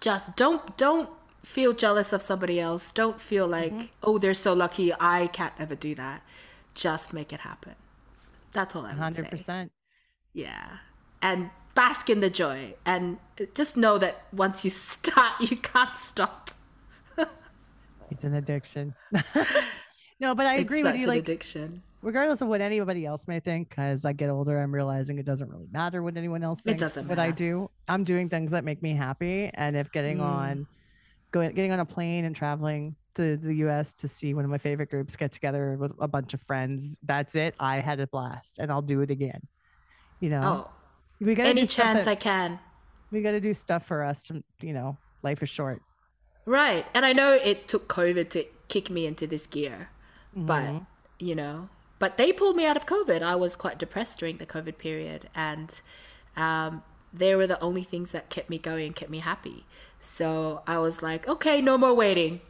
Just 0.00 0.36
don't 0.36 0.76
don't 0.76 1.10
feel 1.44 1.72
jealous 1.72 2.12
of 2.12 2.22
somebody 2.22 2.60
else. 2.60 2.92
Don't 2.92 3.20
feel 3.20 3.46
like, 3.46 3.72
mm-hmm. 3.72 3.86
oh, 4.02 4.18
they're 4.18 4.34
so 4.34 4.52
lucky. 4.52 4.92
I 5.00 5.28
can't 5.28 5.54
ever 5.58 5.74
do 5.74 5.94
that. 5.94 6.22
Just 6.74 7.12
make 7.12 7.32
it 7.32 7.40
happen. 7.40 7.74
That's 8.52 8.76
all 8.76 8.84
I 8.86 8.94
would 8.94 9.14
say. 9.14 9.22
100%. 9.22 9.70
Yeah. 10.32 10.78
And 11.22 11.50
bask 11.74 12.10
in 12.10 12.20
the 12.20 12.30
joy. 12.30 12.74
And 12.86 13.18
just 13.54 13.76
know 13.76 13.98
that 13.98 14.26
once 14.32 14.64
you 14.64 14.70
start, 14.92 15.40
you 15.40 15.56
can't 15.56 15.96
stop. 15.96 16.50
It's 18.10 18.24
an 18.24 18.34
addiction. 18.34 18.94
no, 20.20 20.34
but 20.34 20.46
I 20.46 20.56
It's 20.56 20.62
agree 20.64 20.82
with 20.84 20.96
you. 20.96 21.04
an 21.04 21.06
Like, 21.06 21.20
addiction. 21.20 21.82
Regardless 22.02 22.40
of 22.42 22.48
what 22.48 22.60
anybody 22.60 23.04
else 23.06 23.26
may 23.28 23.40
think, 23.40 23.74
as 23.76 24.04
I 24.04 24.12
get 24.12 24.30
older, 24.30 24.58
I'm 24.60 24.72
realizing 24.74 25.18
it 25.18 25.24
doesn't 25.26 25.48
really 25.50 25.68
matter 25.70 26.02
what 26.02 26.16
anyone 26.16 26.42
else 26.42 26.60
thinks. 26.60 26.80
It 26.80 26.84
doesn't 26.84 27.08
what 27.08 27.18
I 27.18 27.30
do, 27.30 27.70
I'm 27.88 28.04
doing 28.04 28.28
things 28.28 28.50
that 28.52 28.64
make 28.64 28.82
me 28.82 28.94
happy. 28.94 29.50
And 29.54 29.76
if 29.76 29.90
getting 29.92 30.18
Mm. 30.18 30.22
on, 30.24 30.66
going, 31.32 31.54
getting 31.54 31.72
on 31.72 31.80
a 31.80 31.84
plane 31.84 32.24
and 32.24 32.34
traveling 32.34 32.94
to 33.14 33.36
the 33.36 33.54
U.S. 33.56 33.94
to 33.94 34.08
see 34.08 34.32
one 34.34 34.44
of 34.44 34.50
my 34.50 34.58
favorite 34.58 34.90
groups 34.90 35.16
get 35.16 35.32
together 35.32 35.76
with 35.78 35.92
a 35.98 36.06
bunch 36.08 36.34
of 36.34 36.40
friends, 36.42 36.96
that's 37.02 37.34
it. 37.34 37.54
I 37.58 37.80
had 37.80 37.98
a 38.00 38.06
blast, 38.06 38.58
and 38.60 38.70
I'll 38.70 38.82
do 38.82 39.00
it 39.00 39.10
again. 39.10 39.40
You 40.20 40.30
know. 40.30 40.40
Oh, 40.44 40.70
We 41.20 41.34
gotta 41.34 41.48
any 41.48 41.66
chance 41.66 42.04
that- 42.04 42.08
I 42.10 42.14
can. 42.14 42.58
We 43.10 43.22
got 43.22 43.32
to 43.32 43.40
do 43.40 43.54
stuff 43.54 43.86
for 43.86 44.04
us 44.04 44.22
to, 44.24 44.44
you 44.60 44.72
know, 44.74 44.98
life 45.22 45.42
is 45.42 45.48
short. 45.48 45.80
Right. 46.44 46.86
And 46.94 47.06
I 47.06 47.12
know 47.14 47.32
it 47.32 47.66
took 47.66 47.88
COVID 47.88 48.28
to 48.30 48.44
kick 48.68 48.90
me 48.90 49.06
into 49.06 49.26
this 49.26 49.46
gear, 49.46 49.88
but, 50.36 50.62
Mm-hmm. 50.64 50.84
you 51.18 51.34
know, 51.34 51.68
but 51.98 52.16
they 52.16 52.32
pulled 52.32 52.56
me 52.56 52.64
out 52.66 52.76
of 52.76 52.86
COVID. 52.86 53.22
I 53.22 53.34
was 53.34 53.56
quite 53.56 53.78
depressed 53.78 54.18
during 54.18 54.38
the 54.38 54.46
COVID 54.46 54.78
period, 54.78 55.28
and 55.34 55.80
um, 56.36 56.82
they 57.12 57.34
were 57.34 57.46
the 57.46 57.60
only 57.60 57.82
things 57.84 58.12
that 58.12 58.28
kept 58.30 58.48
me 58.50 58.58
going, 58.58 58.86
and 58.86 58.96
kept 58.96 59.10
me 59.10 59.18
happy. 59.18 59.64
So 60.00 60.62
I 60.66 60.78
was 60.78 61.02
like, 61.02 61.28
okay, 61.28 61.60
no 61.60 61.76
more 61.78 61.94
waiting. 61.94 62.40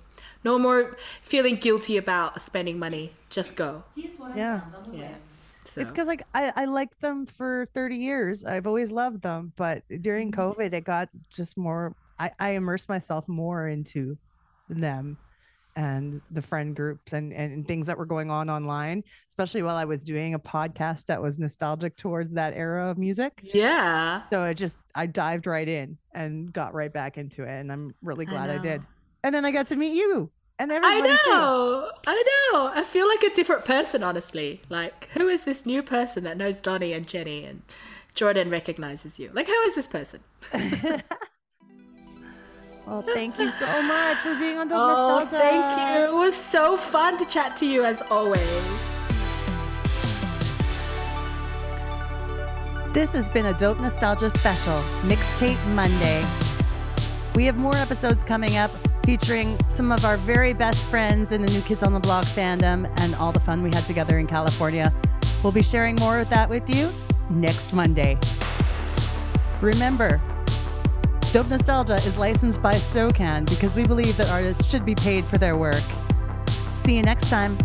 No 0.45 0.59
more 0.59 0.97
feeling 1.23 1.57
guilty 1.57 1.97
about 1.97 2.41
spending 2.43 2.79
money. 2.79 3.13
Just 3.31 3.57
go. 3.57 3.85
Yeah. 4.37 4.61
Yeah. 4.93 5.15
It's 5.77 5.91
because 5.91 6.09
like 6.09 6.23
I, 6.35 6.53
I 6.57 6.65
liked 6.65 7.01
them 7.01 7.27
for 7.27 7.69
30 7.75 7.97
years. 7.97 8.45
I've 8.45 8.67
always 8.67 8.91
loved 8.91 9.23
them, 9.23 9.53
but 9.57 9.83
during 10.03 10.31
Mm-hmm. 10.33 10.61
COVID, 10.61 10.73
it 10.73 10.85
got 10.85 11.09
just 11.31 11.57
more. 11.57 11.95
I, 12.19 12.31
I 12.39 12.51
immersed 12.51 12.89
myself 12.89 13.29
more 13.29 13.69
into 13.69 14.19
them 14.69 15.17
and 15.79 16.21
the 16.33 16.43
friend 16.43 16.75
groups 16.75 17.13
and, 17.13 17.33
and 17.33 17.65
things 17.65 17.87
that 17.87 17.97
were 17.97 18.05
going 18.05 18.33
on 18.33 18.51
online, 18.51 19.05
especially 19.29 19.63
while 19.63 19.77
I 19.77 19.85
was 19.85 20.03
doing 20.03 20.35
a 20.35 20.39
podcast 20.39 21.07
that 21.07 21.23
was 21.23 21.39
nostalgic 21.39 21.97
towards 21.97 22.35
that 22.35 22.55
era 22.55 22.91
of 22.91 22.99
music. 22.99 23.41
yeah. 23.55 24.23
So 24.31 24.45
it 24.45 24.55
just 24.55 24.77
I 24.97 25.07
dived 25.07 25.47
right 25.47 25.69
in 25.69 25.97
and 26.13 26.53
got 26.53 26.75
right 26.75 26.93
back 26.93 27.17
into 27.17 27.45
it, 27.45 27.61
and 27.61 27.71
I'm 27.71 27.95
really 28.03 28.27
glad 28.27 28.51
I, 28.51 28.59
did. 28.59 28.83
And 29.23 29.33
then 29.33 29.45
I 29.45 29.53
got 29.53 29.69
to 29.69 29.77
meet 29.77 29.95
you 29.95 30.31
and 30.59 30.73
I 30.73 30.77
everybody 30.77 31.17
too. 31.25 31.31
know. 31.31 31.91
I 32.09 32.25
know. 32.53 32.73
I 32.75 32.83
feel 32.83 33.07
like 33.07 33.23
a 33.23 33.35
different 33.35 33.65
person, 33.65 34.03
honestly. 34.03 34.61
Like, 34.69 35.09
who 35.11 35.29
is 35.29 35.45
this 35.45 35.65
new 35.65 35.85
person 35.85 36.25
that 36.25 36.37
knows 36.37 36.57
Donnie 36.57 36.93
and 36.93 37.07
Jenny 37.07 37.45
and 37.45 37.63
Jordan 38.15 38.51
recognizes 38.51 39.21
you? 39.21 39.31
Like, 39.33 39.47
who 39.47 39.53
is 39.53 39.77
this 39.77 39.87
person? 39.87 40.21
Well, 42.89 43.03
thank 43.03 43.39
you 43.39 43.51
so 43.51 43.83
much 43.83 44.21
for 44.21 44.35
being 44.37 44.59
on 44.59 44.67
Dope 44.69 44.79
Oh, 44.81 45.19
Nostalgia. 45.21 45.39
thank 45.39 45.79
you. 46.01 46.05
It 46.07 46.13
was 46.19 46.35
so 46.35 46.75
fun 46.75 47.19
to 47.19 47.27
chat 47.27 47.55
to 47.59 47.67
you 47.67 47.85
as 47.85 48.01
always. 48.11 48.49
This 52.95 53.13
has 53.13 53.29
been 53.29 53.45
a 53.47 53.53
Dope 53.55 53.79
Nostalgia 53.79 54.31
special, 54.31 54.81
Mixtape 55.03 55.63
Monday. 55.75 56.25
We 57.35 57.45
have 57.45 57.57
more 57.59 57.77
episodes 57.77 58.25
coming 58.25 58.57
up 58.57 58.71
featuring 59.05 59.59
some 59.69 59.93
of 59.93 60.07
our 60.07 60.17
very 60.17 60.55
best 60.55 60.87
friends 60.89 61.31
in 61.31 61.43
the 61.43 61.49
New 61.53 61.61
Kids 61.61 61.83
on 61.83 61.93
the 61.93 62.01
Block 62.01 62.25
fandom 62.25 62.91
and 63.01 63.15
all 63.17 63.33
the 63.33 63.41
fun 63.41 63.63
we 63.63 63.69
had 63.69 63.85
together 63.85 64.19
in 64.19 64.27
California. 64.27 64.95
We'll 65.43 65.53
be 65.53 65.63
sharing 65.63 65.97
more 65.97 66.19
of 66.21 66.31
that 66.31 66.49
with 66.49 66.69
you 66.75 66.91
next 67.29 67.75
Monday. 67.75 68.19
Remember, 69.61 70.21
Dope 71.31 71.49
Nostalgia 71.51 71.97
is 71.97 72.17
licensed 72.17 72.63
by 72.63 72.73
SOCAN 72.73 73.45
because 73.45 73.75
we 73.75 73.87
believe 73.87 74.17
that 74.17 74.31
artists 74.31 74.65
should 74.65 74.87
be 74.87 74.95
paid 74.95 75.27
for 75.27 75.37
their 75.37 75.59
work. 75.59 75.83
See 76.73 76.97
you 76.97 77.03
next 77.03 77.29
time. 77.29 77.59